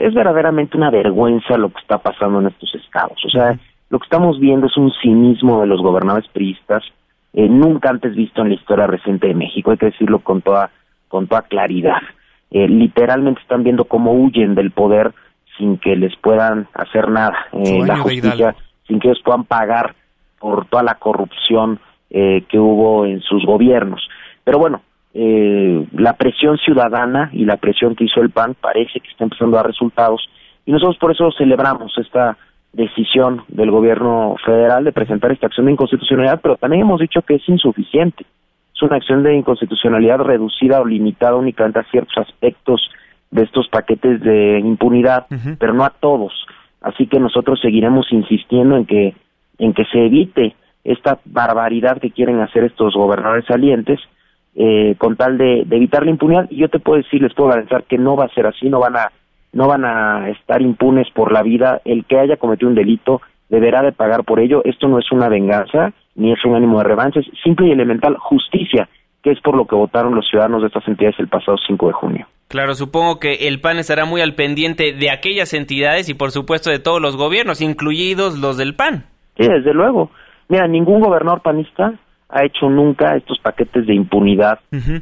es, 0.02 0.14
verdaderamente 0.14 0.78
una 0.78 0.90
vergüenza 0.90 1.58
lo 1.58 1.70
que 1.70 1.80
está 1.80 1.98
pasando 1.98 2.40
en 2.40 2.48
estos 2.48 2.74
estados. 2.76 3.18
O 3.26 3.30
sea, 3.30 3.58
lo 3.90 4.00
que 4.00 4.06
estamos 4.06 4.40
viendo 4.40 4.68
es 4.68 4.78
un 4.78 4.92
cinismo 5.02 5.62
de 5.62 5.68
los 5.68 5.82
gobernadores 5.82 6.30
priistas, 6.30 6.84
eh, 7.34 7.48
nunca 7.48 7.90
antes 7.90 8.16
visto 8.16 8.42
en 8.42 8.50
la 8.50 8.56
historia 8.56 8.88
reciente 8.88 9.28
de 9.28 9.36
México, 9.36 9.72
hay 9.72 9.78
que 9.78 9.88
decirlo 9.88 10.20
con 10.20 10.42
toda, 10.42 10.72
con 11.08 11.28
toda 11.28 11.44
claridad. 11.44 12.02
Eh, 12.52 12.68
literalmente 12.68 13.42
están 13.42 13.64
viendo 13.64 13.86
cómo 13.86 14.14
huyen 14.14 14.56
del 14.56 14.72
poder 14.72 15.14
sin 15.58 15.78
que 15.78 15.96
les 15.96 16.16
puedan 16.18 16.68
hacer 16.74 17.10
nada. 17.10 17.48
Eh, 17.54 17.84
la 17.86 17.98
justicia, 17.98 18.56
sin 18.88 19.00
que 19.00 19.10
ellos 19.10 19.22
puedan 19.24 19.44
pagar 19.44 19.94
por 20.40 20.66
toda 20.66 20.82
la 20.84 20.96
corrupción 20.96 21.80
eh, 22.10 22.44
que 22.50 22.60
hubo 22.60 23.06
en 23.06 23.22
sus 23.22 23.46
gobiernos. 23.46 24.08
Pero 24.44 24.60
bueno, 24.60 24.82
eh, 25.14 25.86
la 25.94 26.14
presión 26.14 26.58
ciudadana 26.58 27.30
y 27.34 27.46
la 27.46 27.58
presión 27.58 27.96
que 27.96 28.06
hizo 28.06 28.22
el 28.22 28.30
PAN 28.30 28.56
parece 28.60 29.00
que 29.00 29.10
está 29.10 29.24
empezando 29.24 29.58
a 29.58 29.62
dar 29.62 29.68
resultados 29.68 30.30
y 30.66 30.72
nosotros 30.72 30.98
por 30.98 31.12
eso 31.12 31.32
celebramos 31.32 31.98
esta 31.98 32.38
decisión 32.74 33.42
del 33.48 33.72
gobierno 33.72 34.36
federal 34.46 34.84
de 34.84 34.92
presentar 34.92 35.32
esta 35.32 35.48
acción 35.48 35.66
de 35.66 35.72
inconstitucionalidad, 35.72 36.40
pero 36.42 36.58
también 36.58 36.84
hemos 36.84 37.00
dicho 37.00 37.24
que 37.24 37.36
es 37.36 37.50
insuficiente. 37.50 38.26
Es 38.76 38.82
una 38.84 38.98
acción 38.98 39.24
de 39.24 39.36
inconstitucionalidad 39.36 40.20
reducida 40.20 40.80
o 40.80 40.86
limitada 40.86 41.36
únicamente 41.36 41.80
a 41.80 41.90
ciertos 41.90 42.16
aspectos 42.18 42.88
de 43.32 43.44
estos 43.44 43.68
paquetes 43.70 44.22
de 44.22 44.60
impunidad, 44.60 45.26
pero 45.58 45.74
no 45.74 45.84
a 45.84 45.90
todos. 45.90 46.34
Así 46.82 47.08
que 47.08 47.20
nosotros 47.20 47.60
seguiremos 47.62 48.06
insistiendo 48.12 48.78
en 48.78 48.86
que 48.86 49.16
en 49.58 49.74
que 49.74 49.86
se 49.86 50.06
evite 50.06 50.56
esta 50.84 51.20
barbaridad 51.26 52.00
que 52.00 52.12
quieren 52.12 52.40
hacer 52.40 52.64
estos 52.64 52.94
gobernadores 52.94 53.46
salientes 53.46 54.00
eh, 54.56 54.96
con 54.98 55.16
tal 55.16 55.38
de, 55.38 55.62
evitar 55.62 56.04
la 56.04 56.12
impunidad 56.12 56.48
y 56.50 56.58
yo 56.58 56.70
te 56.70 56.80
puedo 56.80 57.02
decir 57.02 57.22
les 57.22 57.34
puedo 57.34 57.50
garantizar 57.50 57.84
que 57.84 57.98
no 57.98 58.16
va 58.16 58.26
a 58.26 58.34
ser 58.34 58.48
así 58.48 58.70
no 58.70 58.80
van 58.80 58.98
a 58.98 59.12
no 59.52 59.68
van 59.68 59.86
a 59.86 60.30
estar 60.30 60.62
impunes 60.62 61.08
por 61.12 61.32
la 61.32 61.44
vida 61.44 61.82
el 61.86 62.06
que 62.06 62.20
haya 62.20 62.38
cometido 62.38 62.70
un 62.70 62.76
delito 62.76 63.22
deberá 63.50 63.82
de 63.82 63.92
pagar 63.92 64.24
por 64.24 64.40
ello 64.40 64.62
esto 64.66 64.88
no 64.88 65.00
es 65.00 65.12
una 65.12 65.30
venganza 65.30 65.94
ni 66.16 66.32
es 66.32 66.44
un 66.46 66.56
ánimo 66.56 66.80
de 66.80 66.86
revancha 66.86 67.20
es 67.20 67.28
simple 67.44 67.68
y 67.68 67.72
elemental 67.72 68.16
justicia 68.18 68.90
que 69.24 69.32
es 69.32 69.40
por 69.42 69.56
lo 69.56 69.66
que 69.66 69.76
votaron 69.76 70.16
los 70.16 70.28
ciudadanos 70.30 70.62
de 70.62 70.68
estas 70.68 70.88
entidades 70.88 71.20
el 71.20 71.28
pasado 71.28 71.58
5 71.68 71.88
de 71.88 71.94
junio. 71.94 72.28
Claro, 72.48 72.74
supongo 72.74 73.20
que 73.20 73.48
el 73.48 73.62
PAN 73.62 73.78
estará 73.78 74.06
muy 74.06 74.22
al 74.22 74.34
pendiente 74.34 74.94
de 74.94 75.12
aquellas 75.12 75.54
entidades 75.54 76.10
y 76.10 76.14
por 76.14 76.32
supuesto 76.32 76.72
de 76.72 76.80
todos 76.80 77.02
los 77.02 77.16
gobiernos, 77.16 77.62
incluidos 77.62 78.40
los 78.40 78.58
del 78.58 78.76
PAN. 78.76 79.06
Sí, 79.38 79.48
desde 79.48 79.74
luego. 79.74 80.10
Mira, 80.50 80.68
ningún 80.68 81.00
gobernador 81.00 81.42
panista 81.42 81.94
ha 82.28 82.44
hecho 82.44 82.70
nunca 82.70 83.16
estos 83.16 83.40
paquetes 83.40 83.86
de 83.88 83.94
impunidad 83.94 84.60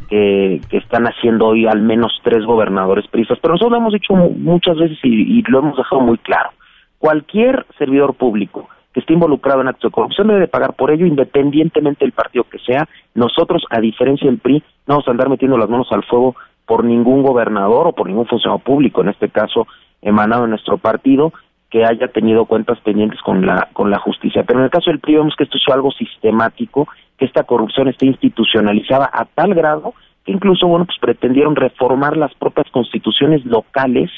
que, 0.10 0.62
están 0.72 1.06
haciendo 1.06 1.48
hoy 1.48 1.66
al 1.66 1.82
menos 1.82 2.12
tres 2.24 2.45
gobernadores 2.45 3.08
prisas. 3.08 3.38
Pero 3.41 3.54
nosotros 3.54 3.72
lo 3.72 3.78
hemos 3.78 3.93
dicho 3.93 4.14
muchas 4.14 4.78
veces 4.78 4.98
y, 5.04 5.41
lo 5.50 5.60
hemos 5.60 5.78
dejado 5.78 6.02
muy 6.02 6.18
claro. 6.20 6.52
Cualquier 7.00 7.66
servidor 7.78 8.14
público 8.16 8.70
que 8.93 9.02
esté 9.02 9.14
involucrado 9.14 9.62
en 9.62 9.68
actos 9.68 9.89
de 9.89 9.93
corrupción 9.93 10.28
debe 10.28 10.41
de 10.41 10.48
pagar 10.48 10.74
por 10.74 10.91
ello 10.91 11.06
independientemente 11.06 12.04
del 12.04 12.14
partido 12.14 12.45
que 12.45 12.60
sea. 12.60 12.88
Nosotros, 13.14 13.64
a 13.70 13.80
diferencia 13.80 14.28
del 14.30 14.39
PRI, 14.39 14.64
no 14.88 14.95
vamos 14.95 15.08
a 15.08 15.12
andar 15.12 15.30
metiendo 15.30 15.58
las 15.58 15.70
manos 15.70 15.88
al 15.91 16.04
fuego 16.04 16.36
por 16.66 16.84
ningún 16.84 17.24
gobernador 17.24 17.88
o 17.88 17.91
por 17.93 18.08
ningún 18.08 18.26
funcionario 18.26 18.64
público, 18.64 19.02
en 19.02 19.10
este 19.10 19.30
caso 19.30 19.68
emanado 20.02 20.43
de 20.43 20.50
nuestro 20.50 20.78
partido, 20.78 21.34
que 21.70 21.86
haya 21.86 22.07
tenido 22.07 22.45
cuentas 22.45 22.80
pendientes 22.80 23.20
con 23.22 23.45
la 23.45 23.70
con 23.74 23.91
la 23.91 23.99
justicia. 23.99 24.43
Pero 24.43 24.59
en 24.59 24.65
el 24.65 24.72
caso 24.72 24.89
del 24.89 24.99
PRI 24.99 25.15
vemos 25.15 25.36
que 25.36 25.43
esto 25.43 25.57
es 25.57 25.63
algo 25.74 25.91
sistemático, 25.91 26.88
que 27.18 27.26
esta 27.26 27.43
corrupción 27.43 27.88
está 27.88 28.05
institucionalizada 28.05 29.09
a 29.11 29.26
tal 29.26 29.53
grado 29.53 29.93
que 30.28 30.34
incluso 30.34 30.68
bueno 30.68 30.86
pues 30.86 30.99
pretendieron 30.99 31.55
reformar 31.55 32.18
las 32.18 32.34
propias 32.36 32.70
constituciones 32.72 33.45
locales 33.45 34.11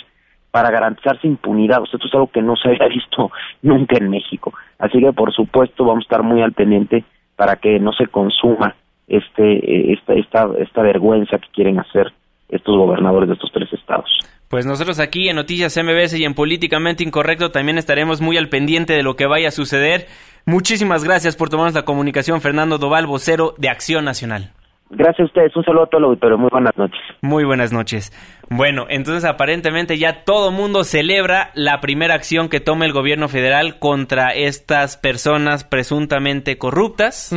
para 0.52 0.72
garantizarse 0.72 1.28
impunidad. 1.28 1.84
O 1.84 1.86
sea, 1.86 1.98
esto 1.98 2.08
es 2.08 2.14
algo 2.16 2.32
que 2.32 2.42
no 2.42 2.56
se 2.56 2.70
había 2.70 2.88
visto 2.90 3.32
nunca 3.62 3.98
en 3.98 4.10
México. 4.10 4.54
Así 4.80 5.00
que 5.00 5.14
por 5.14 5.34
supuesto 5.34 5.86
vamos 5.86 6.04
a 6.04 6.08
estar 6.08 6.24
muy 6.24 6.42
al 6.42 6.54
pendiente 6.54 7.04
para 7.36 7.56
que 7.56 7.80
no 7.80 7.94
se 7.94 8.08
consuma 8.08 8.76
este 9.08 9.94
esta 9.94 10.14
esta 10.14 10.50
esta 10.60 10.82
vergüenza 10.82 11.38
que 11.40 11.48
quieren 11.54 11.80
hacer 11.80 12.12
estos 12.50 12.76
gobernadores 12.76 13.30
de 13.30 13.36
estos 13.36 13.52
tres 13.52 13.72
estados. 13.74 14.10
Pues 14.50 14.66
nosotros 14.66 15.00
aquí 15.00 15.30
en 15.30 15.36
Noticias 15.36 15.78
MBS 15.78 16.16
y 16.16 16.26
en 16.26 16.34
Políticamente 16.34 17.04
Incorrecto 17.04 17.52
también 17.52 17.78
estaremos 17.78 18.20
muy 18.20 18.36
al 18.36 18.50
pendiente 18.50 18.94
de 18.94 19.04
lo 19.04 19.16
que 19.16 19.28
vaya 19.28 19.50
a 19.50 19.52
suceder. 19.52 20.08
Muchísimas 20.48 21.04
gracias 21.04 21.36
por 21.36 21.50
tomarnos 21.50 21.76
la 21.76 21.86
comunicación, 21.86 22.42
Fernando 22.42 22.80
Doval, 22.80 23.06
vocero 23.06 23.54
de 23.60 23.70
Acción 23.70 24.06
Nacional. 24.06 24.54
Gracias 24.90 25.20
a 25.20 25.26
ustedes, 25.26 25.56
un 25.56 25.64
saludo 25.64 25.84
a 25.84 25.86
todo 25.86 26.00
el 26.00 26.06
auditorio, 26.06 26.40
muy 26.40 26.50
buenas 26.52 26.76
noches. 26.76 27.00
Muy 27.22 27.44
buenas 27.44 27.72
noches. 27.72 28.12
Bueno, 28.50 28.88
entonces 28.90 29.24
aparentemente 29.24 30.00
ya 30.00 30.24
todo 30.24 30.50
mundo 30.50 30.84
celebra 30.84 31.52
la 31.54 31.80
primera 31.80 32.16
acción 32.16 32.50
que 32.50 32.60
toma 32.60 32.86
el 32.86 32.92
gobierno 32.92 33.28
federal 33.28 33.78
contra 33.78 34.34
estas 34.34 34.98
personas 34.98 35.64
presuntamente 35.64 36.58
corruptas. 36.58 37.36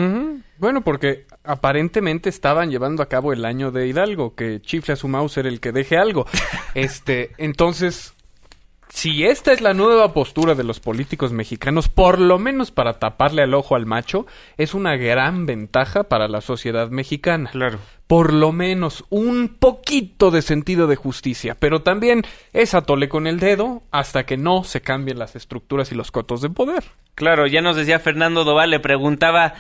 Bueno, 0.57 0.81
porque 0.81 1.27
aparentemente 1.45 2.29
estaban 2.29 2.71
llevando 2.71 3.03
a 3.03 3.09
cabo 3.09 3.33
el 3.33 3.45
año 3.45 3.71
de 3.71 3.87
Hidalgo, 3.87 4.35
que 4.35 4.61
chifle 4.61 4.95
a 4.95 4.97
su 4.97 5.09
Mauser 5.09 5.47
el 5.47 5.61
que 5.61 5.73
deje 5.73 5.97
algo. 5.97 6.27
este, 6.75 7.33
entonces, 7.39 8.15
si 8.89 9.25
esta 9.25 9.53
es 9.53 9.61
la 9.63 9.73
nueva 9.73 10.13
postura 10.13 10.55
de 10.55 10.65
los 10.65 10.79
políticos 10.79 11.33
mexicanos, 11.33 11.89
por 11.89 12.19
lo 12.19 12.39
menos 12.39 12.71
para 12.71 12.99
taparle 12.99 13.43
al 13.43 13.55
ojo 13.55 13.75
al 13.75 13.87
macho, 13.87 14.27
es 14.59 14.75
una 14.75 14.97
gran 14.97 15.47
ventaja 15.47 16.05
para 16.05 16.29
la 16.29 16.43
sociedad 16.43 16.91
mexicana. 16.91 17.51
Claro. 17.51 17.79
Por 18.07 18.35
lo 18.35 18.53
menos 18.53 19.05
un 19.09 19.57
poquito 19.59 20.31
de 20.31 20.43
sentido 20.43 20.87
de 20.87 20.97
justicia, 20.97 21.57
pero 21.59 21.81
también 21.81 22.23
es 22.53 22.75
atole 22.75 23.09
con 23.09 23.27
el 23.27 23.41
dedo 23.41 23.83
hasta 23.91 24.27
que 24.27 24.37
no 24.37 24.63
se 24.63 24.83
cambien 24.83 25.19
las 25.19 25.37
estructuras 25.37 25.91
y 25.91 25.95
los 25.95 26.11
cotos 26.11 26.43
de 26.43 26.51
poder. 26.51 26.85
Claro, 27.15 27.47
ya 27.47 27.63
nos 27.63 27.77
decía 27.77 27.99
Fernando 27.99 28.45
Doval, 28.45 28.71
le 28.71 28.81
preguntaba 28.81 29.55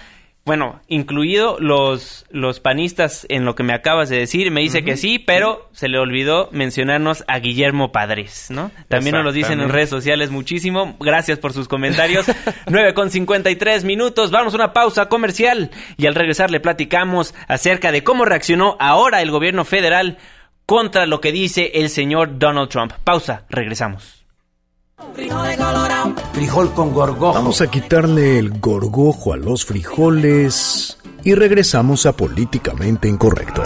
bueno, 0.45 0.81
incluido 0.89 1.57
los, 1.61 2.27
los 2.31 2.59
panistas 2.59 3.27
en 3.29 3.45
lo 3.45 3.55
que 3.55 3.63
me 3.63 3.75
acabas 3.75 4.09
de 4.09 4.19
decir, 4.19 4.51
me 4.51 4.61
dice 4.61 4.83
que 4.83 4.97
sí, 4.97 5.21
pero 5.21 5.69
se 5.73 5.89
le 5.89 5.99
olvidó 5.99 6.49
mencionarnos 6.51 7.23
a 7.29 7.39
Guillermo 7.39 7.93
Padres, 7.93 8.49
¿no? 8.51 8.73
También 8.89 9.15
nos 9.15 9.25
lo 9.25 9.31
dicen 9.31 9.61
en 9.61 9.69
redes 9.69 9.89
sociales 9.89 10.31
muchísimo. 10.31 10.97
Gracias 10.99 11.39
por 11.39 11.53
sus 11.53 11.69
comentarios. 11.69 12.27
9 12.67 12.93
con 12.93 13.11
53 13.11 13.85
minutos, 13.85 14.33
vamos 14.33 14.55
a 14.55 14.57
una 14.57 14.73
pausa 14.73 15.09
comercial 15.09 15.71
y 15.97 16.07
al 16.07 16.17
regresar 16.17 16.51
le 16.51 16.59
platicamos 16.59 17.37
acerca 17.47 17.93
de 17.93 18.03
cómo 18.03 18.25
reaccionó 18.25 18.77
ahora 18.81 19.23
el 19.23 19.31
gobierno 19.31 19.65
federal 19.65 20.19
contra 20.67 21.07
lo 21.07 21.21
que 21.21 21.31
dice 21.31 21.71
el 21.75 21.89
señor 21.89 22.41
Donald 22.41 22.69
Trump. 22.69 22.93
Pausa, 23.05 23.45
regresamos. 23.49 24.22
Frijol 26.33 26.73
con 26.75 26.93
gorgojo. 26.93 27.35
Vamos 27.35 27.61
a 27.61 27.71
quitarle 27.71 28.39
el 28.39 28.59
gorgojo 28.61 29.33
a 29.33 29.37
los 29.37 29.65
frijoles 29.65 30.99
y 31.25 31.35
regresamos 31.35 32.07
a 32.07 32.13
Políticamente 32.13 33.09
Incorrecto. 33.09 33.63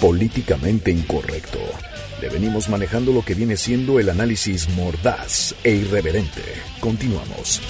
Políticamente 0.00 0.90
Incorrecto. 0.90 1.58
Le 2.20 2.28
venimos 2.28 2.68
manejando 2.68 3.12
lo 3.12 3.24
que 3.24 3.34
viene 3.34 3.56
siendo 3.56 4.00
el 4.00 4.08
análisis 4.08 4.68
mordaz 4.70 5.54
e 5.62 5.72
irreverente. 5.72 6.42
Continuamos. 6.80 7.60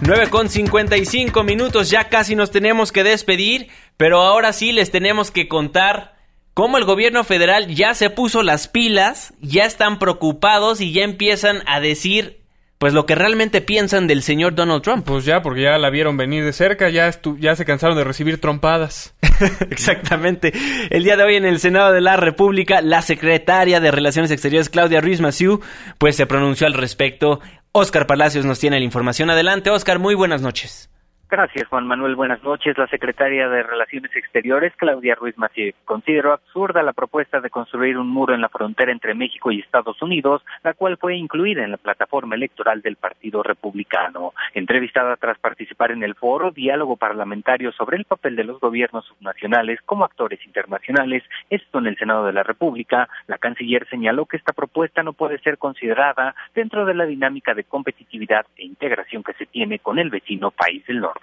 9 0.00 0.28
con 0.28 0.50
55 0.50 1.42
minutos, 1.42 1.88
ya 1.90 2.08
casi 2.08 2.36
nos 2.36 2.50
tenemos 2.50 2.92
que 2.92 3.02
despedir, 3.02 3.68
pero 3.96 4.20
ahora 4.20 4.52
sí 4.52 4.72
les 4.72 4.90
tenemos 4.90 5.30
que 5.30 5.48
contar 5.48 6.16
cómo 6.54 6.76
el 6.76 6.84
gobierno 6.84 7.24
federal 7.24 7.68
ya 7.68 7.94
se 7.94 8.10
puso 8.10 8.42
las 8.42 8.68
pilas, 8.68 9.32
ya 9.40 9.64
están 9.64 9.98
preocupados 9.98 10.80
y 10.80 10.92
ya 10.92 11.02
empiezan 11.02 11.62
a 11.66 11.80
decir 11.80 12.46
pues 12.78 12.92
lo 12.92 13.06
que 13.06 13.14
realmente 13.14 13.62
piensan 13.62 14.06
del 14.06 14.22
señor 14.22 14.54
Donald 14.54 14.82
Trump. 14.82 15.06
Pues 15.06 15.24
ya, 15.24 15.40
porque 15.40 15.62
ya 15.62 15.78
la 15.78 15.88
vieron 15.88 16.18
venir 16.18 16.44
de 16.44 16.52
cerca, 16.52 16.90
ya, 16.90 17.10
ya 17.38 17.56
se 17.56 17.64
cansaron 17.64 17.96
de 17.96 18.04
recibir 18.04 18.38
trompadas. 18.38 19.14
Exactamente. 19.70 20.52
El 20.90 21.04
día 21.04 21.16
de 21.16 21.24
hoy 21.24 21.36
en 21.36 21.46
el 21.46 21.58
Senado 21.58 21.92
de 21.92 22.02
la 22.02 22.16
República, 22.16 22.82
la 22.82 23.00
secretaria 23.00 23.80
de 23.80 23.90
Relaciones 23.90 24.30
Exteriores, 24.30 24.68
Claudia 24.68 25.00
Ruiz 25.00 25.22
Massieu, 25.22 25.60
pues 25.96 26.16
se 26.16 26.26
pronunció 26.26 26.66
al 26.66 26.74
respecto. 26.74 27.40
Oscar 27.78 28.06
Palacios 28.06 28.46
nos 28.46 28.58
tiene 28.58 28.78
la 28.78 28.86
información. 28.86 29.28
Adelante, 29.28 29.68
Oscar, 29.68 29.98
muy 29.98 30.14
buenas 30.14 30.40
noches. 30.40 30.88
Gracias, 31.28 31.66
Juan 31.66 31.88
Manuel. 31.88 32.14
Buenas 32.14 32.40
noches. 32.44 32.78
La 32.78 32.86
secretaria 32.86 33.48
de 33.48 33.64
Relaciones 33.64 34.14
Exteriores, 34.14 34.72
Claudia 34.76 35.16
Ruiz 35.16 35.36
Macié, 35.36 35.74
consideró 35.84 36.32
absurda 36.32 36.84
la 36.84 36.92
propuesta 36.92 37.40
de 37.40 37.50
construir 37.50 37.98
un 37.98 38.08
muro 38.08 38.32
en 38.32 38.40
la 38.40 38.48
frontera 38.48 38.92
entre 38.92 39.12
México 39.12 39.50
y 39.50 39.58
Estados 39.58 40.00
Unidos, 40.00 40.44
la 40.62 40.74
cual 40.74 40.98
fue 40.98 41.16
incluida 41.16 41.64
en 41.64 41.72
la 41.72 41.78
plataforma 41.78 42.36
electoral 42.36 42.80
del 42.80 42.94
Partido 42.94 43.42
Republicano. 43.42 44.34
Entrevistada 44.54 45.16
tras 45.16 45.36
participar 45.40 45.90
en 45.90 46.04
el 46.04 46.14
foro 46.14 46.52
Diálogo 46.52 46.96
Parlamentario 46.96 47.72
sobre 47.72 47.96
el 47.96 48.04
papel 48.04 48.36
de 48.36 48.44
los 48.44 48.60
gobiernos 48.60 49.04
subnacionales 49.06 49.80
como 49.82 50.04
actores 50.04 50.38
internacionales, 50.46 51.24
esto 51.50 51.80
en 51.80 51.88
el 51.88 51.98
Senado 51.98 52.24
de 52.24 52.34
la 52.34 52.44
República, 52.44 53.08
la 53.26 53.38
canciller 53.38 53.84
señaló 53.88 54.26
que 54.26 54.36
esta 54.36 54.52
propuesta 54.52 55.02
no 55.02 55.12
puede 55.12 55.40
ser 55.40 55.58
considerada 55.58 56.36
dentro 56.54 56.86
de 56.86 56.94
la 56.94 57.04
dinámica 57.04 57.52
de 57.52 57.64
competitividad 57.64 58.46
e 58.56 58.64
integración 58.64 59.24
que 59.24 59.32
se 59.32 59.46
tiene 59.46 59.80
con 59.80 59.98
el 59.98 60.08
vecino 60.08 60.52
país 60.52 60.86
del 60.86 61.00
norte. 61.00 61.15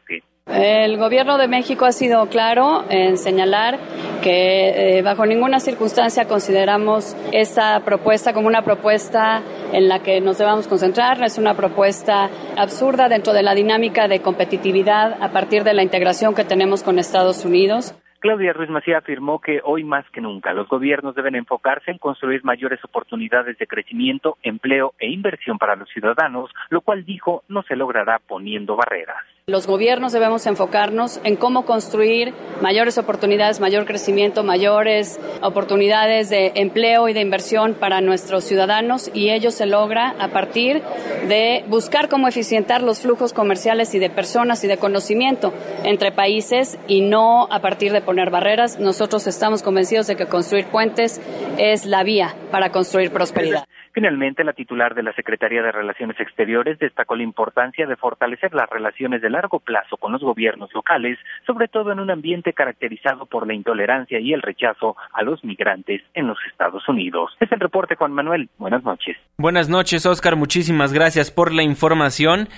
El 0.48 0.98
gobierno 0.98 1.38
de 1.38 1.48
México 1.48 1.86
ha 1.86 1.94
sido 1.94 2.28
claro 2.28 2.84
en 2.90 3.18
señalar 3.18 3.80
que 4.22 4.98
eh, 4.98 5.02
bajo 5.02 5.26
ninguna 5.26 5.60
circunstancia 5.60 6.28
consideramos 6.28 7.16
esta 7.32 7.80
propuesta 7.86 8.34
como 8.34 8.48
una 8.48 8.62
propuesta 8.62 9.42
en 9.72 9.88
la 9.88 10.00
que 10.00 10.20
nos 10.20 10.38
debamos 10.38 10.68
concentrar. 10.68 11.24
Es 11.24 11.38
una 11.38 11.54
propuesta 11.56 12.30
absurda 12.58 13.08
dentro 13.08 13.32
de 13.34 13.42
la 13.42 13.56
dinámica 13.56 14.08
de 14.08 14.22
competitividad 14.22 15.18
a 15.22 15.32
partir 15.32 15.64
de 15.64 15.74
la 15.74 15.82
integración 15.82 16.36
que 16.36 16.44
tenemos 16.44 16.84
con 16.84 17.00
Estados 17.00 17.46
Unidos. 17.46 17.96
Claudia 18.20 18.54
Ruiz 18.54 18.70
Macía 18.70 19.00
afirmó 19.00 19.42
que 19.42 19.60
hoy 19.66 19.84
más 19.84 20.10
que 20.12 20.22
nunca 20.22 20.54
los 20.54 20.70
gobiernos 20.70 21.14
deben 21.14 21.36
enfocarse 21.36 21.92
en 21.92 21.98
construir 21.98 22.42
mayores 22.46 22.80
oportunidades 22.86 23.58
de 23.58 23.68
crecimiento, 23.68 24.38
empleo 24.44 24.94
e 24.98 25.10
inversión 25.10 25.58
para 25.58 25.76
los 25.76 25.90
ciudadanos, 25.90 26.50
lo 26.70 26.80
cual 26.80 27.04
dijo 27.04 27.44
no 27.50 27.64
se 27.64 27.76
logrará 27.76 28.20
poniendo 28.26 28.78
barreras. 28.78 29.18
Los 29.46 29.68
gobiernos 29.68 30.14
debemos 30.14 30.46
enfocarnos 30.46 31.20
en 31.26 31.36
cómo 31.36 31.66
construir 31.66 32.34
mayores 32.62 32.98
oportunidades, 32.98 33.60
mayor 33.60 33.86
crecimiento, 33.86 34.42
mayores 34.46 35.20
oportunidades 35.42 36.30
de 36.30 36.54
empleo 36.56 37.10
y 37.10 37.14
de 37.14 37.20
inversión 37.20 37.74
para 37.74 38.00
nuestros 38.00 38.46
ciudadanos 38.46 39.12
y 39.14 39.32
ello 39.32 39.52
se 39.52 39.66
logra 39.66 40.16
a 40.18 40.30
partir 40.30 40.82
de 41.28 41.66
buscar 41.68 42.08
cómo 42.08 42.30
eficientar 42.30 42.82
los 42.82 43.02
flujos 43.02 43.34
comerciales 43.34 43.94
y 43.94 44.00
de 44.00 44.10
personas 44.10 44.64
y 44.64 44.68
de 44.68 44.78
conocimiento 44.78 45.54
entre 45.84 46.14
países 46.14 46.80
y 46.88 47.02
no 47.02 47.50
a 47.52 47.60
partir 47.60 47.92
de 47.92 48.00
poner 48.00 48.30
barreras. 48.30 48.80
Nosotros 48.80 49.28
estamos 49.28 49.62
convencidos 49.62 50.08
de 50.08 50.16
que 50.16 50.26
construir 50.26 50.68
puentes 50.68 51.20
es 51.58 51.86
la 51.86 52.04
vía 52.04 52.34
para 52.50 52.72
construir 52.72 53.12
prosperidad. 53.12 53.66
Finalmente, 53.94 54.44
la 54.44 54.54
titular 54.54 54.96
de 54.96 55.04
la 55.04 55.14
Secretaría 55.14 55.62
de 55.62 55.72
Relaciones 55.72 56.20
Exteriores 56.20 56.80
destacó 56.80 57.16
la 57.16 57.22
importancia 57.22 57.86
de 57.86 57.96
fortalecer 57.96 58.52
las 58.54 58.68
relaciones 58.68 59.22
de 59.22 59.30
largo 59.30 59.60
plazo 59.60 59.98
con 59.98 60.12
los 60.12 60.22
gobiernos 60.22 60.74
locales, 60.74 61.20
sobre 61.46 61.68
todo 61.68 61.92
en 61.92 62.00
un 62.00 62.10
ambiente 62.10 62.54
caracterizado 62.54 63.28
por 63.28 63.46
la 63.46 63.54
intolerancia 63.54 64.20
y 64.20 64.34
el 64.34 64.42
rechazo 64.42 64.96
a 65.14 65.22
los 65.22 65.44
migrantes 65.44 66.02
en 66.16 66.26
los 66.28 66.40
Estados 66.50 66.90
Unidos. 66.90 67.38
Es 67.40 67.52
el 67.52 67.60
reporte, 67.60 67.96
Juan 67.96 68.14
Manuel. 68.14 68.50
Buenas 68.58 68.84
noches. 68.84 69.16
Buenas 69.38 69.70
noches, 69.70 70.06
Oscar. 70.08 70.36
Muchísimas 70.36 70.92
gracias 70.92 71.30
por 71.30 71.54
la 71.54 71.62
información. 71.62 72.50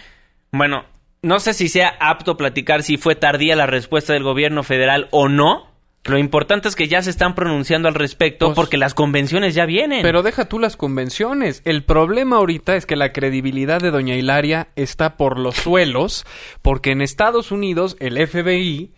Bueno, 0.54 0.86
no 1.22 1.40
sé 1.40 1.54
si 1.54 1.68
sea 1.68 1.96
apto 2.00 2.38
platicar 2.38 2.82
si 2.82 2.96
fue 2.96 3.16
tardía 3.16 3.58
la 3.58 3.66
respuesta 3.66 4.14
del 4.14 4.24
gobierno 4.24 4.64
federal 4.64 5.10
o 5.12 5.28
no 5.28 5.75
lo 6.06 6.20
importante 6.20 6.68
es 6.68 6.76
que 6.76 6.88
ya 6.88 7.02
se 7.02 7.10
están 7.10 7.34
pronunciando 7.34 7.88
al 7.88 7.96
respecto 7.96 8.48
pues, 8.48 8.56
porque 8.56 8.78
las 8.78 8.94
convenciones 8.94 9.56
ya 9.56 9.66
vienen. 9.66 10.04
Pero 10.04 10.22
deja 10.22 10.46
tú 10.46 10.60
las 10.60 10.78
convenciones. 10.78 11.62
El 11.66 11.84
problema 11.84 12.38
ahorita 12.38 12.76
es 12.76 12.86
que 12.86 12.96
la 12.96 13.12
credibilidad 13.12 13.82
de 13.82 13.90
Doña 13.90 14.16
Hilaria 14.16 14.68
está 14.76 15.18
por 15.18 15.40
los 15.40 15.56
suelos 15.56 16.26
porque 16.62 16.92
en 16.92 17.02
Estados 17.02 17.52
Unidos 17.52 17.98
el 18.00 18.26
FBI 18.28 18.94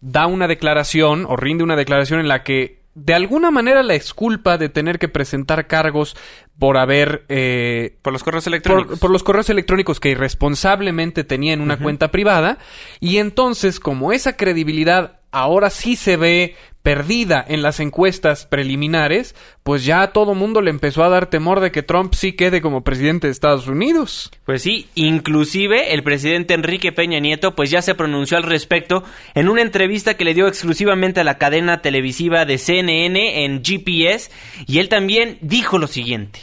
da 0.00 0.26
una 0.26 0.48
declaración 0.48 1.26
o 1.28 1.36
rinde 1.36 1.62
una 1.62 1.76
declaración 1.76 2.20
en 2.20 2.28
la 2.28 2.42
que 2.42 2.86
de 2.94 3.12
alguna 3.12 3.50
manera 3.50 3.82
la 3.82 3.94
exculpa 3.94 4.56
de 4.56 4.70
tener 4.70 4.98
que 4.98 5.08
presentar 5.08 5.66
cargos 5.66 6.16
por 6.58 6.78
haber... 6.78 7.26
Eh, 7.28 7.98
por 8.00 8.14
los 8.14 8.24
correos 8.24 8.46
electrónicos. 8.46 8.98
Por, 8.98 9.10
los 9.10 9.22
correos 9.22 9.50
electrónicos 9.50 10.00
que 10.00 10.08
irresponsablemente 10.08 11.22
tenía 11.22 11.52
en 11.52 11.60
una 11.60 11.76
cuenta 11.76 12.10
privada. 12.10 12.56
Y 12.98 13.18
entonces, 13.18 13.80
como 13.80 14.12
esa 14.12 14.38
credibilidad 14.38 15.20
ahora 15.30 15.70
sí 15.70 15.96
se 15.96 16.16
ve 16.16 16.54
perdida 16.86 17.44
en 17.48 17.62
las 17.62 17.80
encuestas 17.80 18.46
preliminares, 18.46 19.34
pues 19.64 19.84
ya 19.84 20.02
a 20.02 20.12
todo 20.12 20.36
mundo 20.36 20.60
le 20.60 20.70
empezó 20.70 21.02
a 21.02 21.08
dar 21.08 21.28
temor 21.28 21.58
de 21.58 21.72
que 21.72 21.82
Trump 21.82 22.14
sí 22.14 22.34
quede 22.34 22.62
como 22.62 22.84
presidente 22.84 23.26
de 23.26 23.32
Estados 23.32 23.66
Unidos. 23.66 24.30
Pues 24.44 24.62
sí, 24.62 24.86
inclusive 24.94 25.94
el 25.94 26.04
presidente 26.04 26.54
Enrique 26.54 26.92
Peña 26.92 27.18
Nieto 27.18 27.56
pues 27.56 27.72
ya 27.72 27.82
se 27.82 27.96
pronunció 27.96 28.36
al 28.36 28.44
respecto 28.44 29.02
en 29.34 29.48
una 29.48 29.62
entrevista 29.62 30.16
que 30.16 30.24
le 30.24 30.34
dio 30.34 30.46
exclusivamente 30.46 31.18
a 31.18 31.24
la 31.24 31.38
cadena 31.38 31.82
televisiva 31.82 32.44
de 32.44 32.56
CNN 32.56 33.44
en 33.44 33.64
GPS 33.64 34.30
y 34.68 34.78
él 34.78 34.88
también 34.88 35.38
dijo 35.40 35.78
lo 35.78 35.88
siguiente. 35.88 36.38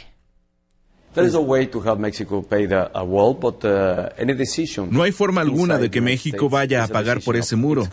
No 4.90 5.04
hay 5.04 5.12
forma 5.12 5.40
alguna 5.40 5.78
de 5.78 5.90
que 5.90 6.02
México 6.02 6.50
vaya 6.50 6.84
a 6.84 6.88
pagar 6.88 7.22
por 7.22 7.36
ese 7.36 7.56
muro. 7.56 7.88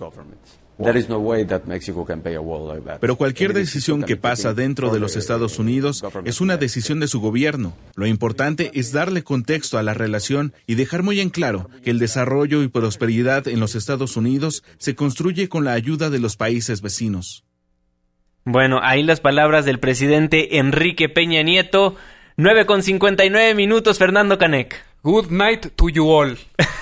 Pero 2.99 3.15
cualquier 3.15 3.53
decisión 3.53 4.03
que 4.03 4.17
pasa 4.17 4.53
dentro 4.53 4.91
de 4.91 4.99
los 4.99 5.15
Estados 5.15 5.59
Unidos 5.59 6.03
es 6.25 6.41
una 6.41 6.57
decisión 6.57 6.99
de 6.99 7.07
su 7.07 7.19
gobierno. 7.19 7.73
Lo 7.95 8.05
importante 8.05 8.71
es 8.73 8.91
darle 8.91 9.23
contexto 9.23 9.77
a 9.77 9.83
la 9.83 9.93
relación 9.93 10.53
y 10.67 10.75
dejar 10.75 11.03
muy 11.03 11.19
en 11.19 11.29
claro 11.29 11.69
que 11.83 11.91
el 11.91 11.99
desarrollo 11.99 12.63
y 12.63 12.67
prosperidad 12.67 13.47
en 13.47 13.59
los 13.59 13.75
Estados 13.75 14.17
Unidos 14.17 14.63
se 14.77 14.95
construye 14.95 15.49
con 15.49 15.63
la 15.63 15.73
ayuda 15.73 16.09
de 16.09 16.19
los 16.19 16.37
países 16.37 16.81
vecinos. 16.81 17.43
Bueno, 18.43 18.79
ahí 18.81 19.03
las 19.03 19.19
palabras 19.19 19.65
del 19.65 19.79
presidente 19.79 20.57
Enrique 20.57 21.09
Peña 21.09 21.43
Nieto. 21.43 21.95
9 22.37 22.65
con 22.65 22.81
59 22.81 23.53
minutos, 23.53 23.99
Fernando 23.99 24.37
Canek. 24.37 24.83
Good 25.03 25.29
night 25.29 25.67
to 25.75 25.89
you 25.89 26.09
all. 26.09 26.37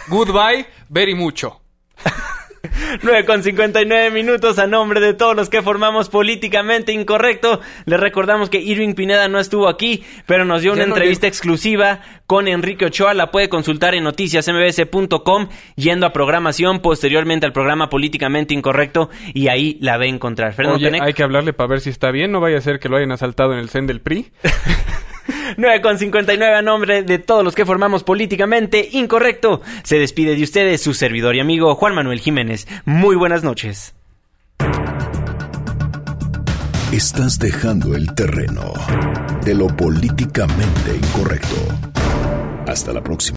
Goodbye, 0.08 0.68
very 0.90 1.16
mucho. 1.16 1.62
9 3.04 3.26
con 3.26 3.44
59 3.44 4.12
minutos 4.12 4.60
a 4.60 4.68
nombre 4.68 5.00
de 5.00 5.14
todos 5.14 5.36
los 5.36 5.50
que 5.50 5.62
formamos 5.62 6.10
Políticamente 6.10 6.92
Incorrecto. 6.92 7.62
Les 7.86 8.00
recordamos 8.00 8.50
que 8.50 8.60
Irving 8.60 8.94
Pineda 8.94 9.28
no 9.28 9.40
estuvo 9.40 9.68
aquí, 9.68 10.04
pero 10.26 10.46
nos 10.46 10.62
dio 10.62 10.74
una 10.74 10.84
entrevista 10.84 11.28
exclusiva 11.28 12.02
con 12.28 12.48
Enrique 12.48 12.86
Ochoa. 12.86 13.14
La 13.14 13.32
puede 13.32 13.50
consultar 13.50 13.96
en 13.96 14.04
noticiasmbs.com 14.04 15.50
yendo 15.76 16.06
a 16.06 16.14
programación, 16.14 16.80
posteriormente 16.80 17.46
al 17.46 17.54
programa 17.54 17.90
Políticamente 17.90 18.54
Incorrecto 18.54 19.10
y 19.34 19.48
ahí 19.48 19.78
la 19.82 19.98
ve 19.98 20.06
a 20.06 20.10
encontrar. 20.10 20.54
Fernando 20.54 20.78
Oye, 20.88 21.00
hay 21.02 21.14
que 21.14 21.24
hablarle 21.24 21.54
para 21.54 21.68
ver 21.68 21.82
si 21.82 21.90
está 21.90 22.12
bien, 22.12 22.32
no 22.32 22.40
vaya 22.40 22.58
a 22.58 22.62
ser 22.62 22.80
que 22.80 22.90
lo 22.90 22.98
hayan 22.98 23.12
asaltado 23.12 23.54
en 23.54 23.60
el 23.60 23.70
CEN 23.70 23.88
del 23.88 24.02
PRI. 24.02 24.32
9 25.58 25.82
con 25.82 25.98
59 25.98 26.56
a 26.56 26.62
nombre 26.62 27.04
de 27.04 27.20
todos 27.20 27.44
los 27.44 27.56
que 27.56 27.66
formamos 27.66 28.04
políticamente 28.04 28.90
incorrecto. 28.92 29.62
Se 29.84 29.98
despide 30.00 30.36
de 30.36 30.44
ustedes 30.44 30.82
su 30.82 30.94
servidor 30.94 31.36
y 31.36 31.40
amigo 31.40 31.76
Juan 31.76 31.96
Manuel 31.96 32.20
Jiménez. 32.20 32.68
Muy 32.86 33.16
buenas 33.16 33.44
noches. 33.44 33.96
Estás 36.92 37.38
dejando 37.38 37.96
el 37.96 38.14
terreno 38.16 38.74
de 39.46 39.54
lo 39.54 39.68
políticamente 39.68 40.96
incorrecto. 40.96 41.56
Hasta 42.68 42.92
la 42.94 43.04
próxima. 43.04 43.28